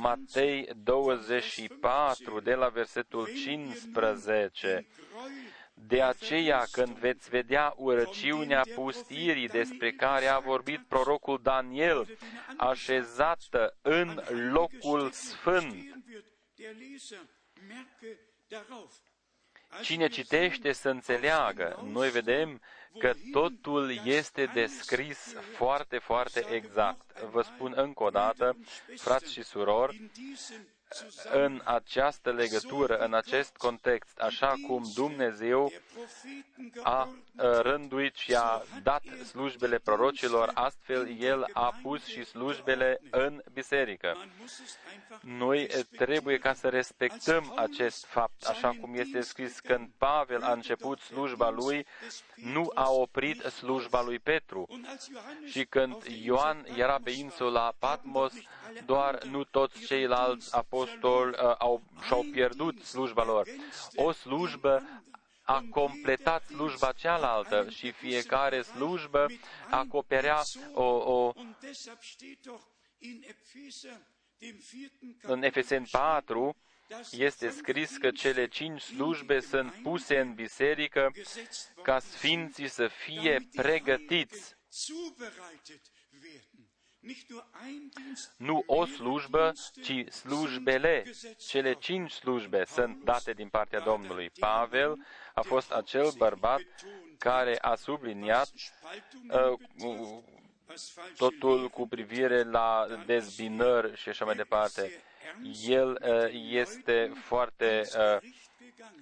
Matei 0.00 0.68
24, 0.82 2.40
de 2.40 2.54
la 2.54 2.68
versetul 2.68 3.26
15. 3.26 4.86
De 5.74 6.02
aceea, 6.02 6.66
când 6.72 6.98
veți 6.98 7.28
vedea 7.28 7.74
urăciunea 7.76 8.62
pustirii 8.74 9.48
despre 9.48 9.92
care 9.92 10.26
a 10.26 10.38
vorbit 10.38 10.80
prorocul 10.88 11.40
Daniel, 11.42 12.18
așezată 12.56 13.76
în 13.82 14.20
locul 14.52 15.10
sfânt, 15.10 15.74
Cine 19.82 20.08
citește 20.08 20.72
să 20.72 20.88
înțeleagă, 20.88 21.82
noi 21.92 22.10
vedem 22.10 22.60
că 22.98 23.12
totul 23.32 24.00
este 24.04 24.44
descris 24.44 25.34
foarte, 25.54 25.98
foarte 25.98 26.46
exact. 26.50 27.20
Vă 27.20 27.42
spun 27.42 27.72
încă 27.76 28.02
o 28.02 28.10
dată, 28.10 28.56
frați 28.96 29.32
și 29.32 29.42
surori, 29.42 30.10
în 31.32 31.60
această 31.64 32.30
legătură, 32.30 32.96
în 32.96 33.14
acest 33.14 33.56
context, 33.56 34.18
așa 34.18 34.54
cum 34.66 34.90
Dumnezeu 34.94 35.72
a 36.82 37.08
rânduit 37.36 38.14
și 38.14 38.34
a 38.34 38.62
dat 38.82 39.02
slujbele 39.28 39.78
prorocilor, 39.78 40.50
astfel 40.54 41.20
El 41.20 41.46
a 41.52 41.74
pus 41.82 42.04
și 42.04 42.24
slujbele 42.24 43.00
în 43.10 43.42
biserică. 43.52 44.16
Noi 45.20 45.66
trebuie 45.96 46.38
ca 46.38 46.54
să 46.54 46.68
respectăm 46.68 47.52
acest 47.56 48.04
fapt, 48.04 48.44
așa 48.44 48.76
cum 48.80 48.94
este 48.94 49.20
scris 49.20 49.60
când 49.60 49.88
Pavel 49.98 50.42
a 50.42 50.52
început 50.52 51.00
slujba 51.00 51.50
lui, 51.50 51.86
nu 52.34 52.70
a 52.74 52.90
oprit 52.90 53.40
slujba 53.40 54.02
lui 54.02 54.18
Petru. 54.18 54.66
Și 55.46 55.64
când 55.64 55.96
Ioan 56.22 56.66
era 56.76 56.98
pe 57.04 57.10
insula 57.10 57.72
Patmos, 57.78 58.32
doar 58.84 59.22
nu 59.24 59.44
toți 59.44 59.84
ceilalți 59.86 60.54
apostoli 60.54 60.79
uh, 60.80 61.54
au, 61.58 61.82
și-au 62.06 62.24
pierdut 62.32 62.84
slujba 62.84 63.24
lor. 63.24 63.46
O 63.94 64.12
slujbă 64.12 64.82
a 65.42 65.64
completat 65.70 66.44
slujba 66.46 66.92
cealaltă 66.92 67.66
și 67.70 67.90
fiecare 67.90 68.62
slujbă 68.62 69.26
acoperea 69.70 70.42
o, 70.74 70.82
o 70.82 71.32
în 75.22 75.42
Efeseni 75.42 75.86
4 75.90 76.56
este 77.10 77.50
scris 77.50 77.96
că 77.96 78.10
cele 78.10 78.48
cinci 78.48 78.80
slujbe 78.80 79.40
sunt 79.40 79.72
puse 79.82 80.18
în 80.18 80.34
biserică 80.34 81.12
ca 81.82 81.98
sfinții 81.98 82.68
să 82.68 82.88
fie 82.88 83.48
pregătiți 83.54 84.56
nu 88.36 88.62
o 88.66 88.84
slujbă, 88.84 89.52
ci 89.82 90.12
slujbele. 90.12 91.04
Cele 91.48 91.72
cinci 91.74 92.10
slujbe 92.10 92.64
sunt 92.64 93.04
date 93.04 93.32
din 93.32 93.48
partea 93.48 93.80
Domnului. 93.80 94.30
Pavel 94.38 95.06
a 95.34 95.40
fost 95.40 95.72
acel 95.72 96.10
bărbat 96.16 96.62
care 97.18 97.58
a 97.60 97.74
subliniat 97.74 98.50
uh, 99.30 99.58
totul 101.16 101.68
cu 101.68 101.88
privire 101.88 102.42
la 102.42 102.86
dezbinări 103.06 103.96
și 103.96 104.08
așa 104.08 104.24
mai 104.24 104.34
departe. 104.34 105.02
El 105.66 105.98
uh, 106.02 106.30
este 106.50 107.12
foarte, 107.22 107.82
uh, 107.96 108.30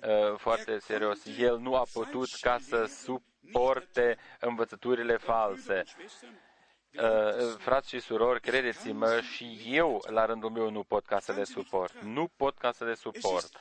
uh, 0.08 0.36
foarte 0.36 0.78
serios. 0.78 1.18
El 1.38 1.58
nu 1.58 1.74
a 1.74 1.86
putut 1.92 2.28
ca 2.40 2.58
să 2.60 2.84
suporte 2.84 4.18
învățăturile 4.40 5.16
false. 5.16 5.82
Uh, 6.94 7.56
frați 7.58 7.88
și 7.88 8.00
surori, 8.00 8.40
credeți-mă, 8.40 9.20
și 9.20 9.62
eu, 9.66 10.04
la 10.06 10.24
rândul 10.24 10.50
meu, 10.50 10.70
nu 10.70 10.82
pot 10.82 11.06
ca 11.06 11.20
să 11.20 11.32
le 11.32 11.44
suport. 11.44 11.94
Nu 12.02 12.30
pot 12.36 12.58
ca 12.58 12.72
să 12.72 12.84
le 12.84 12.94
suport. 12.94 13.58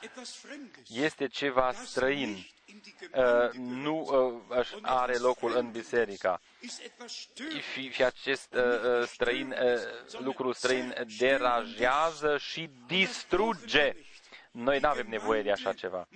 Este 0.88 1.26
ceva 1.26 1.72
străin. 1.72 2.46
Uh, 3.14 3.52
nu 3.52 4.08
uh, 4.48 4.66
are 4.82 5.16
locul 5.16 5.56
în 5.56 5.70
biserica. 5.70 6.40
Și, 7.72 7.90
și 7.90 8.04
acest 8.04 8.54
uh, 8.54 9.06
străin, 9.06 9.50
uh, 9.50 10.18
lucru 10.18 10.52
străin 10.52 10.94
derajează 11.18 12.38
și 12.38 12.70
distruge 12.86 13.94
noi 14.58 14.78
nu 14.78 14.88
avem 14.88 15.06
nevoie 15.08 15.42
de 15.42 15.50
așa 15.50 15.72
ceva. 15.72 16.08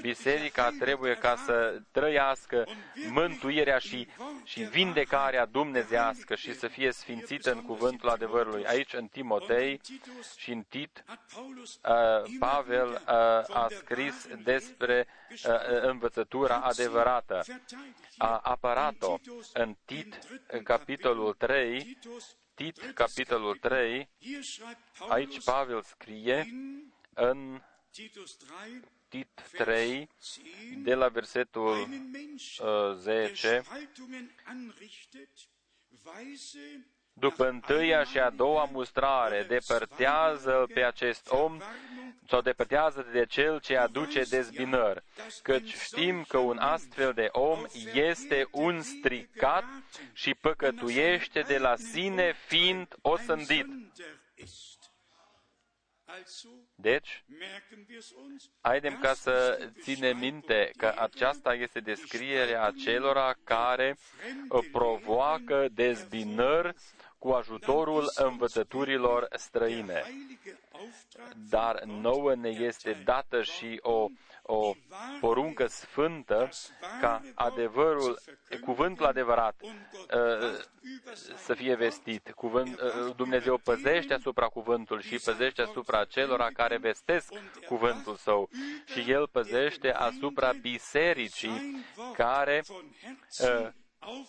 Biserica 0.00 0.70
trebuie 0.78 1.14
ca 1.14 1.36
să 1.36 1.80
trăiască 1.90 2.66
mântuirea 3.10 3.78
și, 3.78 4.08
și 4.44 4.62
vindecarea 4.62 5.46
dumnezească 5.46 6.34
și 6.34 6.54
să 6.54 6.68
fie 6.68 6.92
sfințită 6.92 7.52
în 7.52 7.62
cuvântul 7.62 8.08
adevărului. 8.08 8.66
Aici, 8.66 8.94
în 8.94 9.06
Timotei 9.06 9.80
și 10.36 10.50
în 10.50 10.62
Tit, 10.62 11.04
uh, 11.08 12.36
Pavel 12.38 12.88
uh, 12.90 13.56
a 13.56 13.66
scris 13.70 14.26
despre 14.42 15.06
uh, 15.30 15.82
învățătura 15.82 16.56
adevărată. 16.56 17.42
A 18.16 18.40
apărat-o 18.42 19.18
în 19.52 19.76
Tit, 19.84 20.18
în 20.46 20.62
capitolul 20.62 21.32
3, 21.32 21.98
Tit, 22.54 22.90
capitolul 22.94 23.56
3, 23.56 24.08
aici 25.08 25.44
Pavel 25.44 25.82
scrie 25.82 26.46
în 27.14 27.60
Tit 29.08 29.28
3, 29.52 30.08
de 30.82 30.94
la 30.94 31.08
versetul 31.08 31.88
uh, 32.58 32.94
10, 32.96 33.62
după 37.12 37.48
întâia 37.48 38.04
și 38.04 38.18
a 38.18 38.30
doua 38.30 38.68
mustrare, 38.72 39.42
depărtează 39.42 40.66
pe 40.74 40.84
acest 40.84 41.30
om 41.30 41.58
sau 42.28 42.40
depărtează 42.40 43.06
de 43.12 43.26
cel 43.26 43.60
ce 43.60 43.76
aduce 43.76 44.22
dezbinări, 44.22 45.02
căci 45.42 45.74
știm 45.74 46.24
că 46.28 46.38
un 46.38 46.58
astfel 46.58 47.12
de 47.12 47.28
om 47.32 47.64
este 47.92 48.48
un 48.50 48.82
stricat 48.82 49.64
și 50.12 50.34
păcătuiește 50.34 51.40
de 51.40 51.58
la 51.58 51.76
sine 51.76 52.34
fiind 52.46 52.96
osândit. 53.02 53.66
Deci, 56.74 57.24
haidem 58.60 58.98
ca 58.98 59.14
să 59.14 59.68
ținem 59.80 60.18
minte 60.18 60.70
că 60.76 60.94
aceasta 60.96 61.54
este 61.54 61.80
descrierea 61.80 62.64
acelora 62.64 63.34
care 63.44 63.96
provoacă 64.72 65.68
dezbinări 65.72 66.74
cu 67.18 67.28
ajutorul 67.28 68.10
învățăturilor 68.14 69.28
străine. 69.36 70.02
Dar 71.50 71.82
nouă 71.84 72.34
ne 72.34 72.48
este 72.48 73.02
dată 73.04 73.42
și 73.42 73.78
o, 73.82 74.06
o 74.46 74.74
poruncă 75.20 75.66
sfântă 75.66 76.48
ca 77.00 77.22
adevărul, 77.34 78.18
cuvântul 78.64 79.06
adevărat 79.06 79.54
uh, 79.62 79.70
să 81.36 81.54
fie 81.54 81.74
vestit. 81.74 82.32
Cuvânt, 82.32 82.80
uh, 82.80 83.14
Dumnezeu 83.16 83.58
păzește 83.58 84.14
asupra 84.14 84.46
cuvântului 84.46 85.02
și 85.02 85.18
păzește 85.24 85.62
asupra 85.62 86.04
celor 86.04 86.50
care 86.52 86.76
vestesc 86.76 87.32
cuvântul 87.66 88.14
său 88.14 88.48
și 88.84 89.10
El 89.10 89.28
păzește 89.28 89.92
asupra 89.92 90.52
bisericii 90.52 91.84
care 92.16 92.62
uh, 93.38 93.68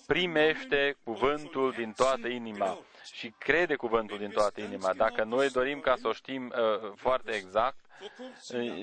primește 0.07 0.97
cuvântul 1.03 1.72
din 1.72 1.91
toată 1.91 2.28
inima 2.28 2.80
și 3.13 3.34
crede 3.38 3.76
cuvântul 3.76 4.18
din 4.18 4.30
toată 4.30 4.61
inima. 4.61 4.93
Dacă 4.93 5.24
noi 5.24 5.49
dorim 5.49 5.80
ca 5.80 5.95
să 5.95 6.07
o 6.07 6.13
știm 6.13 6.53
uh, 6.55 6.91
foarte 6.95 7.32
exact, 7.32 7.78
uh, 7.80 7.86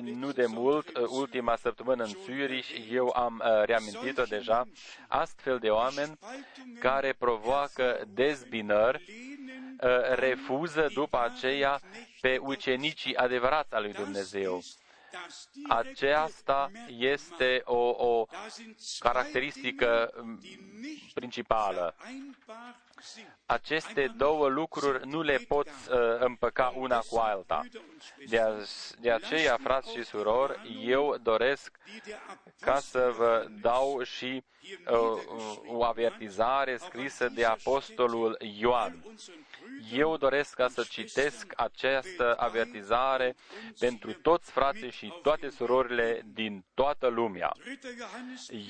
nu 0.03 0.33
de 0.33 0.47
mult, 0.47 0.97
uh, 0.97 1.05
ultima 1.09 1.57
săptămână 1.57 2.05
în 2.05 2.11
Zurich, 2.25 2.69
eu 2.91 3.13
am 3.17 3.43
uh, 3.45 3.63
reamintit-o 3.65 4.23
deja, 4.23 4.65
astfel 5.09 5.59
de 5.59 5.71
oameni 5.71 6.19
care 6.81 7.13
provoacă 7.13 8.01
dezbinări, 8.09 9.05
uh, 9.81 10.15
refuză 10.15 10.91
după 10.95 11.19
aceea 11.21 11.81
pe 12.21 12.39
ucenicii 12.41 13.17
adevărați 13.17 13.75
al 13.75 13.83
lui 13.83 13.93
Dumnezeu. 13.93 14.63
Aceasta 15.69 16.71
este 16.99 17.63
o, 17.65 17.89
o 17.89 18.27
caracteristică 18.99 20.11
mm, 20.23 20.41
principală. 21.15 21.95
Aceste 23.47 24.13
două 24.17 24.49
lucruri 24.49 25.09
nu 25.09 25.23
le 25.23 25.37
pot 25.49 25.67
uh, 25.69 25.97
împăca 26.19 26.73
una 26.77 26.99
cu 26.99 27.17
alta. 27.17 27.63
De, 28.29 28.39
a, 28.39 28.51
de 29.01 29.11
aceea, 29.11 29.59
frați 29.63 29.93
și 29.93 30.05
surori, 30.05 30.83
eu 30.85 31.17
doresc 31.23 31.79
ca 32.61 32.79
să 32.79 33.13
vă 33.17 33.47
dau 33.61 34.03
și 34.03 34.45
uh, 34.91 35.23
o 35.67 35.85
avertizare 35.85 36.77
scrisă 36.77 37.29
de 37.29 37.45
Apostolul 37.45 38.37
Ioan. 38.59 39.05
Eu 39.93 40.17
doresc 40.17 40.55
ca 40.55 40.69
să 40.69 40.87
citesc 40.89 41.53
această 41.57 42.35
avertizare 42.39 43.37
pentru 43.79 44.13
toți 44.13 44.51
frații 44.51 44.91
și 44.91 45.13
toate 45.23 45.49
surorile 45.49 46.23
din 46.33 46.65
toată 46.75 47.07
lumea. 47.07 47.53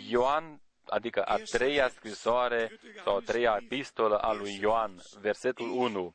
Ioan 0.08 0.60
adică 0.86 1.22
a 1.22 1.36
treia 1.36 1.88
scrisoare 1.88 2.78
sau 3.04 3.16
a 3.16 3.20
treia 3.20 3.58
epistolă 3.62 4.18
a 4.18 4.32
lui 4.32 4.58
Ioan, 4.60 5.02
versetul 5.20 5.70
1. 5.70 6.14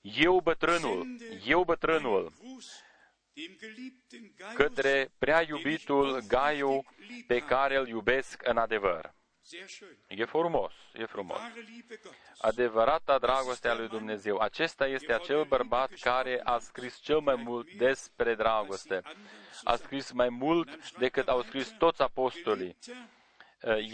Eu 0.00 0.40
bătrânul, 0.40 1.06
eu 1.46 1.64
bătrânul, 1.64 2.32
către 4.54 5.10
prea 5.18 5.42
iubitul 5.42 6.22
Gaiu 6.28 6.84
pe 7.26 7.38
care 7.38 7.76
îl 7.76 7.88
iubesc 7.88 8.40
în 8.44 8.56
adevăr. 8.56 9.14
E 10.08 10.24
frumos, 10.24 10.72
e 10.92 11.04
frumos. 11.04 11.38
Adevărata 12.38 13.18
dragoste 13.18 13.68
a 13.68 13.74
lui 13.74 13.88
Dumnezeu. 13.88 14.38
Acesta 14.38 14.86
este 14.86 15.12
acel 15.12 15.44
bărbat 15.44 15.90
care 16.00 16.40
a 16.44 16.58
scris 16.58 16.98
cel 16.98 17.18
mai 17.18 17.34
mult 17.34 17.72
despre 17.72 18.34
dragoste. 18.34 19.02
A 19.64 19.76
scris 19.76 20.12
mai 20.12 20.28
mult 20.28 20.96
decât 20.98 21.28
au 21.28 21.42
scris 21.42 21.68
toți 21.78 22.02
apostolii. 22.02 22.76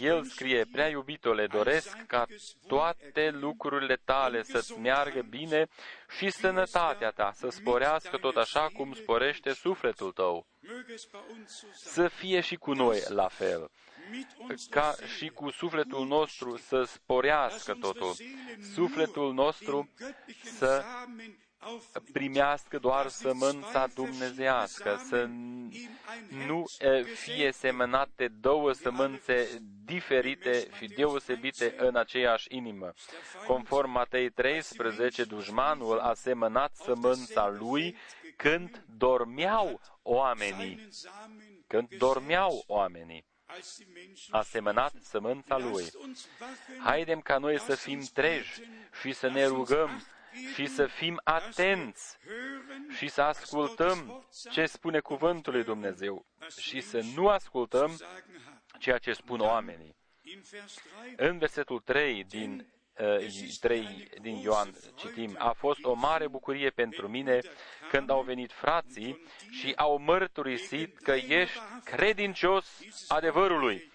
El 0.01 0.23
scrie, 0.23 0.65
prea 0.71 0.87
iubitole, 0.87 1.47
doresc 1.47 2.05
ca 2.07 2.25
toate 2.67 3.29
lucrurile 3.29 3.95
tale 4.05 4.43
să-ți 4.43 4.79
meargă 4.79 5.21
bine 5.21 5.67
și 6.17 6.29
sănătatea 6.29 7.09
ta 7.09 7.31
să 7.33 7.49
sporească 7.49 8.17
tot 8.17 8.35
așa 8.35 8.69
cum 8.73 8.93
sporește 8.93 9.53
sufletul 9.53 10.11
tău. 10.11 10.45
Să 11.73 12.07
fie 12.07 12.39
și 12.39 12.55
cu 12.55 12.73
noi 12.73 12.99
la 13.07 13.27
fel 13.27 13.71
ca 14.69 14.95
și 15.17 15.27
cu 15.27 15.49
sufletul 15.49 16.07
nostru 16.07 16.57
să 16.57 16.83
sporească 16.83 17.73
totul. 17.79 18.15
Sufletul 18.73 19.33
nostru 19.33 19.89
să 20.43 20.83
primească 22.13 22.77
doar 22.77 23.07
sămânța 23.07 23.87
dumnezească, 23.87 25.01
să 25.07 25.29
nu 26.47 26.63
fie 27.15 27.51
semănate 27.51 28.27
două 28.27 28.71
sămânțe 28.71 29.61
diferite 29.85 30.67
și 30.77 30.87
deosebite 30.87 31.75
în 31.77 31.95
aceeași 31.95 32.47
inimă. 32.49 32.93
Conform 33.47 33.91
Matei 33.91 34.29
13, 34.29 35.23
dușmanul 35.23 35.99
a 35.99 36.13
semănat 36.13 36.75
sămânța 36.75 37.49
lui 37.49 37.97
când 38.35 38.83
dormeau 38.97 39.81
oamenii. 40.01 40.87
Când 41.67 41.87
dormeau 41.97 42.63
oamenii 42.67 43.25
a 44.29 44.41
semănat 44.41 44.93
sămânța 45.01 45.57
lui. 45.57 45.85
Haidem 46.83 47.19
ca 47.19 47.37
noi 47.37 47.59
să 47.59 47.75
fim 47.75 48.01
treji 48.13 48.61
și 49.01 49.13
să 49.13 49.27
ne 49.27 49.45
rugăm 49.45 50.03
și 50.53 50.65
să 50.65 50.85
fim 50.85 51.21
atenți 51.23 52.17
și 52.97 53.07
să 53.07 53.21
ascultăm 53.21 54.25
ce 54.51 54.65
spune 54.65 54.99
cuvântul 54.99 55.53
lui 55.53 55.63
Dumnezeu 55.63 56.25
și 56.57 56.81
să 56.81 57.01
nu 57.15 57.27
ascultăm 57.27 57.97
ceea 58.79 58.97
ce 58.97 59.13
spun 59.13 59.39
oamenii. 59.39 59.95
În 61.15 61.37
versetul 61.37 61.79
3 61.79 62.23
din 62.23 62.65
3 63.59 64.09
din 64.21 64.35
Ioan 64.35 64.73
citim, 64.95 65.35
a 65.37 65.51
fost 65.51 65.83
o 65.83 65.93
mare 65.93 66.27
bucurie 66.27 66.69
pentru 66.69 67.07
mine 67.07 67.39
când 67.89 68.09
au 68.09 68.21
venit 68.21 68.51
frații 68.51 69.23
și 69.51 69.73
au 69.75 69.97
mărturisit 69.97 70.97
că 70.97 71.11
ești 71.11 71.59
credincios 71.83 72.79
adevărului 73.07 73.90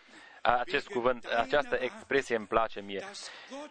acest 0.54 0.86
cuvânt, 0.86 1.24
această 1.24 1.78
expresie 1.80 2.36
îmi 2.36 2.46
place 2.46 2.80
mie, 2.80 3.04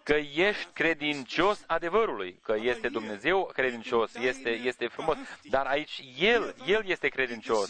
că 0.04 0.14
ești 0.36 0.68
credincios 0.74 1.64
adevărului, 1.68 2.40
că 2.44 2.56
este 2.60 2.88
Dumnezeu 2.88 3.50
credincios, 3.54 4.16
este, 4.16 4.50
este 4.50 4.88
frumos, 4.88 5.18
dar 5.44 5.66
aici 5.66 6.04
El, 6.18 6.56
El 6.66 6.84
este 6.86 7.08
credincios. 7.08 7.70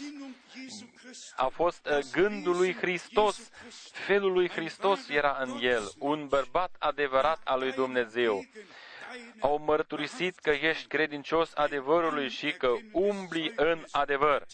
A 1.36 1.46
fost 1.46 1.86
uh, 1.86 1.98
gândul 2.12 2.56
lui 2.56 2.74
Hristos, 2.74 3.50
felul 3.92 4.32
lui 4.32 4.48
Hristos 4.48 5.08
era 5.08 5.36
în 5.40 5.58
El, 5.62 5.90
un 5.98 6.26
bărbat 6.28 6.76
adevărat 6.78 7.40
al 7.44 7.58
lui 7.58 7.72
Dumnezeu 7.72 8.44
au 9.40 9.58
mărturisit 9.58 10.38
că 10.38 10.50
ești 10.50 10.86
credincios 10.86 11.52
adevărului 11.54 12.28
și 12.28 12.52
că 12.52 12.74
umbli 12.92 13.52
în 13.56 13.84
adevăr. 13.90 14.46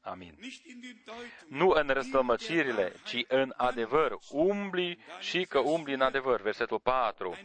Amin. 0.00 0.38
Nu 1.48 1.68
în 1.68 1.88
răstălmăcirile, 1.88 2.92
ci 3.04 3.24
în 3.28 3.54
adevăr. 3.56 4.18
Umbli 4.30 4.98
și 5.20 5.44
că 5.44 5.58
umbli 5.58 5.94
în 5.94 6.00
adevăr. 6.00 6.40
Versetul 6.40 6.80
4. 6.80 7.36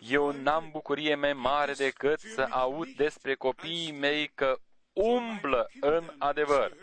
Eu 0.00 0.30
n-am 0.30 0.70
bucurie 0.70 1.14
mai 1.14 1.32
mare 1.32 1.72
decât 1.72 2.20
să 2.20 2.46
aud 2.50 2.88
despre 2.88 3.34
copiii 3.34 3.92
mei 3.92 4.28
că 4.28 4.60
umblă 4.92 5.70
în 5.80 6.14
adevăr. 6.18 6.76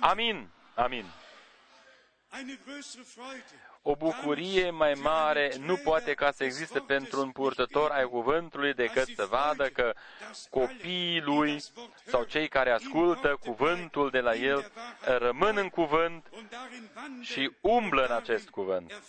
Amin. 0.00 0.48
Amin. 0.74 1.04
O 3.86 3.94
bucurie 3.96 4.70
mai 4.70 4.94
mare 4.94 5.52
nu 5.60 5.76
poate 5.76 6.14
ca 6.14 6.30
să 6.30 6.44
existe 6.44 6.78
pentru 6.78 7.20
un 7.20 7.30
purtător 7.30 7.90
ai 7.90 8.04
cuvântului 8.04 8.74
decât 8.74 9.08
să 9.16 9.24
vadă 9.24 9.68
că 9.68 9.94
copiii 10.50 11.20
lui 11.20 11.62
sau 12.06 12.24
cei 12.24 12.48
care 12.48 12.70
ascultă 12.70 13.38
cuvântul 13.40 14.10
de 14.10 14.20
la 14.20 14.34
el 14.34 14.72
rămân 15.18 15.56
în 15.56 15.68
cuvânt 15.68 16.30
și 17.20 17.50
umblă 17.60 18.04
în 18.04 18.14
acest 18.14 18.48
cuvânt 18.48 19.02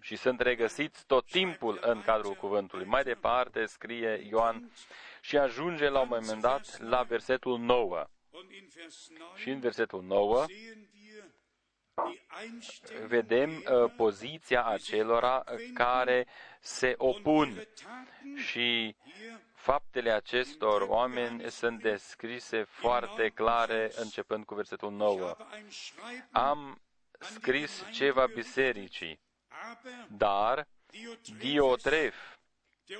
și 0.00 0.16
sunt 0.16 0.40
regăsiți 0.40 1.06
tot 1.06 1.26
timpul 1.26 1.78
în 1.82 2.02
cadrul 2.02 2.34
cuvântului. 2.34 2.86
Mai 2.86 3.02
departe 3.02 3.66
scrie 3.66 4.26
Ioan 4.30 4.70
și 5.20 5.36
ajunge 5.36 5.88
la 5.88 6.00
un 6.00 6.08
moment 6.10 6.40
dat 6.40 6.80
la 6.80 7.02
versetul 7.02 7.58
9. 7.58 8.06
Și 9.36 9.50
în 9.50 9.60
versetul 9.60 10.02
9 10.02 10.44
vedem 13.06 13.50
uh, 13.50 13.92
poziția 13.96 14.64
acelora 14.64 15.44
care 15.74 16.26
se 16.60 16.94
opun 16.96 17.66
și 18.36 18.96
faptele 19.54 20.10
acestor 20.10 20.82
oameni 20.82 21.50
sunt 21.50 21.82
descrise 21.82 22.62
foarte 22.62 23.28
clare 23.28 23.90
începând 23.96 24.44
cu 24.44 24.54
versetul 24.54 24.90
9. 24.92 25.36
Am 26.30 26.82
scris 27.18 27.84
ceva 27.92 28.26
bisericii, 28.26 29.20
dar 30.08 30.66
Diotref, 31.38 32.36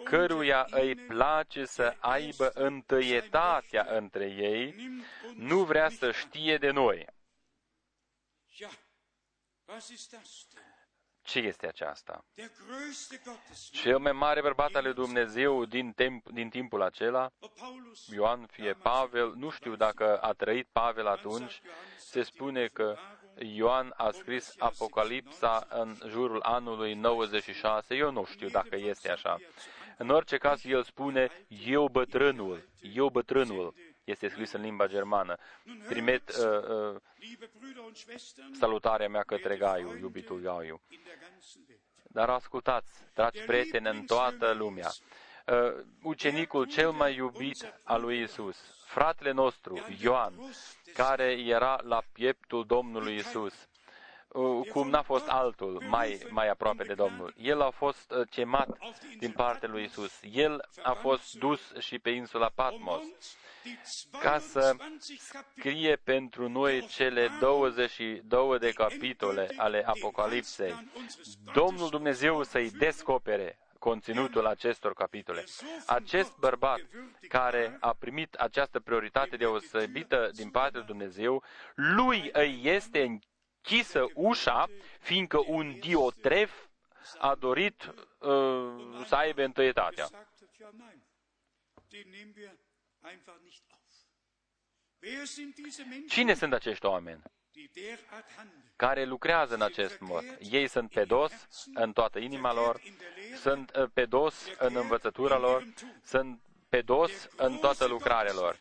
căruia 0.04 0.66
îi 0.70 0.94
place 0.94 1.64
să 1.64 1.96
aibă 1.98 2.50
întâietatea 2.54 3.86
între 3.88 4.26
ei, 4.26 4.74
nu 5.34 5.64
vrea 5.64 5.88
să 5.88 6.12
știe 6.12 6.56
de 6.58 6.70
noi. 6.70 7.06
Ce 11.22 11.38
este 11.38 11.66
aceasta? 11.66 12.24
Der 12.34 12.46
größte 12.46 13.16
Gottesmann, 13.24 13.82
Cel 13.82 13.98
mai 13.98 14.12
mare 14.12 14.40
bărbat 14.40 14.74
al 14.74 14.82
lui 14.82 14.92
Dumnezeu 14.92 15.64
din, 15.64 15.92
timp, 15.92 16.30
din 16.30 16.48
timpul 16.48 16.82
acela, 16.82 17.30
ob 17.38 17.52
Paulus, 17.58 18.06
Ioan, 18.06 18.46
fie 18.46 18.72
Pavel, 18.72 19.32
nu 19.36 19.50
știu 19.50 19.76
dacă 19.76 20.18
a 20.18 20.32
trăit 20.32 20.68
Pavel 20.72 21.06
atunci, 21.06 21.60
se 21.98 22.22
spune 22.22 22.66
că 22.66 22.96
Ioan 23.38 23.92
a 23.96 24.10
scris 24.10 24.54
Apocalipsa 24.58 25.66
în 25.70 25.96
jurul 26.08 26.42
anului 26.42 26.94
96, 26.94 27.94
eu 27.94 28.10
nu 28.10 28.24
știu 28.24 28.48
dacă 28.48 28.76
este 28.76 29.10
așa. 29.10 29.38
În 29.98 30.08
orice 30.08 30.36
caz, 30.36 30.64
el 30.64 30.82
spune, 30.82 31.46
eu 31.66 31.88
bătrânul, 31.88 32.68
eu 32.80 33.08
bătrânul, 33.08 33.74
este 34.04 34.28
scris 34.28 34.52
în 34.52 34.60
limba 34.60 34.86
germană. 34.86 35.36
Trimit 35.88 36.28
uh, 36.28 36.36
uh, 36.36 37.00
liebe 37.16 37.50
Brüder 37.58 37.84
und 37.86 37.96
Schwestern, 37.96 38.52
salutarea 38.52 39.08
mea 39.08 39.22
către 39.22 39.56
Gaiu, 39.56 39.96
iubitul 39.96 40.40
Gaiu. 40.40 40.80
in 40.88 41.00
der 41.04 41.14
ganzen 41.20 41.62
Welt. 41.68 41.80
Dar 42.02 42.30
ascultați, 42.30 42.90
dragi 43.14 43.40
prieteni, 43.40 43.88
în 43.88 44.04
toată 44.04 44.52
lumea, 44.52 44.90
uh, 45.46 45.84
ucenicul 46.02 46.64
cel 46.64 46.90
mai 46.90 47.14
iubit 47.14 47.74
al 47.84 48.00
lui 48.00 48.20
Isus, 48.22 48.56
fratele 48.86 49.30
nostru, 49.30 49.86
Ioan, 50.00 50.34
care 50.94 51.32
era 51.32 51.78
la 51.82 52.02
pieptul 52.12 52.66
Domnului 52.66 53.14
Isus, 53.14 53.52
uh, 53.52 53.73
cum 54.72 54.88
n-a 54.88 55.02
fost 55.02 55.28
altul 55.28 55.82
mai, 55.88 56.26
mai 56.30 56.48
aproape 56.48 56.84
de 56.84 56.94
Domnul. 56.94 57.34
El 57.36 57.60
a 57.60 57.70
fost 57.70 58.10
uh, 58.10 58.26
chemat 58.30 58.78
din 59.18 59.30
partea 59.30 59.68
lui 59.68 59.82
Isus. 59.82 60.20
El 60.32 60.68
a 60.82 60.92
fost 60.92 61.34
dus 61.34 61.72
și 61.78 61.98
pe 61.98 62.10
insula 62.10 62.50
Patmos 62.54 63.02
ca 64.20 64.38
să 64.38 64.76
scrie 65.56 65.96
pentru 65.96 66.48
noi 66.48 66.86
cele 66.86 67.28
22 67.40 68.58
de 68.58 68.70
capitole 68.70 69.48
ale 69.56 69.84
Apocalipsei. 69.86 70.90
Domnul 71.54 71.88
Dumnezeu 71.88 72.42
să-i 72.42 72.70
descopere 72.70 73.58
conținutul 73.78 74.46
acestor 74.46 74.94
capitole. 74.94 75.44
Acest 75.86 76.36
bărbat 76.38 76.80
care 77.28 77.76
a 77.80 77.96
primit 77.98 78.34
această 78.34 78.80
prioritate 78.80 79.36
deosebită 79.36 80.30
din 80.34 80.50
partea 80.50 80.78
lui 80.78 80.86
Dumnezeu, 80.86 81.42
lui 81.74 82.30
îi 82.32 82.60
este 82.62 83.18
închisă 83.64 84.06
ușa, 84.14 84.68
fiindcă 85.00 85.42
un 85.46 85.78
diotref 85.78 86.52
a 87.18 87.34
dorit 87.34 87.94
uh, 88.18 89.04
să 89.06 89.14
aibă 89.14 89.42
întâietatea. 89.42 90.04
gesagt 90.04 90.28
hat, 90.40 90.50
ja, 90.58 90.70
nein, 90.76 91.02
den 91.88 92.10
nehmen 92.10 92.34
wir 92.36 92.50
einfach 93.02 93.36
nicht 93.42 93.62
auf. 93.70 93.94
Wer 95.02 95.26
sind 95.26 95.54
diese 95.54 95.82
Menschen, 95.82 96.08
Cine 96.08 96.34
sunt 96.34 96.52
acești 96.52 96.86
oameni 96.86 97.22
die 97.50 97.70
derart 97.72 98.30
handeln? 98.36 98.72
care 98.76 99.04
lucrează 99.04 99.54
în 99.54 99.62
acest 99.62 100.00
mod? 100.00 100.24
Ei 100.50 100.68
sunt 100.68 100.90
pe 100.90 101.04
dos 101.04 101.32
în 101.74 101.92
toată 101.92 102.18
inima 102.18 102.52
lor, 102.52 102.80
sunt 103.40 103.76
uh, 103.76 103.84
pe 103.94 104.04
dos 104.04 104.46
în 104.58 104.76
învățătura 104.76 105.38
lor, 105.38 105.66
sunt 106.04 106.40
pe 106.68 106.80
dos 106.80 107.28
în 107.36 107.56
toată 107.58 107.86
lucrarea 107.86 108.32
lor. 108.32 108.60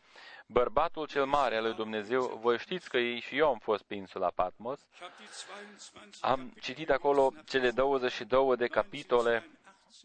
Bărbatul 0.54 1.08
cel 1.08 1.26
mare 1.26 1.56
al 1.56 1.64
lui 1.64 1.74
Dumnezeu, 1.74 2.40
voi 2.42 2.58
știți 2.58 2.90
că 2.90 2.98
ei 2.98 3.20
și 3.20 3.38
eu 3.38 3.48
am 3.48 3.58
fost 3.58 3.84
pe 3.84 3.96
insula 3.96 4.32
Patmos, 4.36 4.80
Ich 4.80 5.00
habe 5.00 5.14
die 5.18 5.28
22 6.20 6.22
am 6.22 6.54
citit 6.62 6.90
acolo 6.90 7.34
cele 7.46 7.72
22 7.72 8.56
de 8.56 8.68
capitole 8.68 9.50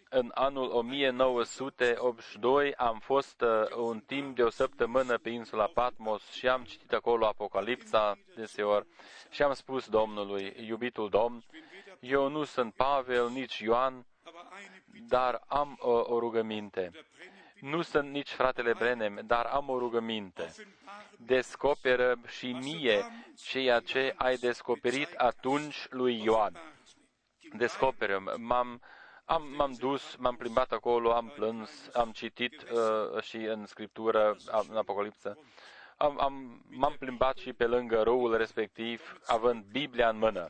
în 0.08 0.30
anul 0.34 0.70
1982 0.70 2.74
am 2.74 2.98
fost 2.98 3.40
uh, 3.40 3.70
un 3.76 4.00
timp 4.00 4.36
de 4.36 4.42
o 4.42 4.50
săptămână 4.50 5.18
pe 5.18 5.30
insula 5.30 5.66
Patmos 5.66 6.30
și 6.30 6.48
am 6.48 6.64
citit 6.64 6.92
acolo 6.92 7.26
Apocalipsa 7.26 8.18
deseori 8.36 8.86
și 9.30 9.42
am 9.42 9.52
spus 9.52 9.88
Domnului, 9.88 10.54
iubitul 10.66 11.08
Domn, 11.08 11.44
eu 12.00 12.28
nu 12.28 12.44
sunt 12.44 12.74
Pavel, 12.74 13.28
nici 13.28 13.58
Ioan, 13.58 14.06
aber 14.22 14.46
eine 14.58 14.82
Bitte 14.90 15.06
dar 15.08 15.42
am 15.46 15.76
o, 15.80 15.90
o 15.90 16.18
rugăminte. 16.18 16.90
Der 17.60 17.68
Brennen 17.68 17.76
Nu 17.76 17.82
sunt 17.82 18.10
nici 18.10 18.30
fratele 18.30 18.72
Brenem, 18.72 19.20
dar 19.26 19.46
am 19.46 19.68
o 19.68 19.78
rugăminte. 19.78 20.42
offenbaren 20.42 21.16
Descoperă 21.18 22.20
și 22.26 22.52
mie 22.52 23.04
ceea 23.36 23.80
ce 23.80 24.14
ai 24.16 24.36
descoperit 24.36 25.14
atunci 25.16 25.86
lui 25.90 26.22
Ioan. 26.22 26.52
Descoperă, 27.56 28.22
m-am, 28.36 28.80
am, 29.24 29.42
m-am 29.56 29.72
dus, 29.72 30.16
m-am 30.16 30.36
plimbat 30.36 30.72
acolo, 30.72 31.12
am 31.12 31.32
plâns, 31.34 31.70
am 31.92 32.12
citit 32.12 32.62
uh, 32.62 33.22
și 33.22 33.36
în 33.36 33.66
Scriptură, 33.66 34.36
în 34.68 34.76
Apocalipsă. 34.76 35.38
Am, 35.96 36.20
am, 36.20 36.64
m-am 36.68 36.96
plimbat 36.98 37.36
și 37.36 37.52
pe 37.52 37.66
lângă 37.66 38.02
râul 38.02 38.36
respectiv, 38.36 39.20
având 39.26 39.64
Biblia 39.64 40.08
în 40.08 40.18
mână. 40.18 40.48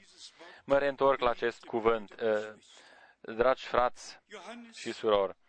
Mă 0.65 0.79
reîntorc 0.79 1.21
la 1.21 1.31
acest 1.31 1.65
cuvânt. 1.65 2.15
Uh, 2.23 2.55
dragi 3.21 3.67
frați 3.67 4.21
Johannes, 4.31 4.77
și 4.77 4.93
surori, 4.93 5.35
der 5.35 5.37
Liebling 5.37 5.48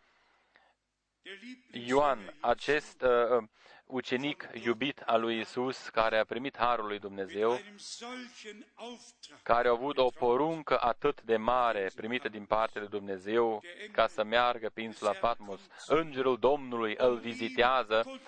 Ioan, 1.71 2.33
acest 2.39 3.01
uh, 3.01 3.43
ucenic 3.89 4.49
iubit 4.63 5.01
al 5.05 5.21
lui 5.21 5.39
Isus, 5.39 5.89
care 5.89 6.17
a 6.17 6.23
primit 6.23 6.57
harul 6.57 6.87
lui 6.87 6.99
Dumnezeu, 6.99 7.51
einem 7.51 7.77
solchen 7.77 8.65
Auftrag 8.75 9.39
care 9.43 9.67
au 9.67 9.75
avut 9.75 9.97
o 9.97 10.09
poruncă 10.09 10.77
atât 10.81 11.21
de 11.21 11.37
mare 11.37 11.91
primită 11.95 12.29
din 12.29 12.45
partea 12.45 12.81
lui 12.81 12.89
Dumnezeu 12.89 13.61
ca 13.91 14.07
să 14.07 14.23
meargă 14.23 14.69
pe 14.73 14.81
insula 14.81 15.11
Patmos. 15.11 15.59
Îngerul 15.87 16.37
Domnului 16.39 16.95
îl 16.97 17.17
vizitează 17.17 18.21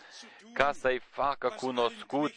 ca 0.53 0.72
să-i 0.72 0.99
facă 0.99 1.53
cunoscut 1.57 2.34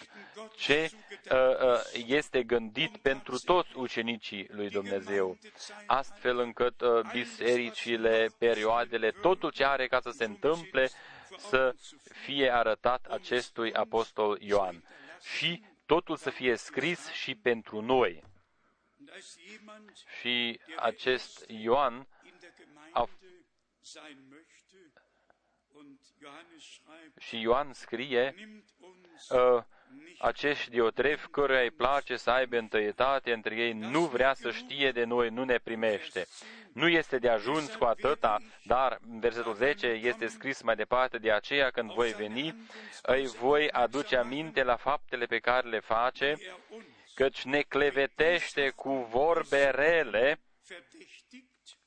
ce 0.56 0.90
uh, 1.30 1.38
uh, 1.38 2.04
este 2.06 2.42
gândit 2.42 2.96
pentru 2.96 3.38
toți 3.38 3.76
ucenicii 3.76 4.46
lui 4.50 4.68
Dumnezeu, 4.68 5.36
astfel 5.86 6.38
încât 6.38 6.80
uh, 6.80 7.00
bisericile, 7.12 8.28
perioadele, 8.38 9.10
totul 9.10 9.50
ce 9.50 9.64
are 9.64 9.86
ca 9.86 10.00
să 10.00 10.10
se 10.10 10.24
întâmple, 10.24 10.90
să 11.36 11.74
fie 12.24 12.50
arătat 12.50 13.06
acestui 13.06 13.72
apostol 13.72 14.40
Ioan 14.42 14.84
și 15.36 15.64
totul 15.86 16.16
să 16.16 16.30
fie 16.30 16.56
scris 16.56 17.10
și 17.10 17.34
pentru 17.34 17.80
noi. 17.80 18.22
Und 18.98 19.10
als 19.12 19.38
jemand 19.38 19.92
Și 20.20 20.60
acest 20.76 21.44
Ioan 21.48 21.94
in 22.24 22.32
der 22.40 22.50
auf- 22.92 23.18
Gemeinde 23.20 23.44
sein 23.80 24.18
möchte, 24.28 24.92
und 25.72 26.00
Johannes 26.20 26.64
schreibt, 26.64 27.20
și 27.20 27.40
Ioan 27.40 27.72
scrie 27.72 28.32
nimmt 28.36 28.68
uns 28.78 29.28
uh, 29.28 29.62
nicht 29.62 29.73
acești 30.18 30.70
diotrefi 30.70 31.26
căruia 31.26 31.60
îi 31.60 31.70
place 31.70 32.16
să 32.16 32.30
aibă 32.30 32.56
întâietate 32.56 33.32
între 33.32 33.54
ei, 33.54 33.72
nu 33.72 34.00
vrea 34.00 34.34
să 34.34 34.50
știe 34.50 34.90
de 34.90 35.04
noi, 35.04 35.28
nu 35.28 35.44
ne 35.44 35.58
primește. 35.58 36.26
Nu 36.72 36.88
este 36.88 37.18
de 37.18 37.28
ajuns 37.28 37.74
cu 37.74 37.84
atâta, 37.84 38.40
dar 38.64 38.98
în 39.10 39.20
versetul 39.20 39.54
10 39.54 39.86
este 39.86 40.26
scris 40.26 40.62
mai 40.62 40.76
departe, 40.76 41.18
de 41.18 41.32
aceea 41.32 41.70
când 41.70 41.92
voi 41.92 42.12
veni, 42.12 42.54
îi 43.02 43.26
voi 43.26 43.70
aduce 43.70 44.16
aminte 44.16 44.62
la 44.62 44.76
faptele 44.76 45.24
pe 45.24 45.38
care 45.38 45.68
le 45.68 45.80
face, 45.80 46.24
er 46.24 46.38
uns 46.68 46.84
căci 47.14 47.44
ne 47.44 47.60
clevetește 47.60 48.70
cu 48.70 48.92
vorbe 49.10 49.70
rele, 49.70 50.40
verdächtigt 50.66 51.78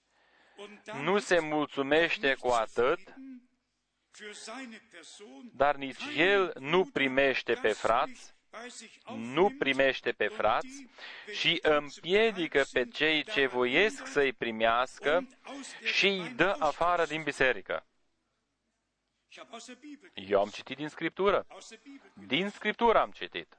und 0.57 0.79
dann 0.83 1.03
nu 1.03 1.19
se 1.19 1.39
mulțumește 1.39 2.35
cu 2.39 2.47
atât, 2.47 2.99
für 2.99 3.15
seine 3.15 3.37
Person 3.37 3.56
dar 5.51 5.75
nici 5.75 6.01
el 6.15 6.53
nu 6.59 6.85
primește 6.85 7.53
pe 7.53 7.71
frați, 7.71 8.35
bei 8.51 8.69
sich 8.69 8.91
nu 9.03 9.41
aufnimmt 9.41 9.57
primește 9.57 10.11
pe 10.11 10.27
frați 10.27 10.85
și 11.33 11.59
împiedică 11.61 12.65
pe 12.71 12.87
cei 12.87 13.23
ce 13.23 13.47
voiesc 13.47 14.07
să-i 14.07 14.33
primească 14.33 15.15
und 15.15 15.37
aus 15.41 15.67
der 15.79 15.89
și 15.89 16.07
îi 16.07 16.29
dă 16.29 16.55
afară 16.59 17.05
din 17.05 17.23
biserică. 17.23 17.85
Ich 19.29 19.37
habe 19.37 19.53
aus 19.53 19.65
der 19.65 19.75
Bibel, 19.75 20.11
Eu 20.13 20.39
am 20.39 20.49
citit 20.49 20.77
din 20.77 20.89
Scriptură. 20.89 21.45
aus 21.47 21.69
der 21.69 21.79
Bibel. 21.83 22.11
Din 22.27 22.49
Scriptură 22.49 22.99
am 22.99 23.11
citit. 23.11 23.57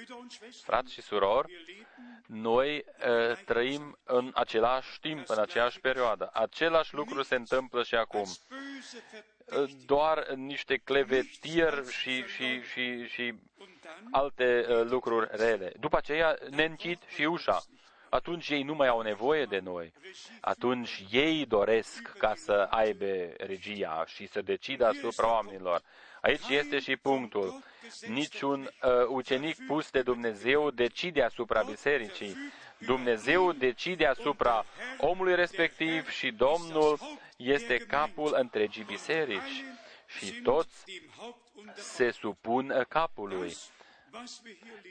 Brüder 0.00 0.18
und 0.18 0.32
Schwestern, 0.32 0.64
Frați 0.64 0.92
și 0.92 1.02
surori, 1.02 1.48
wir 1.48 1.60
leben 1.66 1.86
noi 2.26 2.84
uh, 2.86 3.36
trăim 3.44 3.98
în 4.04 4.30
același 4.34 5.00
timp, 5.00 5.28
în 5.28 5.38
aceeași 5.38 5.80
perioadă. 5.80 6.30
Același 6.32 6.94
lucru 6.94 7.22
se 7.22 7.34
întâmplă 7.34 7.82
și 7.82 7.94
acum. 7.94 8.24
böse 8.24 8.96
Uh, 8.96 9.56
verdächtigt 9.56 9.86
Doar 9.86 10.28
niște 10.28 10.76
clevetieri 10.76 11.90
și, 11.90 12.22
și, 12.22 12.62
și, 12.62 13.06
și 13.06 13.34
und 13.58 13.70
dann 13.82 14.08
alte 14.10 14.66
uh, 14.68 14.84
lucruri 14.84 15.28
rele. 15.32 15.72
După 15.80 15.96
aceea 15.96 16.38
ne 16.50 16.64
închid 16.64 16.98
și 17.08 17.22
ușa. 17.22 17.62
Atunci 18.08 18.48
ei 18.48 18.62
nu 18.62 18.74
mai 18.74 18.88
au 18.88 19.00
nevoie 19.00 19.44
de 19.44 19.58
noi. 19.58 19.92
Atunci 20.40 21.04
ei 21.10 21.46
doresc 21.46 22.12
ca 22.18 22.34
să 22.34 22.66
aibă 22.70 23.32
regia 23.36 24.04
și 24.06 24.26
să 24.26 24.42
decidă 24.42 24.86
asupra 24.86 25.32
oamenilor. 25.32 25.82
Aici 26.20 26.48
este 26.48 26.78
și 26.78 26.96
punctul. 26.96 27.62
Niciun 28.06 28.62
uh, 28.62 28.90
ucenic 29.08 29.66
pus 29.66 29.90
de 29.90 30.02
Dumnezeu 30.02 30.70
decide 30.70 31.22
asupra 31.22 31.62
bisericii. 31.62 32.36
Dumnezeu 32.78 33.52
decide 33.52 34.06
asupra 34.06 34.64
omului 34.98 35.34
respectiv 35.34 36.08
și 36.08 36.30
Domnul 36.30 36.98
este 37.36 37.76
capul 37.76 38.34
întregii 38.38 38.84
biserici. 38.84 39.64
Și 40.06 40.32
toți 40.32 40.84
dem 40.84 41.10
Haupt 41.16 41.48
unter 41.54 41.74
se 41.76 42.10
supun 42.10 42.84
capului. 42.88 43.56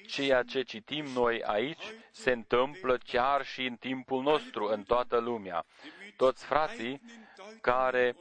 ceea 0.07 0.43
ce 0.43 0.61
citim 0.61 1.05
noi 1.05 1.43
aici 1.43 1.83
se 2.11 2.31
întâmplă 2.31 2.97
chiar 2.97 3.45
și 3.45 3.65
în 3.65 3.75
timpul 3.75 4.21
nostru, 4.21 4.65
în 4.65 4.83
toată 4.83 5.17
lumea. 5.17 5.65
Toți 6.15 6.45
frații 6.45 7.01
care 7.61 8.15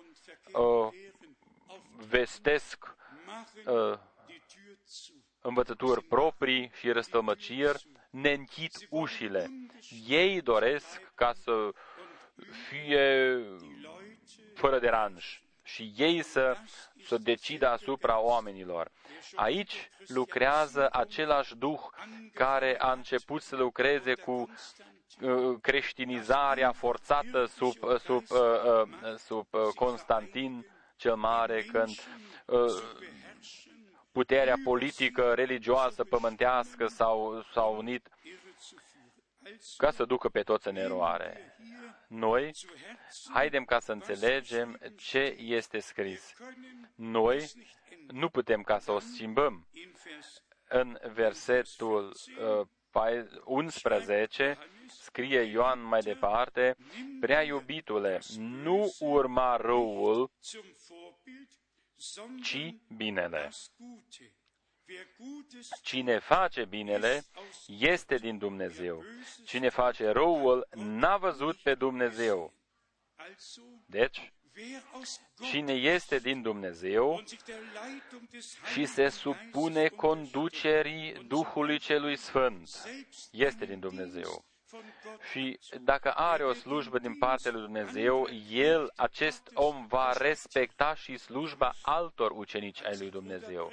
uh, 0.53 0.89
vestesc 2.09 2.97
uh, 3.67 3.99
învățături 5.41 6.03
proprii 6.05 6.71
și 6.79 6.91
răstămăciri, 6.91 7.87
ne 8.11 8.33
închid 8.33 8.73
ușile. 8.91 9.51
Ei 10.07 10.41
doresc 10.41 11.13
ca 11.15 11.33
să 11.33 11.71
fie 12.69 13.39
fără 14.55 14.79
deranj 14.79 15.43
și 15.63 15.93
ei 15.97 16.23
să, 16.23 16.57
să 17.05 17.19
decidă 17.19 17.69
asupra 17.69 18.21
oamenilor. 18.21 18.91
Aici 19.35 19.91
lucrează 20.07 20.89
același 20.93 21.57
duh 21.57 21.81
care 22.35 22.77
a 22.79 22.93
început 22.93 23.43
să 23.43 23.57
lucreze 23.57 24.15
cu 24.15 24.51
uh, 25.21 25.57
creștinizarea 25.61 26.73
forțată 26.73 27.45
sub, 27.45 27.75
sub, 27.99 28.25
uh, 28.31 29.17
sub 29.17 29.47
Constantin 29.75 30.67
cel 30.99 31.17
Mare, 31.17 31.63
când 31.63 31.91
puterea 34.13 34.57
politică, 34.65 35.35
religioasă, 35.35 36.05
pământească 36.05 36.87
s-au, 36.87 37.45
s-au 37.53 37.77
unit 37.77 38.09
ca 39.77 39.91
să 39.91 40.05
ducă 40.05 40.29
pe 40.29 40.43
toți 40.43 40.69
în 40.69 40.77
eroare. 40.77 41.57
Noi, 42.09 42.51
haidem 43.33 43.65
ca 43.65 43.81
să 43.81 43.93
înțelegem 43.93 44.79
ce 44.97 45.37
este 45.39 45.79
scris. 45.79 46.35
Noi 46.95 47.51
nu 48.07 48.29
putem 48.29 48.63
ca 48.63 48.79
să 48.79 48.93
o 48.93 48.99
schimbăm. 48.99 49.67
În 50.69 50.99
versetul 51.13 52.17
uh, 52.41 52.67
11 53.45 54.59
scrie 55.01 55.41
Ioan 55.41 55.81
mai 55.81 56.01
departe, 56.01 56.77
prea 57.21 57.43
iubitule, 57.43 58.21
nu 58.39 58.95
urma 58.99 59.57
răul, 59.57 60.31
ci 62.43 62.75
binele. 62.97 63.51
Cine 65.83 66.19
face 66.19 66.65
binele 66.65 67.25
este 67.79 68.17
din 68.17 68.39
Dumnezeu. 68.39 69.05
Cine 69.45 69.69
face 69.69 70.09
răul 70.09 70.69
n-a 70.75 71.17
văzut 71.17 71.57
pe 71.57 71.75
Dumnezeu. 71.75 72.53
Deci, 73.87 74.33
cine 75.51 75.73
este 75.73 76.19
din 76.19 76.43
Dumnezeu 76.43 77.23
și 78.73 78.87
se 78.87 79.09
supune 79.09 79.89
conducerii 79.89 81.13
Duhului 81.27 81.79
Celui 81.79 82.17
Sfânt, 82.17 82.69
este 83.31 83.65
din 83.65 83.79
Dumnezeu. 83.81 84.48
Și 85.31 85.59
dacă 85.81 86.13
are 86.13 86.45
o 86.45 86.53
slujbă 86.53 86.99
din 86.99 87.19
partea 87.19 87.51
lui 87.51 87.61
Dumnezeu, 87.61 88.29
el, 88.51 88.93
acest 88.97 89.51
om, 89.55 89.87
va 89.87 90.13
respecta 90.13 90.95
și 90.95 91.17
slujba 91.17 91.73
altor 91.83 92.31
ucenici 92.31 92.85
ai 92.85 92.99
lui 92.99 93.11
Dumnezeu. 93.11 93.73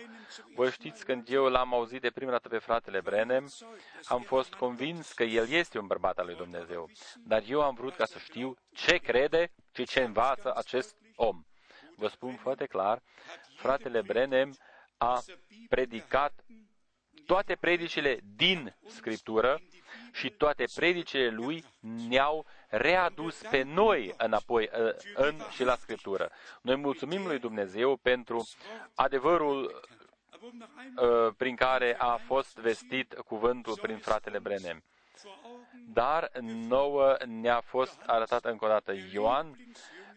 Vă 0.56 0.70
știți, 0.70 1.06
când 1.06 1.30
eu 1.30 1.46
l-am 1.46 1.74
auzit 1.74 2.02
de 2.02 2.10
prima 2.10 2.32
dată 2.32 2.48
pe 2.48 2.58
fratele 2.58 3.02
Brenem, 3.02 3.50
am 4.06 4.22
fost 4.22 4.54
convins 4.54 5.12
că 5.12 5.24
el 5.24 5.50
este 5.50 5.80
un 5.80 5.88
bărbat 5.88 6.18
al 6.18 6.26
lui 6.26 6.36
Dumnezeu. 6.36 6.90
Dar 7.24 7.44
eu 7.48 7.62
am 7.62 7.76
vrut 7.76 7.96
ca 7.96 8.06
să 8.06 8.20
știu 8.20 8.56
ce 8.72 8.98
crede 8.98 9.52
și 9.74 9.86
ce 9.86 10.02
învață 10.02 10.56
acest 10.56 10.96
om. 11.16 11.44
Vă 11.96 12.08
spun 12.08 12.36
foarte 12.36 12.66
clar, 12.66 13.02
fratele 13.56 14.02
Brenem 14.02 14.56
a 14.98 15.22
predicat 15.70 16.44
toate 17.26 17.56
predicile 17.56 18.20
din 18.36 18.76
Scriptură 18.88 19.62
și 20.12 20.30
toate 20.30 20.66
predicile 20.76 21.30
lui 21.30 21.64
ne-au 22.08 22.46
readus 22.68 23.42
pe 23.50 23.64
noi 23.64 24.14
înapoi 24.18 24.70
uh, 24.80 24.90
în 25.16 25.36
și 25.50 25.64
la 25.64 25.76
Scriptură. 25.76 26.32
Noi 26.62 26.76
mulțumim 26.76 27.26
lui 27.26 27.40
Dumnezeu 27.40 27.96
pentru 27.96 28.48
adevărul 28.96 29.82
uh, 30.96 31.34
prin 31.38 31.56
care 31.56 31.96
a 31.98 32.16
fost 32.16 32.58
vestit 32.58 33.14
cuvântul 33.14 33.78
prin 33.82 33.98
fratele 33.98 34.40
Brenem. 34.40 34.84
Dar 35.94 36.32
nouă 36.44 37.18
ne-a 37.26 37.62
fost 37.62 38.02
arătat 38.06 38.46
încă 38.46 38.66
o 38.66 38.68
dată 38.68 38.94
Ioan, 39.12 39.58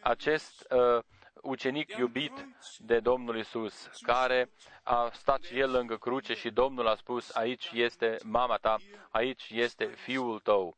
acest 0.01 0.67
uh, 0.71 1.03
ucenic 1.43 1.97
iubit 1.97 2.33
de 2.79 3.01
Domnul 3.01 3.39
Isus, 3.39 3.91
care 4.03 4.51
a 4.83 5.11
stat 5.13 5.43
și 5.43 5.59
el 5.59 5.71
lângă 5.71 5.97
cruce 5.97 6.35
și 6.35 6.51
Domnul 6.51 6.89
a 6.89 6.95
spus, 6.95 7.35
aici 7.35 7.71
este 7.73 8.19
mama 8.25 8.57
ta, 8.57 8.77
aici 9.11 9.51
este 9.51 9.85
fiul 9.85 10.39
tău. 10.39 10.75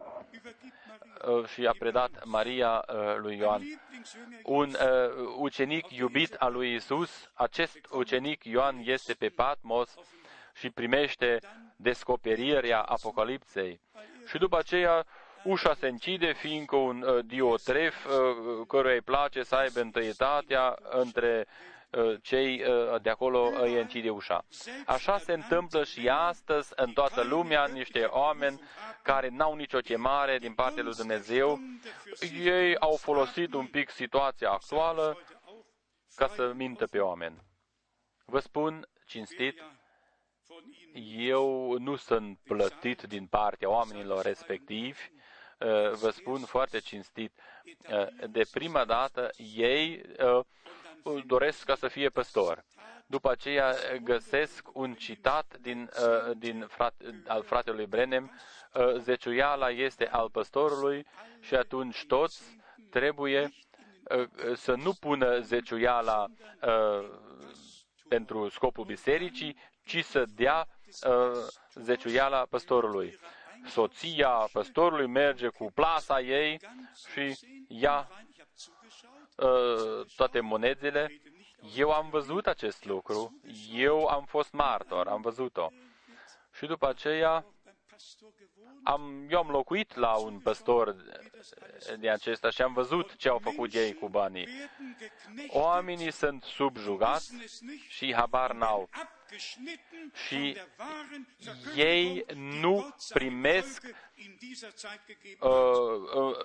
Uh, 1.27 1.47
și 1.47 1.67
a 1.67 1.75
predat 1.79 2.25
Maria 2.25 2.85
uh, 2.89 3.17
lui 3.17 3.37
Ioan. 3.37 3.63
Un 4.43 4.69
uh, 4.69 5.35
ucenic 5.37 5.91
iubit 5.91 6.35
al 6.35 6.53
lui 6.53 6.75
Isus, 6.75 7.31
acest 7.35 7.79
ucenic 7.91 8.45
Ioan 8.45 8.81
este 8.85 9.13
pe 9.15 9.29
Patmos 9.29 9.95
și 10.55 10.71
primește 10.71 11.39
descoperirea 11.77 12.81
Apocalipsei. 12.81 13.81
Și 14.27 14.39
după 14.39 14.59
aceea 14.59 15.07
ușa 15.45 15.75
se 15.75 15.89
închide, 15.89 16.33
fiindcă 16.33 16.77
un 16.77 17.03
uh, 17.03 17.25
diotref 17.25 18.05
uh, 18.05 18.67
căruia 18.67 18.95
îi 18.95 19.01
place 19.01 19.43
să 19.43 19.55
aibă 19.55 19.81
întâietatea 19.81 20.79
între 20.91 21.47
uh, 21.91 22.17
cei 22.23 22.63
uh, 22.63 23.01
de 23.03 23.11
acolo 23.11 23.51
îi 23.61 23.81
închide 23.81 24.11
ușa. 24.11 24.45
Așa 24.87 25.19
se 25.19 25.33
întâmplă 25.33 25.85
și 25.85 26.09
astăzi 26.09 26.73
în 26.77 26.93
toată 26.93 27.23
lumea, 27.23 27.67
niște 27.67 28.05
oameni 28.05 28.61
care 29.03 29.29
n-au 29.29 29.55
nicio 29.55 29.79
chemare 29.79 30.39
din 30.39 30.53
partea 30.53 30.83
lui 30.83 30.95
Dumnezeu, 30.95 31.59
ei 32.43 32.77
au 32.79 32.97
folosit 32.97 33.55
un 33.55 33.67
pic 33.67 33.91
situația 33.91 34.51
actuală 34.51 35.19
ca 36.17 36.29
să 36.29 36.53
mintă 36.55 36.87
pe 36.87 36.99
oameni. 36.99 37.43
Vă 38.25 38.39
spun 38.39 38.89
cinstit, 39.07 39.63
eu 41.17 41.77
nu 41.79 41.97
sunt 41.97 42.39
plătit 42.45 43.03
din 43.03 43.27
partea 43.27 43.71
oamenilor 43.71 44.23
respectivi, 44.25 45.01
Uh, 45.01 45.20
vă 46.01 46.11
spun 46.11 46.39
foarte 46.41 46.79
cinstit, 46.79 47.33
uh, 47.91 48.07
de 48.31 48.43
prima 48.51 48.85
dată 48.85 49.31
ei 49.55 50.03
uh, 51.05 51.25
doresc 51.27 51.65
ca 51.65 51.75
să 51.75 51.89
fie 51.89 52.09
păstor. 52.09 52.65
După 53.07 53.31
aceea 53.31 53.75
găsesc 54.03 54.69
un 54.73 54.95
citat 54.95 55.57
din, 55.61 55.91
din 56.37 56.67
frate, 56.69 57.23
al 57.27 57.43
fratelui 57.43 57.87
Brenem, 57.87 58.41
zeciuiala 58.97 59.71
este 59.71 60.09
al 60.09 60.31
păstorului 60.31 61.07
și 61.41 61.55
atunci 61.55 62.05
toți 62.07 62.43
trebuie 62.91 63.51
să 64.55 64.75
nu 64.75 64.93
pună 64.93 65.41
zeciuiala 65.41 66.27
pentru 68.09 68.49
scopul 68.49 68.85
bisericii, 68.85 69.57
ci 69.85 70.05
să 70.05 70.25
dea 70.35 70.67
zeciuiala 71.75 72.47
păstorului 72.51 73.19
soția 73.67 74.49
păstorului 74.53 75.07
merge 75.07 75.49
cu 75.49 75.71
plasa 75.75 76.21
ei 76.21 76.61
și 77.13 77.39
ia 77.69 78.09
uh, 79.37 80.07
toate 80.17 80.41
monedele. 80.41 81.21
Eu 81.77 81.91
am 81.91 82.09
văzut 82.11 82.47
acest 82.47 82.85
lucru, 82.85 83.41
eu 83.73 84.07
am 84.07 84.25
fost 84.25 84.53
martor, 84.53 85.07
am 85.09 85.21
văzut-o. 85.21 85.69
Și 86.53 86.67
după 86.67 86.89
aceea 86.89 87.45
am, 88.83 89.27
eu 89.31 89.39
am 89.39 89.49
locuit 89.49 89.95
la 89.95 90.15
un 90.17 90.39
păstor 90.39 90.97
de 91.99 92.11
acesta 92.11 92.51
și 92.51 92.63
am 92.63 92.73
văzut 92.73 93.17
ce 93.17 93.29
au 93.29 93.39
făcut 93.39 93.75
ei 93.75 93.95
cu 93.95 94.09
banii. 94.09 94.49
Oamenii 95.49 96.11
sunt 96.11 96.43
subjugați 96.43 97.35
și 97.89 98.15
habar 98.15 98.53
n-au. 98.53 98.89
Și 100.27 100.57
ei 101.77 102.25
nu 102.35 102.95
primesc 103.09 103.83
uh, 105.41 105.51
uh, 106.15 106.37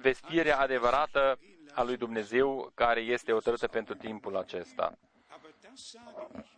vestirea 0.00 0.58
adevărată 0.58 1.38
a 1.74 1.82
lui 1.82 1.96
Dumnezeu 1.96 2.72
care 2.74 3.00
este 3.00 3.32
hotărâtă 3.32 3.68
pentru 3.68 3.94
timpul 3.94 4.36
acesta. 4.36 4.98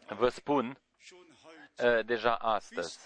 Vă 0.09 0.28
spun 0.28 0.68
uh, 0.68 0.88
deja 2.05 2.35
astăzi. 2.35 2.99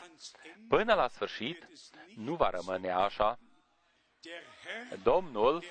Până 0.69 0.95
la 0.95 1.09
sfârșit, 1.09 1.69
nu 2.17 2.35
va 2.35 2.51
rămâne 2.51 2.91
așa. 2.91 3.39
Domnul 5.03 5.65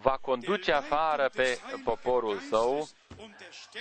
va 0.00 0.16
conduce 0.16 0.72
afară 0.72 1.28
pe 1.28 1.58
poporul 1.84 2.38
său 2.38 2.88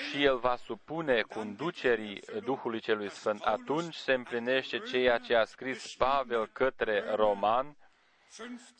și 0.09 0.23
el 0.23 0.37
va 0.37 0.55
supune 0.55 1.21
conducerii 1.21 2.21
Duhului 2.43 2.79
Celui 2.79 3.09
Sfânt. 3.09 3.41
Atunci 3.41 3.95
se 3.95 4.13
împlinește 4.13 4.79
ceea 4.79 5.17
ce 5.17 5.35
a 5.35 5.43
scris 5.43 5.95
Pavel 5.95 6.47
către 6.47 7.15
Roman, 7.15 7.77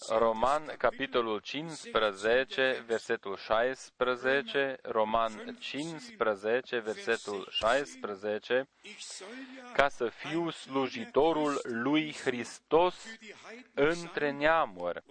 Roman, 0.10 0.74
capitolul 0.78 1.40
15, 1.40 2.84
versetul 2.88 3.38
16, 3.38 4.78
Roman 4.82 5.58
15, 5.60 6.80
versetul 6.80 7.48
16, 7.52 8.68
ca 9.74 9.90
să 9.90 10.08
fiu 10.08 10.50
slujitorul 10.50 11.62
lui 11.64 12.14
Hristos 12.14 12.96
între 13.74 14.32
neamuri. 14.32 15.04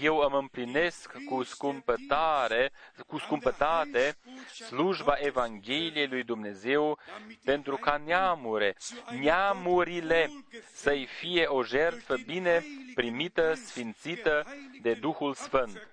Eu 0.00 0.16
îmi 0.16 0.36
împlinesc 0.36 1.12
cu 1.28 1.42
scumpătare, 1.42 2.72
cu 3.06 3.18
scumpătate 3.18 4.16
slujba 4.54 5.14
Evangheliei 5.18 6.06
lui 6.06 6.22
Dumnezeu 6.22 6.98
pentru 7.44 7.76
ca 7.76 7.96
neamure, 7.96 8.76
neamurile 9.20 10.30
să-i 10.72 11.06
fie 11.06 11.46
o 11.46 11.64
jertfă 11.64 12.16
bine 12.16 12.64
primită, 12.94 13.54
sfințită 13.54 14.46
de 14.82 14.94
Duhul 14.94 15.34
Sfânt. 15.34 15.88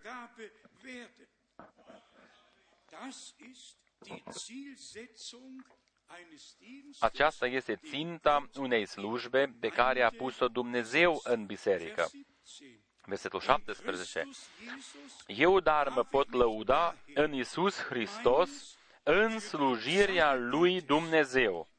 Aceasta 6.99 7.47
este 7.47 7.75
ținta 7.75 8.49
unei 8.55 8.85
slujbe 8.85 9.55
pe 9.59 9.67
care 9.67 10.01
a 10.01 10.09
pus-o 10.09 10.47
Dumnezeu 10.47 11.21
în 11.23 11.45
biserică. 11.45 12.09
Versetul 13.07 13.39
17. 13.39 14.29
Eu 15.27 15.59
dar 15.59 15.89
mă 15.89 16.03
pot 16.03 16.31
lăuda 16.31 16.95
în 17.13 17.33
Isus 17.33 17.77
Hristos 17.77 18.77
în 19.03 19.39
slujirea 19.39 20.35
lui 20.35 20.81
Dumnezeu. 20.81 21.69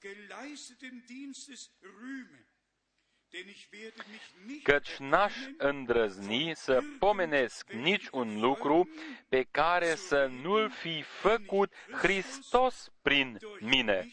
Căci 4.63 4.97
n-aș 4.97 5.35
îndrăzni 5.59 6.53
să 6.55 6.83
pomenesc 6.99 7.73
nici 7.73 8.09
un 8.11 8.41
lucru 8.41 8.89
pe 9.29 9.43
care 9.51 9.95
să 9.95 10.27
nu-l 10.27 10.71
fi 10.71 11.03
făcut 11.03 11.73
Hristos 11.91 12.89
prin 13.03 13.39
mine. 13.61 14.09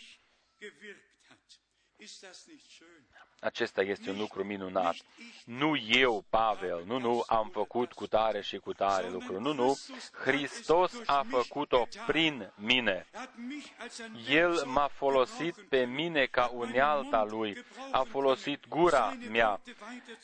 Acesta 3.39 3.81
este 3.81 4.09
un 4.09 4.17
lucru 4.17 4.43
minunat. 4.43 4.95
Nu 5.45 5.77
eu, 5.77 6.25
Pavel, 6.29 6.83
nu, 6.86 6.99
nu, 6.99 7.23
am 7.27 7.49
făcut 7.53 7.93
cu 7.93 8.07
tare 8.07 8.41
și 8.41 8.57
cu 8.57 8.73
tare 8.73 9.09
lucru. 9.09 9.39
Nu, 9.39 9.53
nu, 9.53 9.77
Hristos 10.11 10.93
a 11.05 11.25
făcut-o 11.29 11.88
prin 12.07 12.51
mine. 12.55 13.07
El 14.29 14.63
m-a 14.65 14.88
folosit 14.88 15.55
pe 15.69 15.86
mine 15.86 16.25
ca 16.25 16.49
unealta 16.53 17.23
lui, 17.23 17.65
a 17.91 18.01
folosit 18.09 18.67
gura 18.67 19.17
mea 19.31 19.61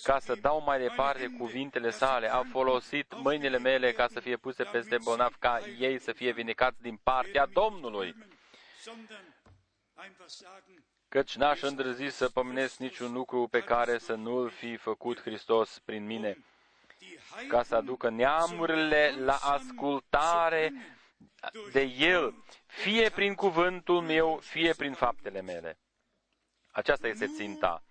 ca 0.03 0.19
să 0.19 0.35
dau 0.35 0.63
mai 0.65 0.79
departe 0.79 1.27
cuvintele 1.37 1.89
sale, 1.89 2.31
a 2.31 2.43
folosit 2.51 3.13
mâinile 3.15 3.57
mele 3.57 3.91
ca 3.91 4.07
să 4.07 4.19
fie 4.19 4.37
puse 4.37 4.63
peste 4.63 4.97
bolnavi, 5.03 5.35
ca 5.39 5.59
ei 5.79 5.99
să 5.99 6.11
fie 6.11 6.31
vindecați 6.31 6.81
din 6.81 6.99
partea 7.03 7.45
Domnului 7.45 8.15
căci 11.11 11.35
n-aș 11.35 11.61
îndrăzi 11.61 12.05
să 12.05 12.29
pomenesc 12.29 12.77
niciun 12.77 13.11
lucru 13.13 13.47
pe 13.47 13.63
care 13.63 13.97
să 13.97 14.13
nu-l 14.15 14.49
fi 14.49 14.75
făcut 14.77 15.21
Hristos 15.21 15.79
prin 15.85 16.05
mine, 16.05 16.37
ca 17.47 17.63
să 17.63 17.75
aducă 17.75 18.09
neamurile 18.09 19.15
la 19.17 19.35
ascultare 19.35 20.73
de 21.71 21.81
El, 21.81 22.43
fie 22.65 23.09
prin 23.09 23.35
cuvântul 23.35 24.01
meu, 24.01 24.37
fie 24.37 24.73
prin 24.73 24.93
faptele 24.93 25.41
mele. 25.41 25.77
Aceasta 26.71 27.07
este 27.07 27.27
ținta. 27.35 27.83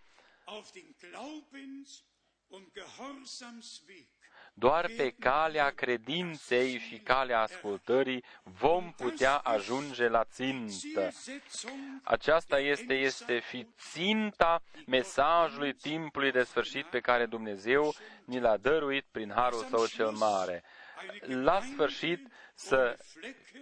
Doar 4.61 4.91
pe 4.97 5.15
calea 5.19 5.71
credinței 5.71 6.79
și 6.79 6.97
calea 6.97 7.41
ascultării 7.41 8.25
vom 8.43 8.93
putea 8.97 9.37
ajunge 9.37 10.09
la 10.09 10.25
țintă. 10.25 11.11
Aceasta 12.03 12.59
este, 12.59 12.95
este 12.95 13.43
și 13.49 13.67
ținta 13.91 14.63
mesajului 14.87 15.73
timpului 15.73 16.31
de 16.31 16.43
sfârșit 16.43 16.87
pe 16.87 17.01
care 17.01 17.27
Dumnezeu 17.27 17.95
ni 18.25 18.41
l-a 18.41 18.57
dăruit 18.57 19.05
prin 19.11 19.33
harul 19.35 19.65
său 19.65 19.87
cel 19.87 20.11
mare. 20.11 20.63
La 21.27 21.61
sfârșit 21.61 22.27
să 22.55 22.97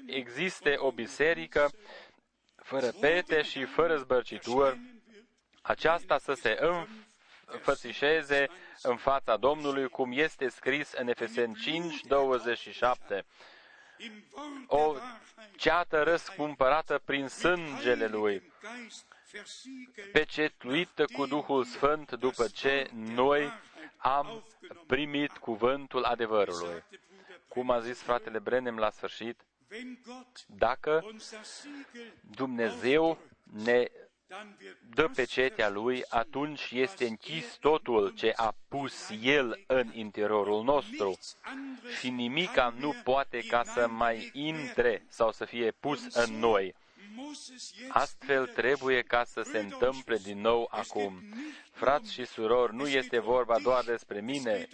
existe 0.07 0.75
o 0.77 0.91
biserică 0.91 1.71
fără 2.57 2.91
pete 3.01 3.43
și 3.43 3.65
fără 3.65 3.97
zbărcituri, 3.97 4.81
aceasta 5.63 6.19
să 6.19 6.33
se 6.33 6.57
înfățișeze 7.51 8.49
în 8.83 8.97
fața 8.97 9.37
Domnului, 9.37 9.89
cum 9.89 10.13
este 10.13 10.49
scris 10.49 10.93
în 10.93 11.09
Efeseni 11.09 11.55
5, 11.55 12.01
27. 12.01 13.25
O 14.67 14.95
ceată 15.57 16.03
răscumpărată 16.03 17.01
prin 17.05 17.29
sângele 17.29 18.07
Lui, 18.07 18.53
pecetluită 20.13 21.05
cu 21.05 21.27
Duhul 21.27 21.65
Sfânt 21.65 22.13
după 22.13 22.47
ce 22.49 22.91
noi 22.95 23.53
am 23.97 24.45
primit 24.87 25.31
cuvântul 25.31 26.05
adevărului. 26.05 26.85
Cum 27.49 27.71
a 27.71 27.81
zis 27.81 28.01
fratele 28.03 28.39
Brenem 28.39 28.77
la 28.77 28.91
sfârșit, 28.91 29.41
dacă 30.47 31.05
Dumnezeu 32.21 33.19
ne 33.43 33.91
dă 34.95 35.11
pecetea 35.15 35.69
lui, 35.69 36.03
atunci 36.09 36.71
este 36.71 37.07
închis 37.07 37.57
totul 37.61 38.13
ce 38.17 38.33
a 38.37 38.55
pus 38.69 39.11
el 39.23 39.65
în 39.67 39.91
interiorul 39.93 40.65
nostru 40.65 41.19
și 41.99 42.11
nimica 42.11 42.75
nu 42.79 42.95
poate 43.05 43.39
ca 43.39 43.65
să 43.65 43.89
mai 43.89 44.31
intre 44.33 45.05
sau 45.09 45.33
să 45.33 45.45
fie 45.45 45.71
pus 45.71 46.15
în 46.15 46.39
noi. 46.39 46.75
Astfel 47.89 48.47
trebuie 48.47 49.03
ca 49.03 49.25
să 49.25 49.43
se 49.43 49.59
întâmple 49.59 50.17
din 50.17 50.41
nou 50.41 50.69
acum. 50.71 51.23
Frați 51.73 52.13
și 52.13 52.25
surori, 52.27 52.75
nu 52.75 52.89
este 52.89 53.19
vorba 53.19 53.59
doar 53.59 53.85
despre 53.85 54.21
mine, 54.21 54.69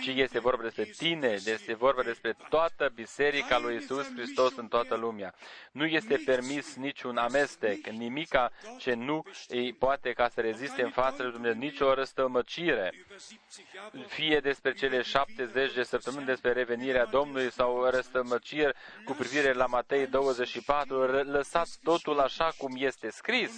ci 0.00 0.06
este 0.06 0.38
vorba 0.38 0.62
despre 0.62 0.84
tine, 0.84 1.28
este 1.28 1.74
vorba 1.74 2.02
despre 2.02 2.36
toată 2.48 2.90
Biserica 2.94 3.58
lui 3.58 3.76
Isus 3.76 4.12
Hristos 4.14 4.56
în 4.56 4.68
toată 4.68 4.94
lumea. 4.94 5.34
Nu 5.72 5.84
este 5.84 6.22
permis 6.24 6.74
niciun 6.74 7.16
amestec, 7.16 7.86
nimica 7.86 8.52
ce 8.78 8.94
nu 8.94 9.24
îi 9.48 9.72
poate 9.72 10.12
ca 10.12 10.28
să 10.28 10.40
reziste 10.40 10.82
în 10.82 10.90
fața 10.90 11.22
lui 11.22 11.32
Dumnezeu, 11.32 11.58
nicio 11.58 11.94
răstălmăcire, 11.94 12.92
fie 14.06 14.40
despre 14.40 14.72
cele 14.72 15.02
70 15.02 15.72
de 15.74 15.82
săptămâni 15.82 16.26
despre 16.26 16.52
revenirea 16.52 17.04
Domnului 17.04 17.50
sau 17.52 17.84
răstălmăciri 17.84 18.74
cu 19.04 19.12
privire 19.12 19.52
la 19.52 19.66
Matei 19.66 20.06
24, 20.06 21.04
lăsați 21.22 21.78
totul 21.82 22.20
așa 22.20 22.52
cum 22.58 22.74
este 22.78 23.10
scris 23.10 23.52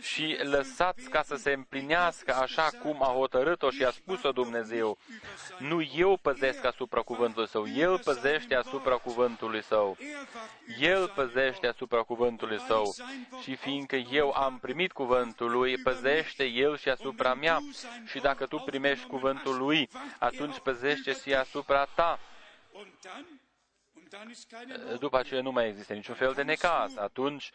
și 0.00 0.38
lăsați 0.42 1.08
ca 1.08 1.22
să 1.22 1.34
se 1.34 1.52
împlinească 1.52 2.34
așa 2.34 2.68
cum 2.82 3.02
a 3.02 3.12
hotărât-o 3.12 3.70
și 3.70 3.84
a 3.84 3.90
spus-o 3.90 4.32
Dumnezeu. 4.32 4.98
Nu 5.58 5.82
eu 5.94 6.16
păzesc 6.22 6.64
asupra 6.64 7.00
cuvântului 7.00 7.48
său, 7.48 7.68
El 7.68 7.98
păzește 8.04 8.54
asupra 8.54 8.96
cuvântului 8.96 9.62
său. 9.62 9.96
El 10.78 11.12
păzește 11.14 11.66
asupra 11.66 12.02
cuvântului 12.02 12.60
său. 12.60 12.94
Și 13.42 13.54
fiindcă 13.56 13.96
eu 13.96 14.30
am 14.30 14.58
primit 14.58 14.92
cuvântul 14.92 15.50
lui, 15.50 15.76
păzește 15.76 16.44
El 16.44 16.76
și 16.76 16.88
asupra 16.88 17.34
mea. 17.34 17.58
Și 18.06 18.18
dacă 18.18 18.46
tu 18.46 18.56
primești 18.56 19.06
cuvântul 19.06 19.56
lui, 19.58 19.88
atunci 20.18 20.58
păzește 20.58 21.12
și 21.12 21.34
asupra 21.34 21.84
ta. 21.84 22.18
După 24.98 25.18
aceea 25.18 25.42
nu 25.42 25.50
mai 25.50 25.68
există 25.68 25.92
niciun 25.92 26.14
fel 26.14 26.32
de 26.32 26.42
necaz. 26.42 26.96
Atunci 26.96 27.50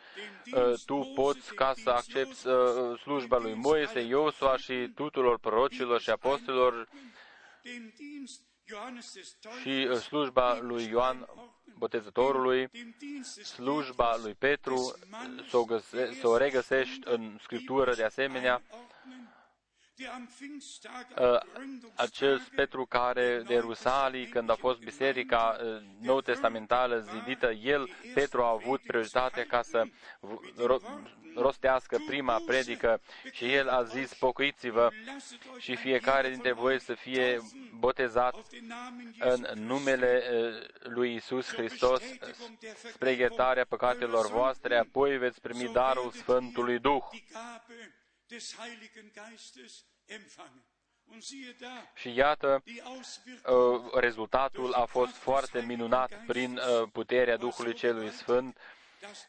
uh, 0.53 0.73
tu 0.85 1.11
poți 1.15 1.53
ca 1.53 1.73
să 1.83 1.89
accepti 1.89 2.47
uh, 2.47 2.99
slujba 2.99 3.37
lui 3.37 3.53
Moise, 3.53 3.99
Iosua 3.99 4.57
și 4.57 4.91
tuturor 4.95 5.39
prorocilor 5.39 6.01
și 6.01 6.09
apostolilor 6.09 6.87
și 9.61 9.87
uh, 9.89 9.97
slujba 9.97 10.59
lui 10.61 10.87
Ioan 10.89 11.27
Botezătorului, 11.77 12.69
slujba 13.43 14.17
lui 14.21 14.33
Petru, 14.33 14.97
să 15.49 15.57
o, 15.57 15.63
găse, 15.63 16.13
să 16.13 16.27
o 16.27 16.37
regăsești 16.37 16.99
în 17.03 17.37
Scriptură 17.41 17.95
de 17.95 18.03
asemenea, 18.03 18.61
uh, 21.19 21.39
acel 21.95 22.47
Petru 22.55 22.85
care 22.85 23.43
de 23.47 23.57
Rusalii, 23.57 24.27
când 24.27 24.49
a 24.49 24.55
fost 24.55 24.79
biserica 24.79 25.57
uh, 25.63 25.81
nou 25.99 26.21
testamentală 26.21 26.99
zidită, 26.99 27.51
el, 27.51 27.89
Petru, 28.13 28.41
a 28.41 28.49
avut 28.49 28.81
prioritate 28.81 29.43
ca 29.43 29.61
să 29.61 29.83
rostească 31.35 31.97
prima 32.07 32.41
predică 32.45 33.01
și 33.31 33.53
el 33.53 33.69
a 33.69 33.83
zis, 33.83 34.13
pocăiți-vă 34.13 34.89
și 35.57 35.75
fiecare 35.75 36.29
dintre 36.29 36.51
voi 36.51 36.79
să 36.79 36.93
fie 36.93 37.41
botezat 37.79 38.35
în 39.19 39.47
numele 39.53 40.23
lui 40.83 41.15
Isus 41.15 41.53
Hristos 41.53 42.01
spre 42.93 43.11
iertarea 43.11 43.65
păcatelor 43.65 44.29
voastre, 44.29 44.77
apoi 44.77 45.17
veți 45.17 45.41
primi 45.41 45.69
darul 45.73 46.11
Sfântului 46.11 46.79
Duh. 46.79 47.03
Und 51.13 51.21
siehe 51.23 51.55
da, 51.59 51.91
Și 51.95 52.15
iată, 52.15 52.61
die 52.63 52.81
Auswirkungen 52.85 53.83
uh, 53.85 53.93
rezultatul 53.93 54.73
a 54.73 54.85
fost 54.85 55.15
foarte 55.15 55.61
minunat 55.61 56.11
prin 56.27 56.57
uh, 56.57 56.89
puterea 56.91 57.37
Duhului 57.37 57.73
Celui 57.73 58.09
Sfânt, 58.09 58.55
dass 58.55 58.63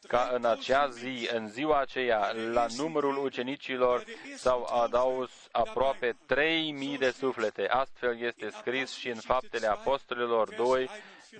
ca 0.07 0.29
în 0.33 0.45
acea 0.45 0.87
zi, 0.87 1.29
în 1.31 1.49
ziua 1.49 1.79
aceea, 1.79 2.31
la 2.31 2.65
numărul 2.77 3.17
ucenicilor 3.17 4.03
s-au 4.35 4.63
adaus 4.63 5.31
aproape 5.51 6.17
3.000 6.93 6.97
de 6.97 7.09
suflete. 7.09 7.67
Astfel 7.67 8.21
este 8.21 8.49
scris 8.49 8.91
și 8.91 9.09
în 9.09 9.19
Faptele 9.19 9.67
Apostolilor 9.67 10.55
2, 10.55 10.89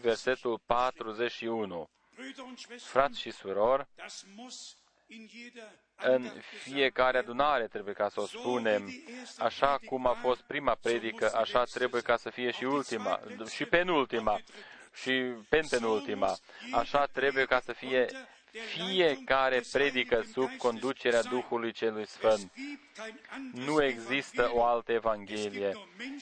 versetul 0.01 0.59
41. 0.65 1.89
Brüder 2.15 2.43
und 2.47 2.57
Schwestern, 2.57 2.91
Frați 2.91 3.19
și 3.19 3.31
surori, 3.31 3.87
das 3.95 4.25
muss 4.35 4.75
in 5.07 5.27
jeder 5.27 5.69
în 5.95 6.13
Andacht 6.13 6.33
gesagt 6.33 6.63
fiecare 6.63 7.17
werden. 7.17 7.31
adunare 7.31 7.67
trebuie 7.67 7.93
ca 7.93 8.09
să 8.09 8.21
o 8.21 8.25
spunem, 8.25 8.93
așa 9.37 9.79
cum 9.85 10.07
a 10.07 10.13
fost 10.13 10.41
prima 10.41 10.75
predică, 10.81 11.31
așa 11.35 11.63
trebuie 11.63 12.01
ca 12.01 12.17
să 12.17 12.29
fie 12.29 12.51
și 12.51 12.63
ultima, 12.63 13.19
și 13.49 13.65
penultima, 13.65 14.39
și 14.93 15.11
pentenultima. 15.49 16.37
Așa 16.71 17.05
trebuie 17.05 17.45
ca 17.45 17.59
să 17.59 17.73
fie 17.73 18.07
fiecare 18.61 19.63
predică 19.71 20.23
sub 20.31 20.49
conducerea 20.57 21.21
Duhului 21.21 21.71
Celui 21.71 22.07
Sfânt. 22.07 22.51
Nu 23.51 23.83
există 23.83 24.49
o 24.53 24.63
altă 24.63 24.91
Evanghelie. 24.91 25.71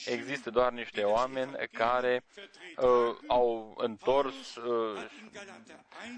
Există 0.05 0.49
doar 0.49 0.71
niște 0.71 1.03
oameni 1.03 1.51
care 1.71 2.23
uh, 2.77 3.15
au 3.27 3.73
întors 3.77 4.55
uh, 4.55 5.05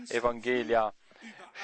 Evanghelia 0.08 0.94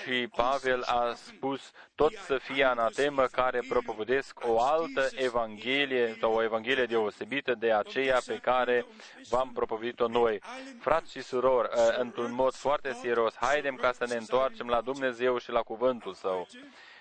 și 0.03 0.27
Pavel 0.27 0.81
a 0.81 1.13
spus 1.13 1.71
tot 1.95 2.13
să 2.13 2.37
fie 2.37 2.63
anatemă 2.63 3.25
care 3.25 3.63
propovădesc 3.69 4.39
o 4.41 4.61
altă 4.61 5.09
Evanghelie 5.15 6.17
sau 6.19 6.33
o 6.33 6.43
Evanghelie 6.43 6.85
deosebită 6.85 7.55
de 7.55 7.73
aceea 7.73 8.19
pe 8.25 8.39
care 8.41 8.85
v-am 9.29 9.51
propovădit-o 9.53 10.07
noi. 10.07 10.41
Frați 10.79 11.11
și 11.11 11.21
surori, 11.21 11.69
ă, 11.75 11.89
într-un 11.89 12.33
mod 12.33 12.53
foarte 12.53 12.93
serios, 12.93 13.35
haidem 13.35 13.75
ca 13.75 13.91
să 13.91 14.05
ne 14.07 14.15
întoarcem 14.15 14.67
la 14.67 14.81
Dumnezeu 14.81 15.37
și 15.37 15.51
la 15.51 15.61
cuvântul 15.61 16.13
Său. 16.13 16.47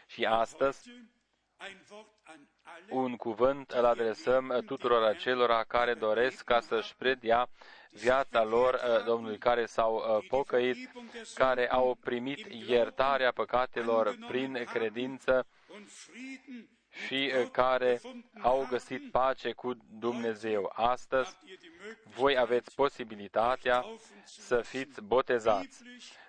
Și 0.07 0.25
astăzi 0.25 0.91
un 2.89 3.17
cuvânt 3.17 3.71
îl 3.71 3.85
adresăm 3.85 4.63
tuturor 4.67 5.03
acelora 5.03 5.65
care 5.65 5.95
doresc 5.95 6.45
ca 6.45 6.61
să-și 6.61 6.97
predea 6.97 7.49
viața 7.91 8.45
lor 8.45 8.75
uh, 8.75 9.05
Domnului, 9.05 9.39
care 9.39 9.67
s-au 9.67 9.95
uh, 9.95 10.27
pocăit, 10.29 10.91
care 11.35 11.71
au 11.71 11.95
primit 11.95 12.47
iertarea 12.69 13.33
păcatelor 13.33 14.19
prin 14.29 14.65
credință 14.73 15.47
și 17.07 17.33
uh, 17.41 17.49
care 17.53 18.01
au 18.43 18.67
găsit 18.71 19.11
pace 19.11 19.53
cu 19.53 19.75
Dumnezeu. 19.99 20.73
Astăzi, 20.75 21.37
voi 22.05 22.39
aveți 22.39 22.75
posibilitatea 22.75 23.85
să 24.25 24.61
fiți 24.61 25.03
botezați, 25.03 25.83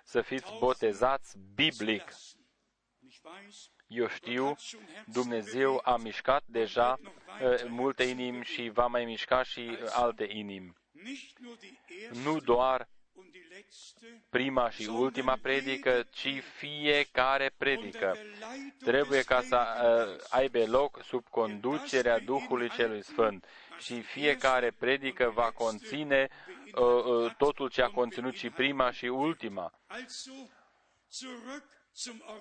să 0.04 0.20
fiți 0.20 0.52
botezați 0.58 1.38
biblic. 1.54 2.12
Eu 3.90 4.08
știu, 4.08 4.56
Dumnezeu 5.04 5.80
a 5.84 5.96
mișcat 5.96 6.42
deja 6.46 6.98
uh, 7.02 7.64
multe 7.68 8.02
inimi 8.02 8.44
și 8.44 8.70
va 8.72 8.86
mai 8.86 9.04
mișca 9.04 9.42
și 9.42 9.78
alte 9.92 10.26
inimi. 10.30 10.76
Nu 12.22 12.40
doar 12.40 12.88
prima 14.30 14.70
și 14.70 14.86
ultima 14.86 15.38
predică, 15.42 16.06
ci 16.10 16.42
fiecare 16.58 17.52
predică 17.56 18.16
trebuie 18.78 19.22
ca 19.22 19.40
să 19.42 19.58
uh, 19.58 20.24
aibă 20.30 20.64
loc 20.66 21.02
sub 21.02 21.28
conducerea 21.28 22.18
Duhului 22.18 22.70
Celui 22.70 23.02
Sfânt. 23.02 23.44
Și 23.78 24.00
fiecare 24.00 24.70
predică 24.70 25.32
va 25.34 25.50
conține 25.50 26.28
uh, 26.74 27.04
uh, 27.04 27.34
totul 27.36 27.68
ce 27.68 27.82
a 27.82 27.88
conținut 27.88 28.34
și 28.34 28.50
prima 28.50 28.90
și 28.90 29.04
ultima 29.04 29.72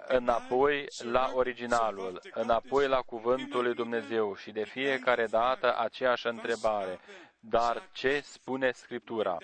înapoi 0.08 0.86
la 1.04 1.32
originalul, 1.34 2.22
înapoi 2.34 2.88
la 2.88 3.02
cuvântul 3.02 3.64
lui 3.64 3.74
Dumnezeu 3.74 4.36
și 4.36 4.52
de 4.52 4.64
fiecare 4.64 5.26
dată 5.26 5.78
aceeași 5.78 6.28
întrebare. 6.28 7.00
Dar 7.40 7.90
ce 7.92 8.22
spune 8.24 8.72
Scriptura? 8.72 9.38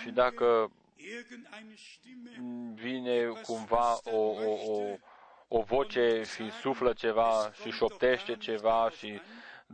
Și 0.00 0.10
dacă 0.10 0.72
vine 2.74 3.26
cumva 3.26 3.98
o, 4.04 4.16
o, 4.16 4.52
o, 4.66 4.96
o 5.48 5.62
voce 5.62 6.22
și 6.34 6.50
suflă 6.50 6.92
ceva 6.92 7.52
și 7.62 7.70
șoptește 7.70 8.36
ceva 8.36 8.90
și 8.96 9.20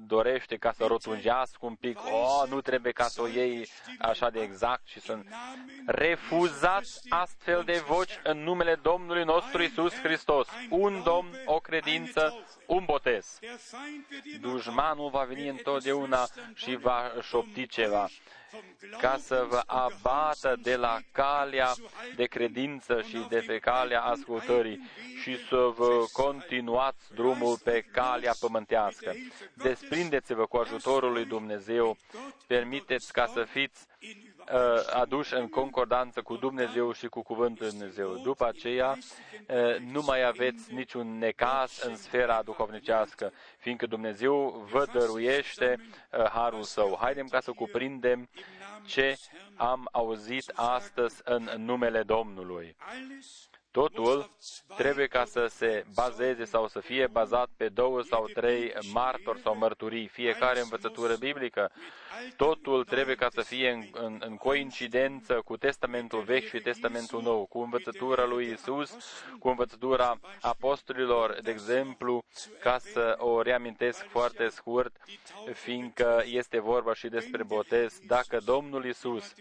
dorește 0.07 0.57
ca 0.57 0.73
să 0.73 0.85
rotunjească 0.87 1.59
un 1.61 1.75
pic, 1.75 1.99
oh, 1.99 2.49
nu 2.49 2.61
trebuie 2.61 2.93
ca 2.93 3.05
să 3.05 3.23
o 3.23 3.27
iei 3.27 3.69
așa 3.99 4.31
de 4.31 4.41
exact 4.41 4.87
și 4.87 5.01
să 5.01 5.19
refuzați 5.87 7.01
astfel 7.09 7.63
de 7.65 7.83
voci 7.87 8.21
în 8.23 8.39
numele 8.39 8.75
Domnului 8.75 9.25
nostru 9.25 9.63
Isus 9.63 9.95
Hristos. 9.95 10.49
Un 10.71 11.03
Domn, 11.05 11.29
o 11.45 11.59
credință, 11.59 12.45
un 12.67 12.85
botez. 12.85 13.39
Dușmanul 14.41 15.11
va 15.11 15.25
veni 15.25 15.49
întotdeauna 15.49 16.29
și 16.55 16.77
va 16.77 17.13
șopti 17.23 17.67
ceva 17.67 18.09
ca 19.01 19.17
să 19.17 19.47
vă 19.49 19.63
abată 19.67 20.57
de 20.63 20.77
la 20.77 20.99
calea 21.13 21.75
de 22.17 22.25
credință 22.25 23.03
și 23.03 23.27
de 23.29 23.45
pe 23.47 23.59
calea 23.59 24.03
ascultării 24.03 24.91
și 25.23 25.37
să 25.49 25.73
vă 25.77 26.05
continuați 26.13 27.15
drumul 27.15 27.59
pe 27.65 27.85
calea 27.93 28.35
pământească. 28.41 29.15
Desprindeți-vă 29.55 30.47
cu 30.47 30.57
ajutorul 30.57 31.13
lui 31.13 31.25
Dumnezeu, 31.25 31.97
permiteți 32.47 33.13
ca 33.13 33.27
să 33.27 33.43
fiți 33.43 33.87
uh, 34.01 34.38
aduși 34.93 35.35
în 35.35 35.49
concordanță 35.49 36.23
cu 36.23 36.37
Dumnezeu 36.37 36.93
și 36.93 37.07
cu 37.07 37.23
Cuvântul 37.23 37.67
lui 37.67 37.71
Dumnezeu. 37.71 38.17
După 38.23 38.47
aceea, 38.47 38.91
uh, 39.49 39.79
nu 39.93 40.03
mai 40.03 40.25
aveți 40.25 40.75
niciun 40.75 41.19
necas 41.19 41.83
în 41.83 41.97
sfera 41.97 42.43
duhovnicească, 42.43 43.33
fiindcă 43.59 43.87
Dumnezeu 43.87 44.67
vă 44.71 44.87
dăruiește 44.93 45.77
uh, 45.79 46.25
harul 46.25 46.63
său. 46.63 46.99
Haidem 47.01 47.27
ca 47.27 47.41
să 47.41 47.53
cuprindem 47.53 48.29
ce 48.87 49.17
am 49.57 49.89
auzit 49.93 50.53
astăzi 50.55 51.21
în 51.25 51.51
numele 51.57 52.03
Domnului. 52.03 52.77
Totul 53.71 54.31
trebuie 54.77 55.07
ca 55.07 55.25
să 55.25 55.47
se 55.47 55.85
bazeze 55.95 56.45
sau 56.45 56.69
să 56.69 56.81
fie 56.81 57.07
bazat 57.07 57.49
pe 57.57 57.69
două 57.69 58.03
sau 58.03 58.27
trei 58.35 58.73
martori 58.93 59.41
sau 59.41 59.57
mărturii, 59.57 60.07
fiecare 60.07 60.61
învățătură 60.61 61.17
biblică. 61.17 61.71
Totul 62.37 62.85
trebuie 62.85 63.15
ca 63.15 63.29
să 63.31 63.41
fie 63.41 63.71
în, 63.71 63.85
în, 63.93 64.23
în 64.27 64.37
coincidență 64.37 65.35
cu 65.45 65.57
Testamentul 65.57 66.23
Vechi 66.23 66.49
și 66.49 66.59
Testamentul 66.61 67.23
Nou, 67.23 67.47
cu 67.47 67.59
învățătura 67.59 68.25
lui 68.25 68.51
Isus, 68.51 68.97
cu 69.39 69.49
învățătura 69.49 70.21
apostolilor, 70.41 71.39
de 71.43 71.51
exemplu, 71.51 72.25
ca 72.61 72.79
să 72.79 73.15
o 73.19 73.43
reamintesc 73.43 74.05
foarte 74.09 74.49
scurt, 74.49 74.97
fiindcă 75.53 76.23
este 76.27 76.61
vorba 76.61 76.95
și 76.95 77.09
despre 77.09 77.43
botez. 77.43 77.99
Dacă 78.07 78.39
Domnul 78.45 78.85
Isus 78.85 79.35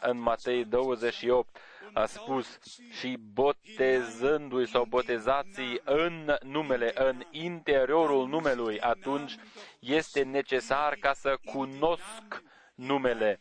în 0.00 0.20
Matei 0.20 0.64
28 0.64 1.56
a 1.92 2.06
spus 2.06 2.58
și 2.98 3.18
botezându-i 3.32 4.66
sau 4.66 4.84
botezații 4.84 5.80
în 5.84 6.36
numele, 6.42 6.92
în 6.94 7.22
interiorul 7.30 8.28
numelui, 8.28 8.80
atunci 8.80 9.36
este 9.78 10.22
necesar 10.22 10.94
ca 10.94 11.12
să 11.12 11.38
cunosc 11.44 12.42
numele 12.74 13.40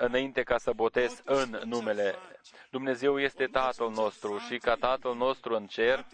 înainte 0.00 0.42
ca 0.42 0.58
să 0.58 0.72
botez 0.72 1.20
în 1.24 1.60
numele. 1.64 2.14
Dumnezeu 2.70 3.20
este 3.20 3.46
Tatăl 3.46 3.90
nostru 3.90 4.38
și 4.38 4.58
ca 4.58 4.74
Tatăl 4.74 5.14
nostru 5.14 5.54
în 5.54 5.66
cer, 5.66 6.06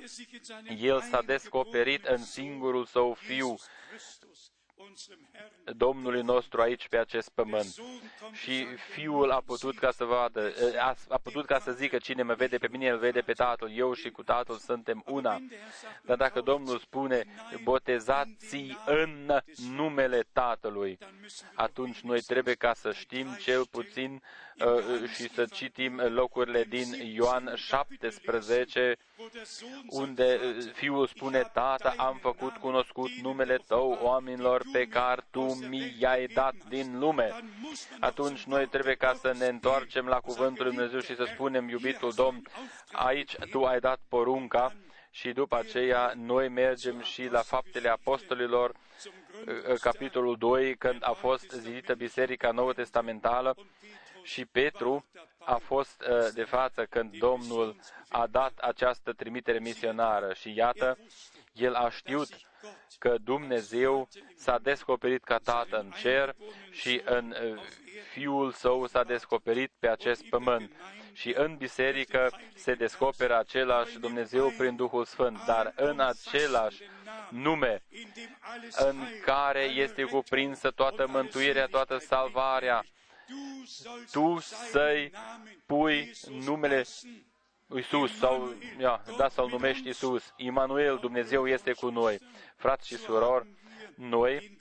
El 0.78 1.00
s-a 1.00 1.22
descoperit 1.22 2.04
în 2.04 2.18
singurul 2.18 2.84
Său 2.84 3.14
Fiu, 3.14 3.56
Domnului 5.64 6.22
nostru 6.22 6.60
aici 6.60 6.88
pe 6.88 6.98
acest 6.98 7.28
pământ. 7.28 7.74
Și 8.32 8.66
Fiul 8.92 9.30
a 9.30 9.40
putut 9.46 9.78
ca 9.78 9.90
să 9.90 10.04
vadă, 10.04 10.52
a, 10.78 10.94
a 11.08 11.18
putut 11.18 11.46
ca 11.46 11.58
să 11.58 11.72
zică 11.72 11.98
cine 11.98 12.22
mă 12.22 12.34
vede 12.34 12.58
pe 12.58 12.68
mine, 12.70 12.88
îl 12.88 12.98
vede 12.98 13.20
pe 13.20 13.32
Tatăl. 13.32 13.70
Eu 13.72 13.92
și 13.92 14.10
cu 14.10 14.22
Tatăl 14.22 14.56
suntem 14.56 15.02
una. 15.06 15.38
Dar 16.02 16.16
dacă 16.16 16.40
Domnul 16.40 16.78
spune, 16.78 17.24
botezați 17.62 18.76
în 18.86 19.40
numele 19.70 20.26
Tatălui, 20.32 20.98
atunci 21.54 22.00
noi 22.00 22.20
trebuie 22.20 22.54
ca 22.54 22.74
să 22.74 22.92
știm 22.92 23.36
cel 23.40 23.66
puțin 23.66 24.12
uh, 24.12 24.20
și 25.14 25.28
să 25.28 25.44
citim 25.52 26.00
locurile 26.08 26.64
din 26.68 26.86
Ioan 27.14 27.52
17, 27.54 28.96
unde 29.88 30.40
Fiul 30.72 31.06
spune, 31.06 31.50
Tată, 31.52 31.94
am 31.96 32.18
făcut 32.20 32.56
cunoscut 32.56 33.10
numele 33.10 33.56
Tău 33.66 33.98
oamenilor 34.02 34.62
pe 34.72 34.86
care 34.86 35.26
Tu 35.30 35.54
mi 35.68 35.96
i-ai 35.98 36.26
dat 36.26 36.54
din 36.68 36.98
lume. 36.98 37.44
Atunci 38.00 38.42
noi 38.42 38.66
trebuie 38.66 38.94
ca 38.94 39.14
să 39.14 39.34
ne 39.38 39.46
întoarcem 39.46 40.06
la 40.06 40.20
Cuvântul 40.20 40.64
Lui 40.64 40.74
Dumnezeu 40.74 41.00
și 41.00 41.14
să 41.14 41.28
spunem, 41.32 41.68
iubitul 41.68 42.12
Domn, 42.14 42.42
aici 42.92 43.36
Tu 43.50 43.64
ai 43.64 43.80
dat 43.80 44.00
porunca 44.08 44.72
și 45.10 45.32
după 45.32 45.56
aceea 45.56 46.12
noi 46.16 46.48
mergem 46.48 47.00
și 47.02 47.28
la 47.30 47.40
faptele 47.40 47.88
apostolilor, 47.88 48.72
capitolul 49.80 50.36
2, 50.36 50.76
când 50.76 50.98
a 51.00 51.12
fost 51.12 51.50
zidită 51.50 51.94
Biserica 51.94 52.50
Nouă 52.50 52.72
Testamentală 52.72 53.56
și 54.26 54.44
Petru 54.44 55.04
a 55.38 55.56
fost 55.56 56.04
de 56.34 56.44
față 56.44 56.86
când 56.90 57.16
Domnul 57.18 57.76
a 58.08 58.26
dat 58.26 58.58
această 58.58 59.12
trimitere 59.12 59.58
misionară 59.58 60.32
și 60.32 60.54
iată, 60.56 60.98
el 61.52 61.74
a 61.74 61.90
știut 61.90 62.28
că 62.98 63.16
Dumnezeu 63.24 64.08
s-a 64.36 64.58
descoperit 64.58 65.24
ca 65.24 65.38
Tată 65.38 65.78
în 65.78 65.90
cer 65.90 66.34
și 66.70 67.02
în 67.04 67.34
Fiul 68.12 68.52
Său 68.52 68.86
s-a 68.86 69.04
descoperit 69.04 69.72
pe 69.78 69.88
acest 69.88 70.28
pământ. 70.28 70.72
Și 71.12 71.34
în 71.36 71.56
biserică 71.56 72.38
se 72.54 72.74
descoperă 72.74 73.38
același 73.38 73.98
Dumnezeu 73.98 74.48
prin 74.58 74.76
Duhul 74.76 75.04
Sfânt, 75.04 75.44
dar 75.44 75.72
în 75.76 76.00
același 76.00 76.82
nume 77.28 77.82
în 78.76 78.96
care 79.24 79.62
este 79.62 80.02
cuprinsă 80.02 80.70
toată 80.70 81.06
mântuirea, 81.06 81.66
toată 81.66 81.98
salvarea, 81.98 82.84
tu 84.12 84.38
să-i 84.38 85.12
pui 85.66 86.12
numele 86.44 86.84
Iisus 87.74 88.18
sau, 88.18 88.54
ia, 88.78 89.02
da, 89.16 89.28
să-L 89.28 89.48
numești 89.48 89.86
Iisus. 89.86 90.32
Immanuel, 90.36 90.98
Dumnezeu 90.98 91.48
este 91.48 91.72
cu 91.72 91.88
noi. 91.88 92.18
Frați 92.56 92.86
și 92.86 92.96
surori, 92.96 93.46
noi 93.94 94.58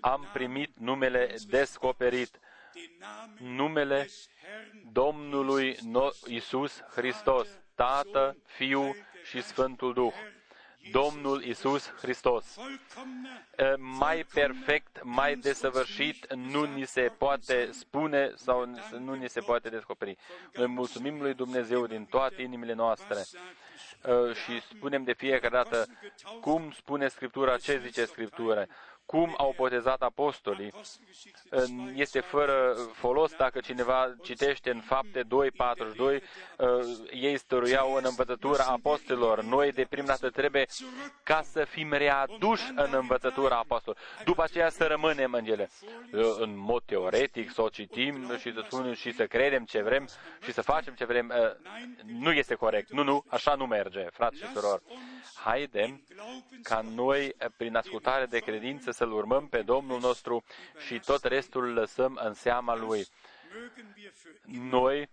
am 0.00 0.28
primit 0.32 0.78
numele 0.78 1.34
descoperit, 1.46 2.38
numele 3.38 4.08
Domnului 4.92 5.78
Iisus 6.26 6.80
Hristos, 6.80 7.48
Tată, 7.74 8.36
Fiu 8.44 8.94
și 9.24 9.42
Sfântul 9.42 9.92
Duh. 9.92 10.14
Domnul 10.90 11.42
Isus 11.42 11.92
Hristos. 12.00 12.56
Mai 13.76 14.26
perfect, 14.34 15.00
mai 15.02 15.34
desăvârșit 15.34 16.32
nu 16.34 16.64
ni 16.64 16.86
se 16.86 17.12
poate 17.18 17.68
spune 17.72 18.32
sau 18.36 18.64
nu 18.98 19.14
ni 19.14 19.28
se 19.28 19.40
poate 19.40 19.68
descoperi. 19.68 20.16
Noi 20.52 20.66
mulțumim 20.66 21.20
lui 21.20 21.34
Dumnezeu 21.34 21.86
din 21.86 22.04
toate 22.04 22.42
inimile 22.42 22.72
noastre 22.72 23.24
și 24.44 24.60
spunem 24.60 25.04
de 25.04 25.12
fiecare 25.12 25.48
dată 25.48 25.86
cum 26.40 26.70
spune 26.70 27.08
Scriptura, 27.08 27.56
ce 27.56 27.80
zice 27.84 28.04
Scriptura 28.04 28.66
cum 29.10 29.34
au 29.36 29.54
botezat 29.56 30.02
apostolii. 30.02 30.72
Este 31.94 32.20
fără 32.20 32.74
folos 32.92 33.34
dacă 33.34 33.60
cineva 33.60 34.14
citește 34.22 34.70
în 34.70 34.80
fapte 34.80 35.22
2.42, 35.22 36.20
ei 37.10 37.38
stăruiau 37.38 37.94
în 37.94 38.02
învățătura 38.04 38.64
apostolilor. 38.64 39.42
Noi 39.42 39.72
de 39.72 39.84
prima 39.84 40.06
dată 40.06 40.30
trebuie 40.30 40.66
ca 41.22 41.42
să 41.42 41.64
fim 41.64 41.92
readuși 41.92 42.62
în 42.76 42.88
învățătura 42.92 43.56
apostolilor. 43.56 44.04
După 44.24 44.42
aceea 44.42 44.70
să 44.70 44.86
rămânem 44.86 45.32
în 45.32 45.44
ele. 45.44 45.70
În 46.38 46.58
mod 46.58 46.82
teoretic, 46.86 47.52
să 47.52 47.62
o 47.62 47.68
citim 47.68 48.36
și 48.36 48.52
să 48.52 48.64
spunem 48.66 48.92
și 48.92 49.12
să 49.12 49.26
credem 49.26 49.64
ce 49.64 49.82
vrem 49.82 50.08
și 50.42 50.52
să 50.52 50.62
facem 50.62 50.94
ce 50.94 51.04
vrem. 51.04 51.32
Nu 52.04 52.32
este 52.32 52.54
corect. 52.54 52.90
Nu, 52.90 53.02
nu, 53.02 53.24
așa 53.28 53.54
nu 53.54 53.66
merge, 53.66 54.06
frați 54.12 54.36
și 54.36 54.46
surori. 54.54 54.82
Haidem 55.34 56.02
ca 56.62 56.80
noi, 56.94 57.34
prin 57.56 57.76
ascultare 57.76 58.26
de 58.26 58.38
credință, 58.38 58.90
să-L 58.98 59.12
urmăm 59.12 59.48
pe 59.48 59.62
Domnul 59.62 60.00
nostru 60.00 60.44
și 60.86 61.00
tot 61.00 61.24
restul 61.24 61.64
îl 61.64 61.72
lăsăm 61.72 62.20
în 62.24 62.34
seama 62.34 62.76
Lui. 62.76 63.06
Noi 64.70 65.08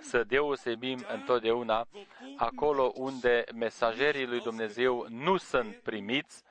să 0.00 0.24
deosebim 0.24 1.04
întotdeauna 1.12 1.88
acolo 2.36 2.92
unde 2.94 3.44
mesagerii 3.54 4.26
lui 4.26 4.40
Dumnezeu 4.40 5.06
nu 5.08 5.36
sunt 5.36 5.74
primiți, 5.76 6.42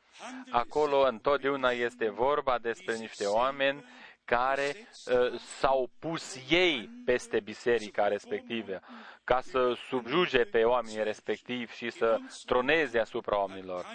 acolo 0.49 0.99
întotdeauna 0.99 1.69
este 1.69 2.09
vorba 2.09 2.57
despre 2.59 2.95
niște 2.95 3.25
oameni 3.25 3.83
care 4.25 4.73
uh, 4.75 5.39
s-au 5.39 5.89
pus 5.99 6.37
ei 6.49 6.89
peste 7.05 7.39
biserica 7.39 8.07
respectivă, 8.07 8.79
ca 9.23 9.41
să 9.41 9.73
subjuge 9.87 10.43
pe 10.43 10.63
oamenii 10.63 11.03
respectivi 11.03 11.75
și 11.75 11.89
să 11.89 12.17
troneze 12.45 12.99
asupra 12.99 13.39
oamenilor. 13.39 13.85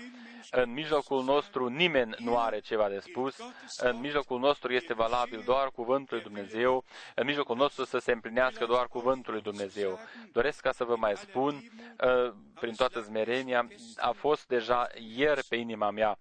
În 0.50 0.72
mijlocul 0.72 1.24
nostru 1.24 1.68
nimeni 1.68 2.14
nu 2.18 2.38
are 2.38 2.58
ceva 2.60 2.88
de 2.88 2.98
spus, 2.98 3.36
în 3.78 4.00
mijlocul 4.00 4.38
nostru 4.38 4.72
este 4.72 4.94
valabil 4.94 5.42
doar 5.44 5.70
cuvântul 5.70 6.16
lui 6.16 6.24
Dumnezeu, 6.24 6.84
în 7.14 7.26
mijlocul 7.26 7.56
nostru 7.56 7.84
să 7.84 7.98
se 7.98 8.12
împlinească 8.12 8.66
doar 8.66 8.86
cuvântul 8.86 9.32
lui 9.32 9.42
Dumnezeu. 9.42 9.98
Doresc 10.32 10.60
ca 10.60 10.72
să 10.72 10.84
vă 10.84 10.96
mai 10.96 11.16
spun, 11.16 11.54
uh, 11.54 12.32
prin 12.60 12.74
toată 12.74 13.00
zmerenia, 13.00 13.68
a 13.96 14.10
fost 14.10 14.46
deja 14.46 14.88
ieri 15.16 15.44
pe 15.44 15.56
inima 15.56 15.90
mea. 15.90 16.18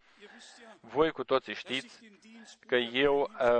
Voi 0.93 1.11
cu 1.11 1.23
toții 1.23 1.53
știți 1.53 1.99
că 2.67 2.75
eu 2.75 3.19
uh, 3.19 3.59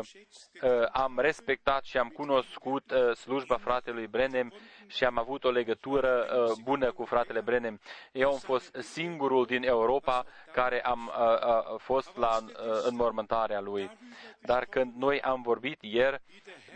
uh, 0.61 0.87
am 0.91 1.19
respectat 1.19 1.83
și 1.83 1.97
am 1.97 2.09
cunoscut 2.09 2.91
uh, 2.91 3.15
slujba 3.15 3.57
fratelui 3.57 4.07
Brenem 4.07 4.53
și 4.87 5.03
am 5.03 5.17
avut 5.17 5.43
o 5.43 5.49
legătură 5.49 6.27
uh, 6.47 6.57
bună 6.63 6.91
cu 6.91 7.05
fratele 7.05 7.41
Brenem. 7.41 7.79
Eu 8.11 8.31
am 8.31 8.37
fost 8.37 8.75
singurul 8.79 9.45
din 9.45 9.63
Europa 9.63 10.25
care 10.53 10.81
am 10.81 11.11
uh, 11.17 11.73
uh, 11.73 11.79
fost 11.79 12.15
la 12.15 12.37
uh, 12.37 12.53
înmormântarea 12.83 13.59
lui. 13.59 13.91
Dar 14.39 14.65
când 14.65 14.93
noi 14.95 15.21
am 15.21 15.41
vorbit 15.41 15.77
ieri 15.81 16.21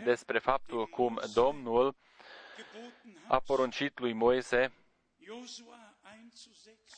despre 0.04 0.38
faptul 0.38 0.86
cum 0.86 1.20
Domnul 1.34 1.94
a 3.28 3.38
poruncit 3.46 3.98
lui 3.98 4.12
Moise 4.12 4.72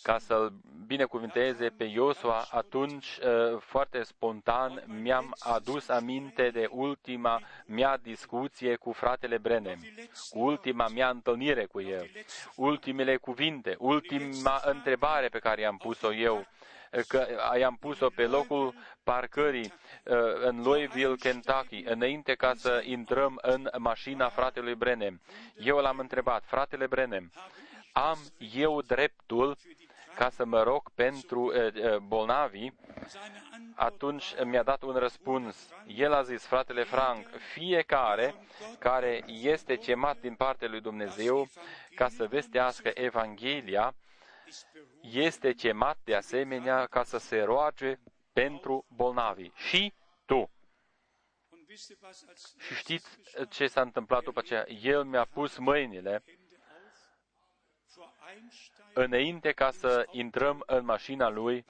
ca 0.05 0.18
să-l 0.18 0.52
binecuvinteze 0.86 1.68
pe 1.68 1.85
Iosua, 1.85 2.47
atunci, 2.51 3.06
uh, 3.06 3.59
foarte 3.60 4.02
spontan, 4.02 4.82
mi-am 4.86 5.35
adus 5.39 5.89
aminte 5.89 6.51
de 6.51 6.68
ultima 6.70 7.40
mea 7.66 7.97
discuție 7.97 8.76
cu 8.76 8.93
fratele 8.93 9.39
Brenem, 9.39 9.78
cu 10.31 10.39
ultima 10.39 10.89
mea 10.89 11.09
întâlnire 11.09 11.64
cu 11.64 11.81
el, 11.81 12.10
ultimele 12.56 13.16
cuvinte, 13.16 13.74
ultima 13.78 14.60
întrebare 14.64 15.28
pe 15.28 15.39
care 15.39 15.60
i-am 15.60 15.76
pus-o 15.76 16.12
eu, 16.14 16.47
că 17.09 17.26
i-am 17.59 17.76
pus-o 17.81 18.09
pe 18.14 18.26
locul 18.26 18.74
parcării 19.02 19.72
uh, 20.05 20.16
în 20.40 20.62
Louisville, 20.62 21.14
Kentucky, 21.14 21.82
înainte 21.85 22.35
ca 22.35 22.52
să 22.55 22.82
intrăm 22.85 23.39
în 23.43 23.68
mașina 23.78 24.28
fratelui 24.28 24.74
Brenem. 24.74 25.20
Eu 25.56 25.76
l-am 25.76 25.98
întrebat, 25.98 26.44
fratele 26.47 26.86
Brenem, 26.86 27.32
am 27.93 28.18
eu 28.55 28.81
dreptul 28.82 29.56
ca 30.15 30.31
să 30.31 30.45
mă 30.45 30.62
rog 30.62 30.91
pentru 30.95 31.53
bolnavii, 32.07 32.74
atunci 33.74 34.35
mi-a 34.45 34.62
dat 34.62 34.82
un 34.82 34.95
răspuns. 34.97 35.73
El 35.86 36.12
a 36.12 36.23
zis, 36.23 36.47
fratele 36.47 36.82
Frank, 36.85 37.27
fiecare 37.53 38.35
care 38.78 39.24
este 39.27 39.77
chemat 39.77 40.20
din 40.20 40.35
partea 40.35 40.69
lui 40.69 40.81
Dumnezeu 40.81 41.49
ca 41.95 42.09
să 42.09 42.27
vestească 42.27 42.91
Evanghelia, 42.95 43.95
este 45.01 45.53
chemat 45.53 45.99
de 46.05 46.15
asemenea 46.15 46.86
ca 46.86 47.05
să 47.05 47.19
se 47.19 47.43
roage 47.43 47.99
pentru 48.32 48.86
bolnavi. 48.89 49.51
Și 49.55 49.93
tu. 50.24 50.51
Și 52.59 52.74
știți 52.74 53.19
ce 53.49 53.66
s-a 53.66 53.81
întâmplat 53.81 54.23
după 54.23 54.39
aceea? 54.39 54.65
El 54.69 55.05
mi-a 55.05 55.24
pus 55.24 55.59
mâinile 55.59 56.23
înainte 58.95 59.53
ca 59.53 59.71
să 59.71 60.07
intrăm 60.11 60.62
în 60.66 60.85
mașina 60.85 61.29
lui 61.29 61.65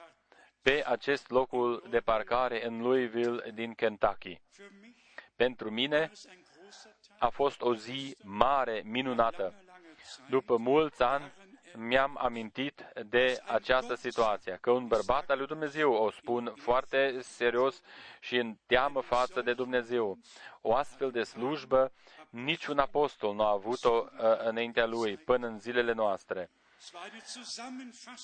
pe 0.61 0.83
acest 0.85 1.29
locul 1.29 1.83
de 1.89 1.99
parcare 1.99 2.65
în 2.65 2.81
Louisville 2.81 3.51
din 3.53 3.73
Kentucky. 3.73 4.41
Pentru 5.35 5.71
mine 5.71 6.11
a 7.19 7.29
fost 7.29 7.61
o 7.61 7.75
zi 7.75 8.17
mare, 8.23 8.81
minunată. 8.85 9.53
După 10.29 10.57
mulți 10.57 11.03
ani 11.03 11.31
mi-am 11.75 12.17
amintit 12.19 12.85
de 13.05 13.41
această 13.45 13.95
situație, 13.95 14.57
că 14.61 14.71
un 14.71 14.87
bărbat 14.87 15.29
al 15.29 15.37
lui 15.37 15.47
Dumnezeu, 15.47 15.93
o 15.93 16.11
spun 16.11 16.53
foarte 16.55 17.19
serios 17.21 17.81
și 18.19 18.35
în 18.35 18.57
teamă 18.65 19.01
față 19.01 19.41
de 19.41 19.53
Dumnezeu, 19.53 20.17
o 20.61 20.75
astfel 20.75 21.11
de 21.11 21.23
slujbă, 21.23 21.91
niciun 22.29 22.79
apostol 22.79 23.33
nu 23.33 23.43
a 23.43 23.51
avut-o 23.51 24.05
uh, 24.05 24.23
înaintea 24.43 24.85
lui 24.85 25.17
până 25.17 25.47
în 25.47 25.59
zilele 25.59 25.93
noastre 25.93 26.49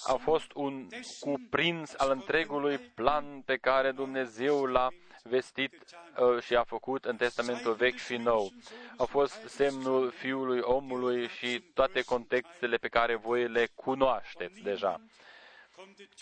a 0.07 0.15
fost 0.15 0.51
un 0.53 0.87
cuprins 1.19 1.93
al 1.97 2.09
întregului 2.11 2.77
plan 2.77 3.41
pe 3.41 3.57
care 3.57 3.91
Dumnezeu 3.91 4.65
l-a 4.65 4.89
vestit 5.23 5.73
uh, 5.73 6.41
și 6.43 6.55
a 6.55 6.63
făcut 6.63 7.05
în 7.05 7.15
Testamentul 7.15 7.73
Vechi 7.73 7.97
și 7.97 8.15
Nou. 8.15 8.53
A 8.97 9.03
fost 9.03 9.43
semnul 9.47 10.11
Fiului 10.11 10.59
Omului 10.59 11.27
și 11.27 11.63
toate 11.73 12.01
contextele 12.01 12.77
pe 12.77 12.87
care 12.87 13.15
voi 13.15 13.47
le 13.47 13.67
cunoașteți 13.75 14.61
deja. 14.61 15.01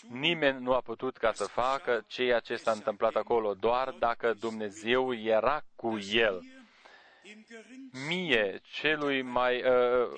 Nimeni 0.08 0.62
nu 0.62 0.72
a 0.72 0.80
putut 0.80 1.16
ca 1.16 1.32
să 1.32 1.44
facă 1.44 2.04
ceea 2.06 2.38
ce 2.40 2.56
s-a 2.56 2.70
întâmplat 2.70 3.14
acolo, 3.14 3.54
doar 3.54 3.90
dacă 3.90 4.34
Dumnezeu 4.40 5.14
era 5.14 5.62
cu 5.76 5.98
el. 6.12 6.40
Mie, 8.08 8.60
celui 8.62 9.22
mai 9.22 9.62
uh, 9.62 10.08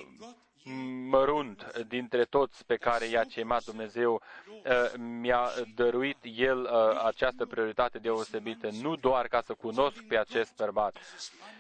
mărunt 1.09 1.79
dintre 1.89 2.25
toți 2.25 2.67
pe 2.67 2.77
care 2.77 3.07
i-a 3.07 3.23
chemat 3.25 3.65
Dumnezeu, 3.65 4.23
uh, 4.47 4.93
mi-a 4.97 5.49
dăruit 5.75 6.19
El 6.23 6.61
uh, 6.61 7.03
această 7.05 7.47
prioritate 7.47 7.99
deosebită, 7.99 8.69
nu 8.81 8.97
doar 8.97 9.29
ca 9.29 9.41
să 9.41 9.55
cunosc 9.55 10.03
pe 10.09 10.19
acest 10.19 10.57
bărbat, 10.57 10.97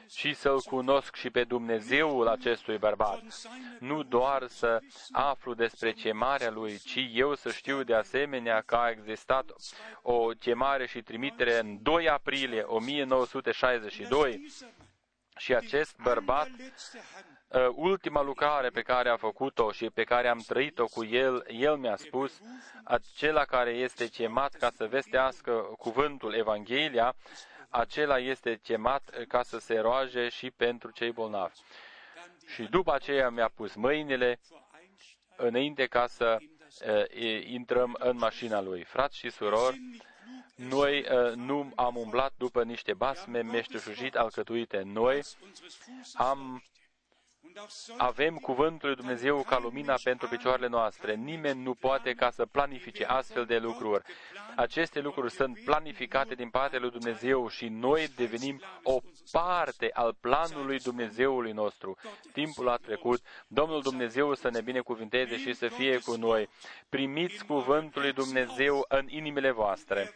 ci 0.09 0.35
să-L 0.37 0.61
cunosc 0.61 1.15
și 1.15 1.31
pe 1.31 1.45
Dumnezeul 1.45 2.29
acestui 2.29 2.79
bărbat. 2.79 3.23
Nu 3.79 4.03
doar 4.03 4.47
să 4.47 4.81
aflu 5.12 5.55
despre 5.55 5.93
chemarea 5.93 6.51
Lui, 6.51 6.79
ci 6.79 7.09
eu 7.12 7.35
să 7.35 7.51
știu 7.51 7.83
de 7.83 7.95
asemenea 7.95 8.62
că 8.66 8.74
a 8.74 8.91
existat 8.91 9.53
o 10.03 10.27
chemare 10.27 10.87
și 10.87 11.03
trimitere 11.03 11.59
în 11.59 11.79
2 11.83 12.09
aprilie 12.09 12.62
1962 12.62 14.47
și 15.37 15.55
acest 15.55 15.97
bărbat 16.03 16.51
Uh, 16.55 17.41
ultima 17.74 18.23
lucrare 18.23 18.69
pe 18.69 18.83
care 18.83 19.09
a 19.09 19.16
făcut-o 19.16 19.73
și 19.73 19.91
pe 19.91 20.05
care 20.05 20.29
am 20.29 20.39
trăit-o 20.47 20.87
cu 20.87 21.05
el, 21.05 21.47
el 21.49 21.77
mi-a 21.77 21.97
spus, 21.97 22.41
acela 22.85 23.45
care 23.45 23.70
este 23.70 24.07
chemat 24.07 24.55
ca 24.55 24.70
să 24.77 24.87
vestească 24.87 25.53
cuvântul 25.79 26.35
Evanghelia, 26.35 27.15
acela 27.69 28.19
este 28.19 28.61
chemat 28.62 29.24
ca 29.29 29.43
să 29.43 29.59
se 29.59 29.79
roage 29.79 30.29
și 30.29 30.51
pentru 30.51 30.91
cei 30.91 31.11
bolnavi. 31.11 31.55
Și 32.47 32.62
după 32.62 32.93
aceea 32.93 33.31
mi-a 33.31 33.51
pus 33.55 33.74
mâinile 33.74 34.41
înainte 35.37 35.87
ca 35.87 36.07
să 36.07 36.39
uh, 36.41 37.45
intrăm 37.47 37.97
în 37.99 38.16
mașina 38.16 38.61
lui. 38.61 38.83
Frați 38.83 39.16
și 39.19 39.31
surori, 39.31 39.81
noi 40.55 40.99
uh, 40.99 41.33
nu 41.35 41.73
am 41.77 41.97
umblat 41.97 42.33
după 42.37 42.65
niște 42.65 42.95
basme 42.95 43.43
meșteșugit 43.43 44.16
alcătuite. 44.16 44.83
Noi 44.85 45.23
am 46.15 46.62
avem 47.97 48.37
cuvântul 48.37 48.89
lui 48.89 48.97
Dumnezeu 48.97 49.43
ca 49.43 49.59
lumina 49.59 49.95
pentru 50.03 50.29
picioarele 50.29 50.69
noastre. 50.69 51.15
Nimeni 51.15 51.62
nu 51.62 51.74
poate 51.74 52.12
ca 52.12 52.31
să 52.31 52.47
planifice 52.47 53.05
astfel 53.05 53.45
de 53.45 53.59
lucruri. 53.59 54.05
Aceste 54.57 55.01
lucruri 55.01 55.33
sunt 55.33 55.59
planificate 55.65 56.35
din 56.35 56.51
partea 56.51 56.79
lui 56.79 56.91
Dumnezeu 56.91 57.49
și 57.49 57.69
noi 57.69 58.09
devenim 58.16 58.61
o 58.83 59.01
parte 59.31 59.91
al 59.93 60.16
planului 60.20 60.79
Dumnezeului 60.79 61.53
nostru. 61.53 61.97
Timpul 62.33 62.69
a 62.69 62.77
trecut. 62.77 63.20
Domnul 63.47 63.83
Dumnezeu 63.83 64.35
să 64.35 64.51
ne 64.51 64.61
binecuvinteze 64.61 65.37
și 65.37 65.53
să 65.53 65.69
fie 65.69 65.99
cu 65.99 66.15
noi. 66.15 66.49
Primiți 66.89 67.45
cuvântul 67.45 68.03
lui 68.03 68.12
Dumnezeu 68.12 68.85
în 68.89 69.07
inimile 69.09 69.51
voastre 69.51 70.15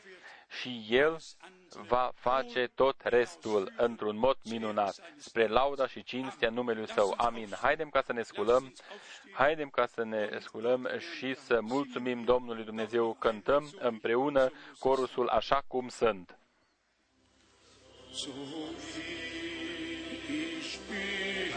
și 0.48 0.86
El 0.88 1.16
va 1.88 2.10
face 2.14 2.70
tot 2.74 2.96
restul 3.02 3.72
într-un 3.76 4.18
mod 4.18 4.36
minunat, 4.44 4.94
spre 5.16 5.46
lauda 5.46 5.86
și 5.86 6.02
cinstea 6.02 6.50
numelui 6.50 6.88
Său. 6.88 7.14
Amin. 7.16 7.48
Haidem 7.60 7.88
ca 7.88 8.02
să 8.02 8.12
ne 8.12 8.22
sculăm, 8.22 8.72
haidem 9.32 9.68
ca 9.68 9.86
să 9.86 10.04
ne 10.04 10.28
sculăm 10.40 10.88
și 11.16 11.34
să 11.34 11.58
mulțumim 11.60 12.24
Domnului 12.24 12.64
Dumnezeu. 12.64 13.16
Cântăm 13.18 13.70
împreună 13.78 14.50
corusul 14.78 15.28
așa 15.28 15.62
cum 15.66 15.88
sunt. 15.88 16.38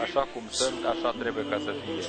Așa 0.02 0.20
cum 0.20 0.48
sunt, 0.48 0.84
așa 0.84 1.10
trebuie 1.10 1.48
ca 1.48 1.58
să 1.58 1.72
fie. 1.72 2.02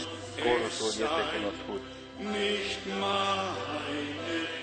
Corusul 0.44 0.88
este 0.88 1.22
cunoscut. 1.36 1.82
Nicht 2.18 2.86
meine 3.00 4.02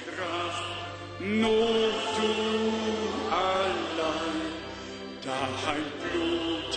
Kraft, 0.06 0.62
nur 1.20 1.90
du 2.16 2.68
allein. 2.68 2.77
Dein 5.68 5.90
Blut 6.02 6.72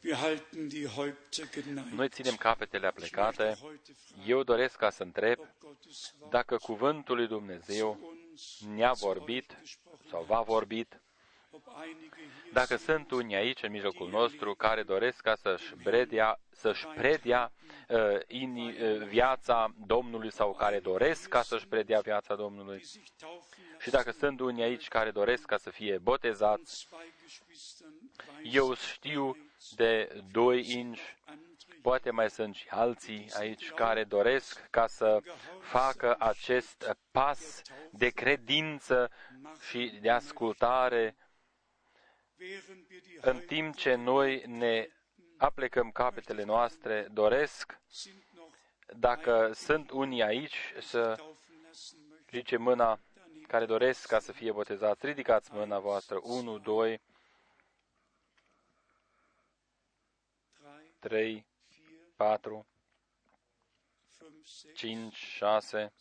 Wir 0.00 0.20
halten 0.20 0.70
die 0.70 0.88
Häupter 0.88 1.46
geneigt. 1.54 1.92
Noi 1.92 2.08
ținem 2.08 2.36
capetele 2.36 2.86
aplecate. 2.86 3.58
Eu 4.26 4.42
doresc 4.42 4.76
ca 4.76 4.90
să 4.90 5.02
întreb 5.02 5.38
dacă 6.30 6.56
cuvântul 6.56 7.16
lui 7.16 7.26
Dumnezeu 7.26 7.98
ne-a 8.74 8.92
vorbit 8.92 9.56
sau 10.10 10.22
va 10.22 10.40
vorbit, 10.40 11.00
dacă 12.52 12.76
sunt 12.76 13.10
unii 13.10 13.36
aici 13.36 13.62
în 13.62 13.70
mijlocul 13.70 14.08
nostru 14.08 14.54
care 14.54 14.82
doresc 14.82 15.20
ca 15.20 15.34
să-și 15.34 15.74
predea, 15.74 16.40
să-și 16.50 16.86
predea 16.86 17.52
uh, 17.88 17.98
in, 18.26 18.56
uh, 18.56 19.06
viața 19.06 19.74
Domnului 19.86 20.32
sau 20.32 20.54
care 20.54 20.78
doresc 20.78 21.28
ca 21.28 21.42
să-și 21.42 21.66
predea 21.66 22.00
viața 22.00 22.34
Domnului, 22.34 22.84
și 23.78 23.90
dacă 23.90 24.10
sunt 24.10 24.40
unii 24.40 24.62
aici 24.62 24.88
care 24.88 25.10
doresc 25.10 25.44
ca 25.44 25.56
să 25.56 25.70
fie 25.70 25.98
botezați, 25.98 26.88
eu 28.42 28.74
știu 28.74 29.36
de 29.76 30.22
doi 30.30 30.72
inși, 30.72 31.16
poate 31.82 32.10
mai 32.10 32.30
sunt 32.30 32.54
și 32.54 32.66
alții 32.68 33.30
aici 33.38 33.70
care 33.70 34.04
doresc 34.04 34.66
ca 34.70 34.86
să 34.86 35.20
facă 35.60 36.16
acest 36.18 36.96
pas 37.10 37.62
de 37.90 38.08
credință 38.08 39.10
și 39.68 39.98
de 40.00 40.10
ascultare 40.10 41.16
în 43.20 43.40
timp 43.40 43.76
ce 43.76 43.94
noi 43.94 44.42
ne 44.46 44.88
aplecăm 45.36 45.90
capetele 45.90 46.42
noastre, 46.42 47.08
doresc, 47.12 47.80
dacă 48.96 49.52
sunt 49.52 49.90
unii 49.90 50.22
aici, 50.22 50.74
să 50.80 51.24
ridice 52.26 52.56
mâna 52.56 53.00
care 53.46 53.66
doresc 53.66 54.06
ca 54.06 54.18
să 54.18 54.32
fie 54.32 54.52
botezați. 54.52 55.06
Ridicați 55.06 55.52
mâna 55.52 55.78
voastră. 55.78 56.20
1, 56.22 56.58
2, 56.58 57.00
3, 60.98 61.46
4, 62.16 62.66
5, 64.74 65.14
6, 65.14 65.92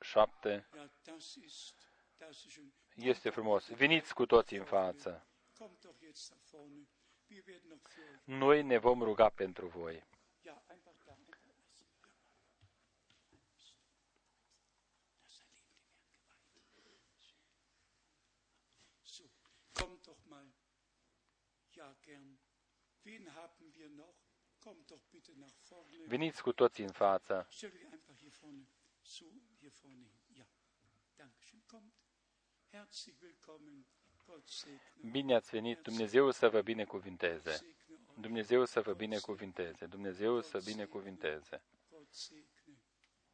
7. 0.00 0.68
Este 2.94 3.30
frumos. 3.30 3.68
Veniți 3.68 4.14
cu 4.14 4.26
toții 4.26 4.56
în 4.56 4.64
față. 4.64 5.26
Noi 8.24 8.62
ne 8.62 8.78
vom 8.78 9.02
ruga 9.02 9.28
pentru 9.28 9.68
voi. 9.68 10.04
Kommt 19.72 20.06
doch 20.06 20.24
mal. 20.24 20.54
Ja, 21.74 21.96
gern. 22.00 22.38
Wen 23.02 23.28
haben 23.34 23.72
wir 23.72 23.88
noch? 23.88 24.16
Kommt 24.58 24.86
doch 24.90 25.02
bitte 25.10 25.32
nach 25.36 25.54
vorne. 25.68 26.06
Veniți 26.06 26.42
cu 26.42 26.52
toții 26.52 26.84
în 26.84 26.92
față. 26.92 27.46
Stell 27.50 27.70
dich 27.70 27.84
einfach 27.84 28.16
hier 28.18 28.30
vorne 28.30 28.68
zu, 29.02 29.42
hier 29.58 29.70
vorne 29.70 30.06
hin. 30.06 30.36
Ja, 30.36 30.46
Dankeschön. 31.16 31.62
Kommt. 31.66 31.94
Herzlich 32.70 33.20
willkommen. 33.20 33.86
Gott 34.26 34.48
segne. 34.48 35.10
Bine 35.10 35.34
ați 35.34 35.50
venit. 35.50 35.78
Dumnezeu 35.78 36.30
să 36.30 36.48
vă 36.48 36.60
binecuvinteze. 36.60 37.50
Segne 37.50 37.74
euch. 37.90 38.20
Dumnezeu 38.20 38.64
să 38.64 38.80
vă 38.80 38.92
binecuvinteze. 38.92 39.86
Dumnezeu 39.86 40.40
să 40.40 40.60
binecuvinteze. 40.64 41.62
Gott 41.90 42.12
segne. 42.12 42.48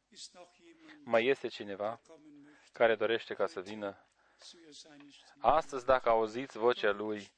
Ist 0.09 0.33
noch 0.33 0.49
jemand 0.55 1.01
Mai 1.03 1.25
este 1.25 1.47
cineva 1.47 2.01
kommen 2.07 2.43
möchte 2.43 2.71
care 2.73 2.95
dorește 2.95 3.33
ca 3.33 3.47
să 3.47 3.61
vină? 3.61 4.05
zu 4.43 4.57
ihr 4.57 4.73
seine 4.73 5.09
Stimme? 5.09 5.39
Astăzi, 5.39 5.85
dacă 5.85 6.09
auziți 6.09 6.57
vocea 6.57 6.91
Lui, 6.91 7.31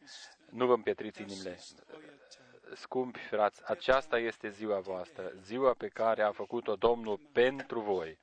nu 0.49 0.65
vă 0.65 0.73
împietriți 0.73 1.21
inimile. 1.21 1.59
Euer 1.87 2.19
Tag. 2.35 2.75
Scumpi 2.75 3.19
frați, 3.19 3.61
aceasta 3.65 4.17
este 4.19 4.49
ziua 4.49 4.79
voastră, 4.79 5.33
ziua 5.41 5.73
pe 5.73 5.87
care 5.87 6.21
a 6.21 6.31
făcut-o 6.31 6.75
Domnul 6.75 7.17
pentru 7.31 7.79
voi. 7.81 8.19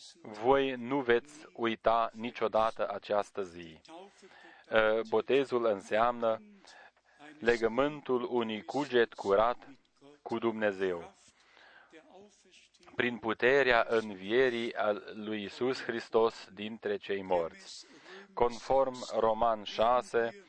Ihr 0.00 0.16
werdet 0.16 0.22
diesen 0.24 0.42
Voi 0.42 0.74
nu 0.76 1.00
veți 1.00 1.46
uita 1.52 2.10
niciodată 2.14 2.88
această 2.88 3.42
zi. 3.42 3.80
Taufe 3.86 4.26
Uh, 4.70 5.00
Botezul 5.08 5.64
înseamnă 5.64 6.42
legământul 7.38 8.28
unui 8.30 8.62
cuget 8.64 9.14
curat 9.14 9.68
cu 10.22 10.38
Dumnezeu. 10.38 11.14
der 11.90 12.02
Auferstehung 12.12 12.94
Prin 12.94 13.18
puterea 13.18 13.86
învierii 13.88 14.74
al 14.74 15.12
lui 15.14 15.42
Isus 15.42 15.82
Hristos 15.82 16.46
dintre 16.54 16.96
cei 16.96 17.22
morți. 17.22 17.86
Conform 18.32 18.94
Roman 19.18 19.62
6, 19.62 20.44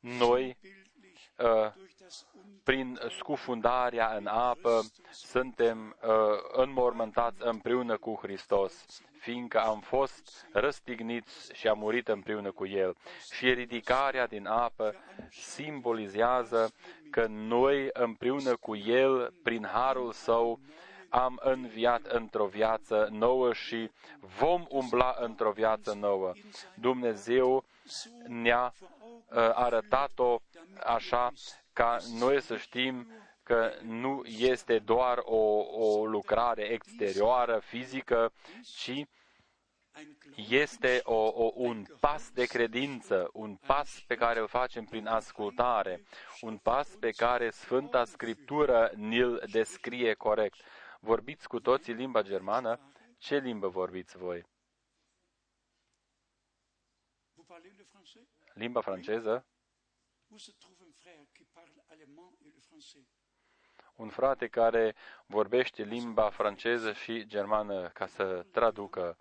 noi, 0.00 0.56
bildlich 2.04 2.24
uh, 2.24 2.24
durch 2.24 2.24
das 2.24 2.26
Un 2.34 2.60
prin 2.64 2.98
scufundarea 3.18 4.14
în 4.16 4.26
apă, 4.26 4.80
suntem 5.10 5.96
uh, 6.02 6.10
înmormântați 6.52 7.36
împreună 7.38 7.96
cu 7.96 8.18
Hristos. 8.22 8.86
fiindcă 9.18 9.60
am 9.60 9.80
fost 9.80 10.46
răstigniți 10.52 11.52
și 11.52 11.68
am 11.68 11.78
murit 11.78 12.08
împreună 12.08 12.50
cu 12.50 12.66
El. 12.66 12.96
Și 13.32 13.52
ridicarea 13.52 14.26
din 14.26 14.46
apă 14.46 14.94
simbolizează 15.30 16.72
că 17.10 17.26
noi 17.28 17.88
împreună 17.92 18.56
cu 18.56 18.76
El, 18.76 19.34
prin 19.42 19.66
harul 19.72 20.12
Său, 20.12 20.58
am 21.08 21.40
înviat 21.42 22.06
într-o 22.06 22.46
viață 22.46 23.08
nouă 23.10 23.52
și 23.52 23.90
vom 24.38 24.66
umbla 24.68 25.14
într-o 25.20 25.50
viață 25.50 25.96
nouă. 26.00 26.32
Dumnezeu 26.74 27.64
ne-a 28.26 28.74
uh, 28.74 29.50
arătat-o 29.54 30.38
așa 30.84 31.32
ca 31.74 31.98
noi 32.18 32.40
să 32.40 32.56
știm 32.56 33.06
că 33.42 33.72
nu 33.82 34.22
este 34.24 34.78
doar 34.78 35.18
o, 35.24 35.60
o 35.60 36.06
lucrare 36.06 36.62
exterioară, 36.62 37.58
fizică, 37.58 38.32
ci 38.76 39.04
este 40.48 41.00
o, 41.02 41.26
o, 41.26 41.52
un 41.54 41.84
pas 42.00 42.30
de 42.30 42.44
credință, 42.44 43.30
un 43.32 43.56
pas 43.56 44.00
pe 44.06 44.14
care 44.14 44.40
îl 44.40 44.48
facem 44.48 44.84
prin 44.84 45.06
ascultare, 45.06 46.02
un 46.40 46.58
pas 46.58 46.88
pe 46.88 47.10
care 47.10 47.50
Sfânta 47.50 48.04
Scriptură 48.04 48.90
ni-l 48.94 49.42
descrie 49.50 50.14
corect. 50.14 50.56
Vorbiți 51.00 51.48
cu 51.48 51.60
toții 51.60 51.92
limba 51.92 52.22
germană? 52.22 52.92
Ce 53.18 53.36
limbă 53.36 53.68
vorbiți 53.68 54.16
voi? 54.16 54.44
Limba 58.54 58.80
franceză? 58.80 59.46
Un 63.94 64.08
frate 64.08 64.48
care 64.48 64.94
vorbește 65.26 65.82
limba 65.82 66.30
franceză 66.30 66.92
și 66.92 67.26
germană 67.26 67.88
ca 67.88 68.06
să 68.06 68.46
traducă. 68.50 69.18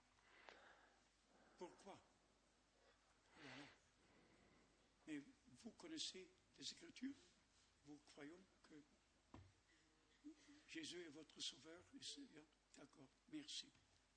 Jésus 10.74 11.06
est 11.06 11.12
votre 11.14 11.40
sauveur. 11.40 11.78
Ja, 12.00 12.42
d'accord. 12.76 13.08
Merci. 13.32 13.66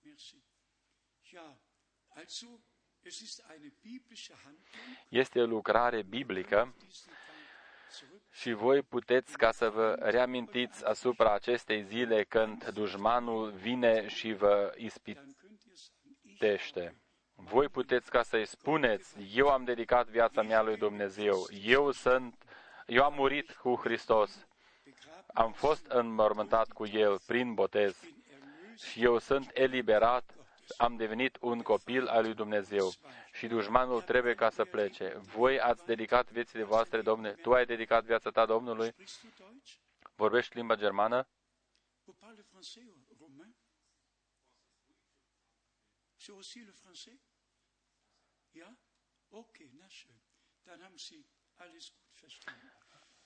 Merci. 0.02 0.36
Ja, 1.32 1.58
also, 2.08 2.60
es 3.02 3.20
ist 3.20 3.42
eine 3.50 3.68
biblische 3.82 4.34
Handlung. 4.44 4.66
Este 5.10 5.40
o 5.40 5.46
lucrare 5.46 6.02
biblică 6.02 6.74
și 8.32 8.52
voi 8.52 8.82
puteți 8.82 9.36
ca 9.36 9.50
să 9.50 9.68
vă 9.68 9.96
reamintiți 10.00 10.84
asupra 10.84 11.34
acestei 11.34 11.82
zile 11.82 12.24
când 12.24 12.68
dușmanul 12.68 13.50
vine 13.50 14.08
și 14.08 14.32
vă 14.32 14.74
ispitește. 14.76 15.36
Voi 17.34 17.68
puteți 17.68 18.10
ca 18.10 18.22
să-i 18.22 18.46
spuneți, 18.46 19.16
eu 19.34 19.48
am 19.48 19.64
dedicat 19.64 20.06
viața 20.06 20.42
mea 20.42 20.62
lui 20.62 20.76
Dumnezeu, 20.76 21.46
eu 21.62 21.90
sunt, 21.90 22.44
eu 22.86 23.04
am 23.04 23.14
murit 23.14 23.50
cu 23.50 23.74
Hristos, 23.74 24.46
am 25.26 25.52
fost 25.52 25.86
înmormântat 25.86 26.68
cu 26.68 26.86
El 26.86 27.18
prin 27.26 27.54
botez 27.54 28.00
și 28.76 29.02
eu 29.02 29.18
sunt 29.18 29.50
eliberat, 29.54 30.35
am 30.76 30.96
devenit 30.96 31.36
un 31.40 31.62
copil 31.62 32.06
al 32.06 32.22
lui 32.22 32.34
Dumnezeu 32.34 32.92
și 33.32 33.46
dușmanul 33.46 34.02
trebuie 34.02 34.34
ca 34.34 34.50
să 34.50 34.64
plece. 34.64 35.08
Voi 35.08 35.60
ați 35.60 35.84
dedicat 35.84 36.30
viețile 36.30 36.62
voastre, 36.62 37.02
Domnule, 37.02 37.32
tu 37.32 37.52
ai 37.52 37.66
dedicat 37.66 38.04
viața 38.04 38.30
ta 38.30 38.46
Domnului? 38.46 38.94
Vorbești 40.14 40.56
limba 40.56 40.74
germană? 40.74 41.28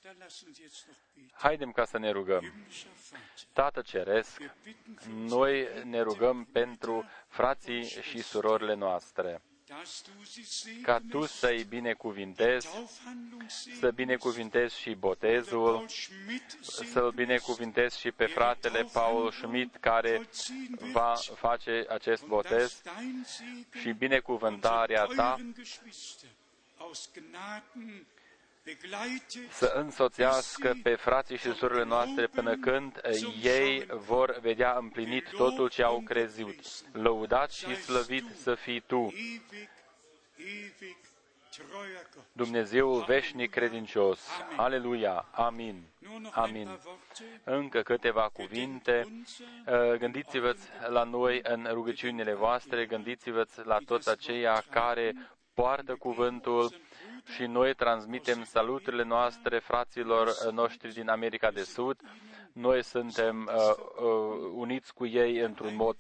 Ja? 0.05 0.11
Okay, 0.11 0.19
na 0.19 0.31
schön. 0.31 0.31
Dann 0.31 0.31
haben 0.31 0.31
Sie 0.31 0.47
alles 0.47 0.47
gut 0.47 0.57
verstanden. 0.57 1.31
Haidem 1.33 1.73
ca 1.73 1.85
să 1.85 1.99
ne 1.99 2.11
rugăm. 2.11 2.53
Tată 3.53 3.83
Ceresc, 3.83 4.41
noi 5.11 5.69
ne 5.85 6.01
rugăm 6.01 6.45
pentru 6.53 7.05
frații 7.29 7.85
și 7.85 8.23
surorile 8.23 8.75
noastre, 8.75 9.43
ca 10.83 11.01
Tu 11.11 11.27
să-i 11.27 11.65
binecuvintezi, 11.65 12.69
să 13.81 13.91
binecuvintezi 13.91 14.79
și 14.79 14.95
botezul, 14.95 15.87
să-l 16.61 17.11
binecuvintezi 17.11 17.99
și 17.99 18.11
pe 18.11 18.27
fratele 18.27 18.89
Paul 18.93 19.31
Schmidt, 19.31 19.77
care 19.77 20.29
va 20.93 21.15
face 21.35 21.87
acest 21.89 22.27
botez 22.27 22.83
și 23.81 23.93
binecuvântarea 23.93 25.05
Ta 25.05 25.37
să 29.51 29.73
însoțească 29.75 30.75
pe 30.83 30.95
frații 30.95 31.37
și 31.37 31.53
surorile 31.53 31.85
noastre 31.85 32.27
până 32.27 32.57
când 32.57 33.01
ei 33.43 33.87
vor 33.87 34.39
vedea 34.41 34.77
împlinit 34.79 35.31
totul 35.31 35.69
ce 35.69 35.83
au 35.83 36.01
crezut. 36.01 36.59
Lăudat 36.93 37.53
și 37.53 37.77
slăvit 37.77 38.25
să 38.43 38.55
fii 38.55 38.81
Tu, 38.81 39.13
Dumnezeul 42.33 43.05
veșnic 43.07 43.51
credincios. 43.51 44.21
Aleluia. 44.57 45.27
Amin. 45.31 45.83
Amin. 46.31 46.79
Încă 47.45 47.81
câteva 47.83 48.29
cuvinte. 48.33 49.23
Gândiți-vă 49.99 50.55
la 50.89 51.03
noi 51.03 51.41
în 51.43 51.69
rugăciunile 51.71 52.35
voastre, 52.35 52.87
gândiți-vă 52.87 53.47
la 53.63 53.79
toți 53.87 54.11
aceia 54.11 54.65
care 54.71 55.15
poartă 55.55 55.95
cuvântul, 55.95 56.75
și 57.35 57.47
noi 57.47 57.75
transmitem 57.75 58.45
saluturile 58.45 59.05
noastre 59.05 59.59
fraților 59.59 60.29
noștri 60.53 60.93
din 60.93 61.09
America 61.09 61.51
de 61.51 61.63
Sud. 61.63 62.01
Noi 62.53 62.85
suntem 62.85 63.51
uh, 63.55 63.75
uh, 63.77 64.51
uniți 64.55 64.95
cu 64.95 65.07
ei 65.07 65.39
într-un 65.39 65.77
mod 65.77 65.97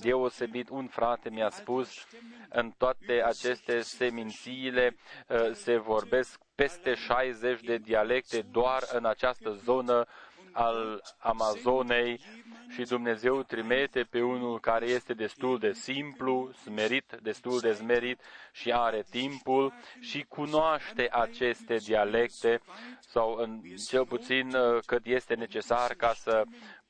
deosebit. 0.00 0.68
Un 0.68 0.86
frate 0.86 1.30
mi-a 1.30 1.50
spus, 1.50 2.06
în 2.48 2.70
toate 2.78 3.22
aceste 3.24 3.80
semințiile 3.80 4.96
uh, 5.28 5.50
se 5.52 5.76
vorbesc 5.76 6.40
peste 6.54 6.94
60 6.94 7.60
de 7.60 7.76
dialecte 7.76 8.40
doar 8.50 8.82
în 8.92 9.04
această 9.04 9.50
zonă 9.50 10.06
al 10.54 11.02
Amazonei 11.18 12.20
și 12.68 12.82
Dumnezeu 12.82 13.42
trimite 13.42 14.02
pe 14.10 14.22
unul 14.22 14.60
care 14.60 14.86
este 14.86 15.14
destul 15.14 15.58
de 15.58 15.72
simplu, 15.72 16.50
smerit, 16.62 17.18
destul 17.22 17.60
de 17.60 17.72
smerit 17.72 18.20
și 18.52 18.72
are 18.72 19.04
timpul 19.10 19.72
și 20.00 20.24
cunoaște 20.28 21.08
aceste 21.10 21.76
dialecte 21.76 22.60
sau 23.00 23.34
în 23.34 23.60
cel 23.88 24.06
puțin 24.06 24.54
uh, 24.54 24.82
cât 24.86 25.06
este 25.06 25.34
necesar 25.34 25.94
ca 25.94 26.12
să 26.12 26.42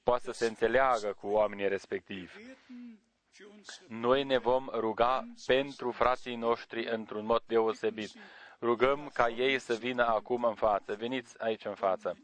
poată 0.02 0.22
să 0.24 0.32
se 0.32 0.46
înțeleagă 0.46 1.16
cu 1.20 1.26
oamenii 1.26 1.68
respectivi. 1.68 2.32
Noi 3.88 4.24
ne 4.24 4.38
vom 4.38 4.68
ruga 4.72 5.24
pentru 5.46 5.90
frații 5.90 6.36
noștri 6.36 6.86
într-un 6.90 7.24
mod 7.24 7.42
deosebit. 7.46 8.10
Rugăm 8.60 9.10
ca 9.14 9.28
ei 9.28 9.58
să 9.58 9.74
vină 9.74 10.06
acum 10.06 10.44
în 10.44 10.54
față. 10.54 10.94
Veniți 10.94 11.42
aici 11.42 11.64
în 11.64 11.74
față. 11.74 12.16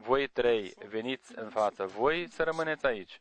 Voi 0.00 0.28
trei, 0.28 0.74
veniți 0.88 1.38
în 1.38 1.50
față. 1.50 1.86
Voi 1.86 2.28
să 2.30 2.42
rămâneți 2.42 2.86
aici. 2.86 3.18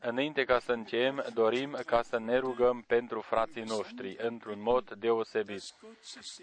Înainte 0.00 0.44
ca 0.44 0.58
să 0.58 0.72
încheiem, 0.72 1.24
dorim 1.34 1.78
ca 1.86 2.02
să 2.02 2.18
ne 2.18 2.38
rugăm 2.38 2.82
pentru 2.82 3.20
frații 3.20 3.62
noștri, 3.62 4.16
într-un 4.18 4.60
mod 4.60 4.92
deosebit, 4.92 5.62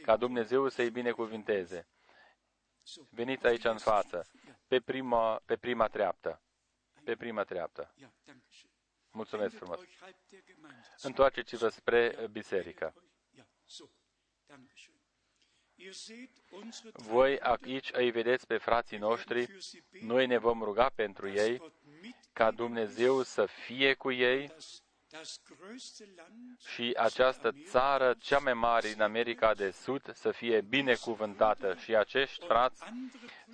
ca 0.02 0.18
Dumnezeu 0.18 0.68
să-i 0.68 0.90
binecuvinteze. 0.90 1.88
Veniți 3.10 3.46
aici 3.46 3.64
în 3.64 3.78
față, 3.78 4.28
pe 4.68 4.80
prima, 4.80 5.42
pe 5.46 5.58
prima 5.58 5.88
treaptă. 5.88 6.42
Pe 7.04 7.16
prima 7.16 7.44
treaptă. 7.44 7.94
Mulțumesc 9.12 9.56
frumos. 9.56 9.80
Întoarceți-vă 11.02 11.68
spre 11.68 12.28
biserică. 12.32 12.94
Voi 16.94 17.40
aici 17.40 17.90
îi 17.92 18.12
vedeți 18.12 18.48
pe 18.48 18.58
frații 18.58 18.98
noștri, 18.98 19.48
noi 20.02 20.28
ne 20.28 20.38
vom 20.38 20.64
ruga 20.64 20.92
pentru 20.96 21.30
ei, 21.30 21.62
ca 22.34 22.52
Dumnezeu 22.52 23.22
să 23.22 23.46
fie 23.46 23.94
cu 23.94 24.12
ei 24.12 24.52
și 26.66 26.94
această 26.98 27.52
țară 27.66 28.16
cea 28.20 28.38
mai 28.38 28.54
mare 28.54 28.90
din 28.92 29.02
America 29.02 29.54
de 29.54 29.72
Sud 29.72 30.14
să 30.14 30.32
fie 30.32 30.62
binecuvântată 30.62 31.76
și 31.76 31.96
acești 31.96 32.46
frați 32.46 32.84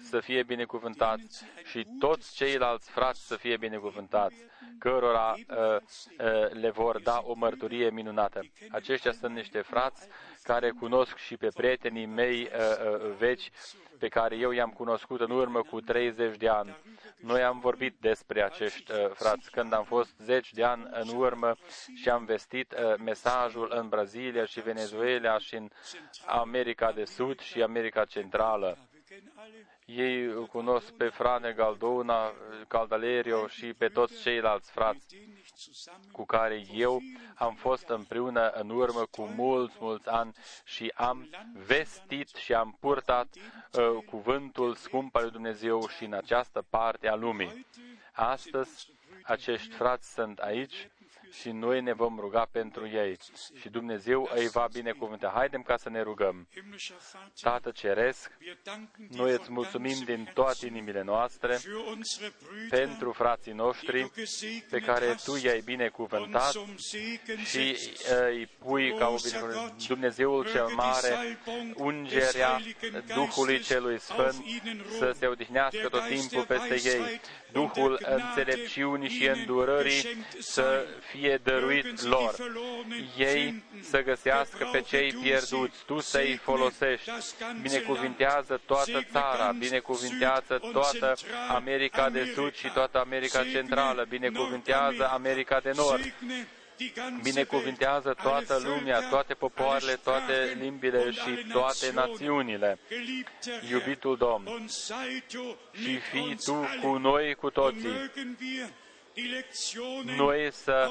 să 0.10 0.20
fie 0.20 0.44
binecuvântați 0.44 1.44
și 1.64 1.88
toți 2.00 2.36
ceilalți 2.36 2.90
frați 2.90 3.28
să 3.28 3.36
fie 3.36 3.58
binecuvântați 3.58 4.36
cărora 4.80 5.32
uh, 5.32 5.56
uh, 5.56 6.50
le 6.52 6.70
vor 6.70 7.02
da 7.02 7.22
o 7.24 7.34
mărturie 7.34 7.90
minunată. 7.90 8.42
Aceștia 8.72 9.12
sunt 9.12 9.36
niște 9.36 9.62
frați 9.62 10.08
care 10.46 10.70
cunosc 10.70 11.18
și 11.18 11.38
pe 11.38 11.48
prietenii 11.54 12.06
mei 12.06 12.42
uh, 12.42 12.50
uh, 12.50 13.16
veci 13.18 13.52
pe 14.00 14.08
care 14.08 14.36
eu 14.36 14.52
i-am 14.52 14.70
cunoscut 14.70 15.20
în 15.20 15.32
urmă 15.32 15.62
cu 15.62 15.82
30 15.82 16.38
de 16.38 16.48
ani. 16.48 16.76
Noi 17.18 17.44
am 17.44 17.60
vorbit 17.60 17.96
despre 18.00 18.44
acești 18.44 18.92
uh, 18.92 19.10
frați 19.14 19.52
când 19.52 19.74
am 19.74 19.84
fost 19.84 20.14
10 20.18 20.50
de 20.54 20.64
ani 20.64 20.88
în 20.92 21.18
urmă 21.18 21.56
și 21.96 22.10
am 22.10 22.26
vestit 22.26 22.72
uh, 22.72 22.94
mesajul 23.04 23.72
în 23.76 23.90
Brazilia 23.90 24.46
și 24.46 24.62
Venezuela 24.62 25.38
și 25.38 25.56
în 25.56 25.70
America 26.26 26.92
de 26.92 27.06
Sud 27.06 27.40
și 27.40 27.62
America 27.62 28.06
Centrală. 28.06 28.78
Ei 29.86 30.48
cunosc 30.48 30.92
pe 30.92 31.08
Frane 31.08 31.52
Galdona, 31.52 32.34
Caldalerio 32.68 33.48
și 33.48 33.74
pe 33.74 33.88
toți 33.88 34.22
ceilalți 34.22 34.72
frați 34.72 35.18
cu 36.12 36.26
care 36.26 36.66
eu 36.74 37.02
am 37.36 37.54
fost 37.56 37.88
împreună 37.88 38.50
în 38.50 38.70
urmă 38.70 39.06
cu 39.12 39.22
mulți, 39.22 39.76
mulți 39.80 40.10
ani 40.10 40.34
și 40.64 40.92
am 40.96 41.30
vestit 41.66 42.28
și 42.28 42.54
am 42.54 42.78
purtat 42.80 43.28
uh, 43.36 44.04
cuvântul 44.06 44.76
scump 44.76 45.16
al 45.16 45.22
lui 45.22 45.32
Dumnezeu 45.32 45.88
și 45.88 46.04
în 46.04 46.14
această 46.14 46.66
parte 46.70 47.08
a 47.08 47.16
lumii. 47.16 47.66
Astăzi, 48.12 48.90
acești 49.24 49.74
frați 49.74 50.14
sunt 50.14 50.40
aici 50.40 50.90
și 51.40 51.50
noi 51.50 51.82
ne 51.82 51.94
vom 51.94 52.20
ruga 52.20 52.48
pentru 52.52 52.88
ei 52.88 53.18
și 53.60 53.70
Dumnezeu 53.70 54.30
îi 54.36 54.48
va 54.48 54.68
binecuvânta. 54.74 55.32
Haidem 55.36 55.62
ca 55.62 55.78
să 55.78 55.90
ne 55.90 56.02
rugăm. 56.02 56.48
Tată 57.42 57.72
Ceresc, 57.72 58.32
noi 59.10 59.32
îți 59.32 59.52
mulțumim 59.52 59.98
din 60.06 60.32
toate 60.34 60.66
inimile 60.66 61.02
noastre 61.02 61.60
pentru 62.70 63.12
frații 63.12 63.52
noștri 63.52 64.12
pe 64.70 64.80
care 64.80 65.16
Tu 65.24 65.36
i-ai 65.44 65.62
binecuvântat 65.66 66.54
și 67.46 67.78
îi 68.30 68.50
pui 68.60 68.98
ca 68.98 69.08
o 69.08 69.16
Dumnezeul 69.88 70.50
cel 70.52 70.68
mare, 70.68 71.40
ungerea 71.76 72.60
Duhului 73.16 73.60
Celui 73.60 74.00
Sfânt 74.00 74.44
să 74.98 75.12
se 75.20 75.28
odihnească 75.28 75.88
tot 75.90 76.08
timpul 76.08 76.46
peste 76.46 76.90
ei, 76.90 77.22
Duhul 77.56 78.00
înțelepciunii 78.10 79.10
și 79.10 79.28
îndurării 79.28 80.26
să 80.40 80.86
fie 81.12 81.40
dăruit 81.44 82.02
lor. 82.02 82.36
Ei 83.18 83.64
să 83.90 84.02
găsească 84.02 84.70
pe 84.72 84.82
cei 84.82 85.14
pierduți, 85.14 85.84
tu 85.86 86.00
să-i 86.00 86.40
folosești. 86.44 87.10
Binecuvintează 87.62 88.62
toată 88.66 89.06
țara, 89.12 89.52
binecuvintează 89.60 90.62
toată 90.72 91.16
America 91.50 92.10
de 92.10 92.32
Sud 92.34 92.54
și 92.54 92.72
toată 92.74 93.00
America 93.00 93.44
Centrală, 93.44 94.06
binecuvintează 94.10 95.10
America 95.12 95.60
de 95.60 95.72
Nord, 95.76 96.14
binecuvintează 97.22 98.16
toată 98.24 98.62
lumea, 98.64 99.10
toate 99.10 99.34
popoarele, 99.34 99.94
toate 99.94 100.58
limbile 100.60 101.12
și 101.12 101.46
toate 101.52 101.92
națiunile. 101.94 102.80
Iubitul 103.70 104.18
Domn, 104.18 104.68
și 105.72 105.98
fii 105.98 106.38
Tu 106.46 106.66
cu 106.82 106.98
noi 106.98 107.34
cu 107.36 107.50
toții. 107.50 108.12
Noi 110.18 110.50
să 110.52 110.90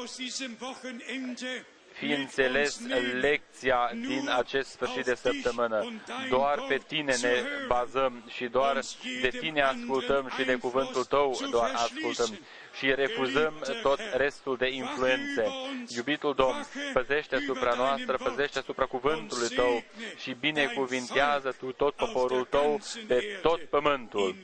fi 1.92 2.12
înțeles 2.12 2.80
lecția 3.20 3.90
din 3.94 4.30
acest 4.36 4.70
sfârșit 4.70 5.04
de 5.04 5.14
săptămână. 5.14 6.02
Doar 6.28 6.64
pe 6.68 6.80
tine 6.86 7.16
ne 7.22 7.42
bazăm 7.66 8.24
și 8.28 8.44
doar 8.44 8.80
de 9.20 9.28
tine 9.28 9.62
ascultăm 9.62 10.32
și 10.38 10.44
de 10.44 10.56
cuvântul 10.56 11.04
tău 11.04 11.40
doar 11.50 11.70
ascultăm 11.74 12.38
și 12.76 12.94
refuzăm 12.94 13.54
tot 13.82 13.98
restul 14.14 14.56
de 14.56 14.68
influențe. 14.68 15.46
Iubitul 15.88 16.34
Domn, 16.34 16.64
păzește 16.92 17.36
asupra 17.36 17.74
noastră, 17.74 18.16
păzește 18.16 18.58
asupra 18.58 18.86
cuvântului 18.86 19.48
Tău 19.48 19.82
și 20.16 20.34
binecuvintează 20.34 21.52
Tu 21.52 21.72
tot 21.72 21.94
poporul 21.94 22.44
Tău 22.44 22.80
pe 23.06 23.38
tot 23.42 23.64
pământul, 23.64 24.36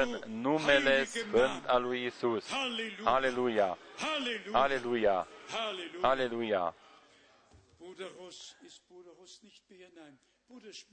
în 0.00 0.20
numele 0.40 1.04
Sfânt 1.04 1.66
al 1.66 1.82
lui 1.82 2.04
Isus. 2.04 2.50
Aleluia! 3.04 3.78
Aleluia! 4.52 5.28
Aleluia! 6.00 6.74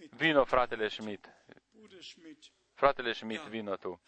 Vino, 0.10 0.45
fratele 0.45 0.88
Schmidt. 0.88 1.30
Fratele 2.73 3.14
Schmidt, 3.14 3.47
vino 3.47 3.76
tu. 3.77 4.01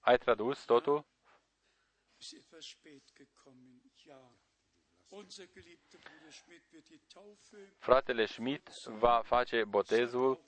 Ai 0.00 0.18
tradus 0.18 0.64
totul? 0.64 1.04
Fratele 7.78 8.26
Schmidt 8.26 8.84
va 8.84 9.22
face 9.24 9.64
botezul, 9.64 10.40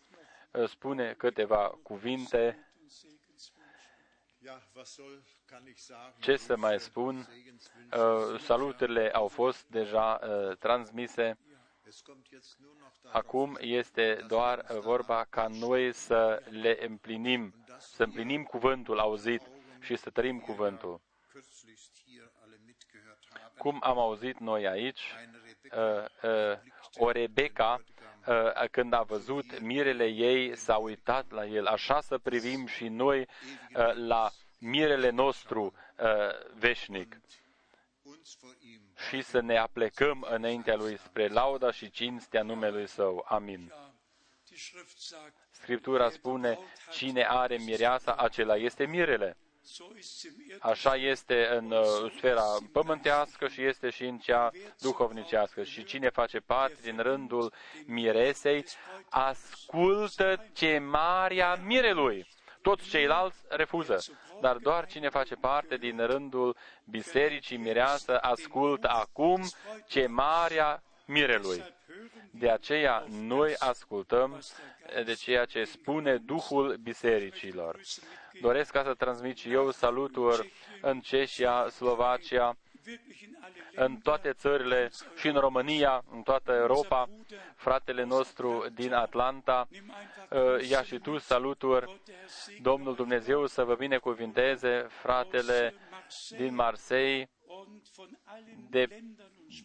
spune 0.66 1.14
câteva 1.14 1.68
cuvinte. 1.82 2.72
Ce 6.20 6.36
să 6.36 6.56
mai 6.56 6.80
spun? 6.80 7.28
Salutările 8.38 9.10
au 9.10 9.28
fost 9.28 9.66
deja 9.66 10.16
transmise. 10.58 11.38
Acum 13.12 13.56
este 13.60 14.24
doar 14.26 14.66
vorba 14.80 15.26
ca 15.30 15.46
noi 15.46 15.92
să 15.92 16.42
le 16.50 16.78
împlinim, 16.86 17.54
să 17.78 18.02
împlinim 18.02 18.42
cuvântul 18.42 18.98
auzit 18.98 19.42
și 19.80 19.96
să 19.96 20.10
trăim 20.10 20.40
cuvântul. 20.40 21.00
Cum 23.58 23.78
am 23.82 23.98
auzit 23.98 24.38
noi 24.38 24.66
aici, 24.66 25.00
uh, 25.72 26.30
uh, 26.30 26.58
o 26.94 27.10
Rebecca, 27.10 27.82
uh, 28.26 28.68
când 28.70 28.92
a 28.92 29.02
văzut 29.02 29.60
mirele 29.60 30.06
ei, 30.06 30.56
s-a 30.56 30.76
uitat 30.76 31.30
la 31.30 31.46
el. 31.46 31.66
Așa 31.66 32.00
să 32.00 32.18
privim 32.18 32.66
și 32.66 32.88
noi 32.88 33.28
la 33.94 34.30
mirele 34.58 35.10
nostru 35.10 35.74
veșnic 36.54 37.20
și 39.08 39.22
să 39.22 39.40
ne 39.40 39.58
aplecăm 39.58 40.26
înaintea 40.30 40.76
Lui 40.76 40.98
spre 40.98 41.28
lauda 41.28 41.70
și 41.72 41.90
cinstea 41.90 42.42
numelui 42.42 42.86
Său. 42.86 43.24
Amin. 43.28 43.72
Scriptura 45.50 46.10
spune, 46.10 46.58
cine 46.90 47.26
are 47.28 47.56
mireasa, 47.56 48.14
acela 48.14 48.56
este 48.56 48.86
mirele. 48.86 49.36
Așa 50.58 50.96
este 50.96 51.46
în 51.46 51.70
uh, 51.70 52.12
sfera 52.16 52.44
pământească 52.72 53.48
și 53.48 53.64
este 53.64 53.90
și 53.90 54.04
în 54.04 54.18
cea 54.18 54.50
duhovnicească. 54.80 55.62
Și 55.62 55.84
cine 55.84 56.08
face 56.08 56.38
parte 56.38 56.76
din 56.82 56.98
rândul 56.98 57.52
miresei, 57.86 58.64
ascultă 59.08 60.48
chemarea 60.54 61.54
mirelui. 61.54 62.26
Toți 62.62 62.88
ceilalți 62.88 63.38
refuză, 63.48 63.98
dar 64.42 64.56
doar 64.56 64.86
cine 64.86 65.08
face 65.08 65.34
parte 65.34 65.76
din 65.76 66.06
rândul 66.06 66.56
bisericii 66.84 67.56
mireasă 67.56 68.18
ascultă 68.18 68.88
acum 68.88 69.42
chemarea 69.88 70.82
mirelui. 71.06 71.62
De 72.30 72.50
aceea 72.50 73.04
noi 73.08 73.54
ascultăm 73.58 74.42
de 75.04 75.14
ceea 75.14 75.44
ce 75.44 75.64
spune 75.64 76.16
Duhul 76.16 76.76
bisericilor. 76.82 77.80
Doresc 78.40 78.70
ca 78.70 78.82
să 78.82 78.94
transmit 78.94 79.36
și 79.36 79.52
eu 79.52 79.70
saluturi 79.70 80.52
în 80.80 81.00
Ceșia, 81.00 81.68
Slovacia, 81.68 82.56
în 83.74 83.96
toate 83.96 84.32
țările 84.32 84.90
și 85.16 85.26
în 85.26 85.34
România, 85.36 86.04
în 86.10 86.22
toată 86.22 86.52
Europa, 86.52 87.08
fratele 87.56 88.04
nostru 88.04 88.66
din 88.74 88.92
Atlanta, 88.92 89.68
uh, 90.30 90.68
ia 90.68 90.82
și 90.82 90.98
tu 90.98 91.18
saluturi. 91.18 92.00
Domnul 92.62 92.94
Dumnezeu 92.94 93.46
să 93.46 93.64
vă 93.64 93.74
binecuvinteze, 93.74 94.86
fratele 94.88 95.74
din 96.36 96.54
Marseille, 96.54 97.30
de, 98.70 99.02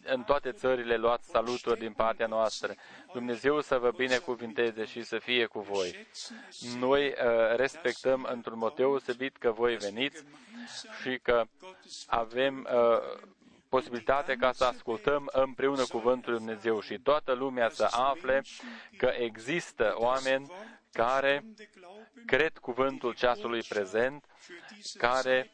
în 0.04 0.22
toate 0.22 0.52
țările 0.52 0.96
luați 0.96 1.28
saluturi 1.28 1.78
din 1.78 1.92
partea 1.92 2.26
noastră. 2.26 2.74
Dumnezeu 3.12 3.60
să 3.60 3.78
vă 3.78 3.90
binecuvinteze 3.96 4.84
și 4.84 5.02
să 5.02 5.18
fie 5.18 5.46
cu 5.46 5.60
voi. 5.60 6.06
Noi 6.78 7.06
uh, 7.06 7.14
respectăm 7.56 8.28
într-un 8.30 8.58
mod 8.58 8.74
deosebit 8.74 9.36
că 9.36 9.50
voi 9.50 9.76
veniți 9.76 10.24
și 11.02 11.18
că 11.22 11.44
avem 12.06 12.68
uh, 12.72 13.20
posibilitate 13.68 14.36
ca 14.36 14.52
să 14.52 14.64
ascultăm 14.64 15.30
împreună 15.32 15.84
cuvântul 15.84 16.32
Lui 16.32 16.40
Dumnezeu 16.40 16.80
și 16.80 16.98
toată 16.98 17.32
lumea 17.32 17.68
să 17.68 17.88
afle 17.90 18.42
că 18.96 19.12
există 19.18 19.94
oameni 19.96 20.50
care 20.92 21.44
cred 22.26 22.58
cuvântul 22.58 23.14
ceasului 23.14 23.62
prezent, 23.68 24.24
care 24.98 25.50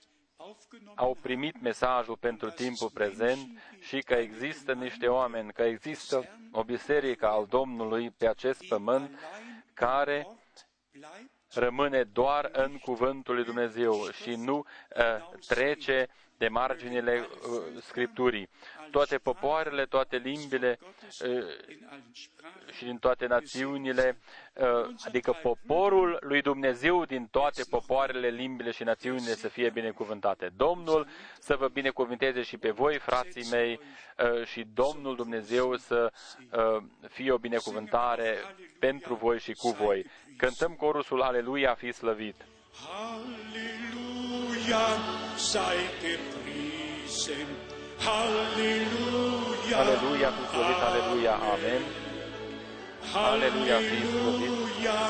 au 0.95 1.17
primit 1.21 1.61
mesajul 1.61 2.17
pentru 2.17 2.51
timpul 2.51 2.91
prezent 2.91 3.49
și 3.81 3.99
că 4.01 4.15
există 4.15 4.73
niște 4.73 5.07
oameni, 5.07 5.53
că 5.53 5.63
există 5.63 6.39
o 6.53 6.65
biserică 6.65 7.29
al 7.29 7.47
Domnului 7.47 8.11
pe 8.11 8.29
acest 8.29 8.69
pământ 8.69 9.19
care 9.75 10.27
rămâne 11.55 12.03
doar 12.03 12.49
în 12.53 12.79
cuvântul 12.79 13.35
lui 13.35 13.45
Dumnezeu 13.45 14.11
și 14.23 14.35
nu 14.35 14.57
uh, 14.97 15.39
trece 15.47 16.09
de 16.39 16.49
marginile 16.49 17.29
uh, 17.29 17.83
Scripturii. 17.83 18.49
Toate 18.91 19.19
popoarele, 19.19 19.85
toate 19.85 20.17
limbile 20.17 20.79
uh, 20.81 21.29
in 21.69 21.87
allen 21.89 22.05
Sprachen 22.13 22.73
și 22.77 22.85
din 22.85 22.99
toate 22.99 23.27
națiunile, 23.27 24.19
uh, 24.55 24.95
adică 25.07 25.39
poporul 25.43 26.19
lui 26.21 26.43
Dumnezeu 26.43 27.05
din 27.05 27.27
toate 27.31 27.63
popoarele, 27.71 28.29
limbile 28.29 28.71
și 28.71 28.83
națiunile 28.83 29.35
să 29.35 29.49
fie 29.49 29.71
binecuvântate. 29.71 30.53
Domnul 30.57 31.07
să 31.39 31.57
vă 31.57 31.69
binecuvânteze 31.69 32.43
și 32.43 32.57
pe 32.57 32.71
voi, 32.71 32.99
frații 32.99 33.47
mei, 33.51 33.81
uh, 34.19 34.47
și 34.47 34.67
Domnul 34.75 35.17
Dumnezeu 35.17 35.77
să 35.77 36.13
uh, 36.51 36.83
fie 37.09 37.33
o 37.33 37.39
binecuvântare 37.39 38.37
pentru 38.79 39.15
voi 39.15 39.39
și 39.39 39.53
cu 39.53 39.69
voi. 39.69 40.07
Cântăm 40.37 40.73
corusul 40.73 41.23
Aleluia, 41.23 41.75
fi 41.75 41.93
slăvit! 41.93 42.37
Halleluja, 44.65 45.37
sei 45.37 45.89
gepriesen. 46.01 47.47
Halleluja, 47.99 49.79
Aleluia, 49.79 50.31
fi 50.31 50.45
slăvit, 50.47 50.81
Aleluia, 50.89 51.35
Amen! 51.35 51.83
Halleluja, 53.13 53.79
fi 53.79 54.07
slăvit! 54.07 54.49
Halleluja, 54.49 55.01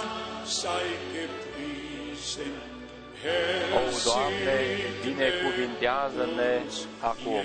sei 0.44 0.90
gepriesen. 1.12 2.54
O, 3.74 3.80
Doamne, 4.04 4.58
binecuvintează-ne 5.02 6.62
acum! 7.00 7.44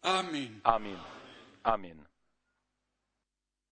Amen. 0.00 0.60
Amin. 0.62 0.98
Amin. 1.62 2.09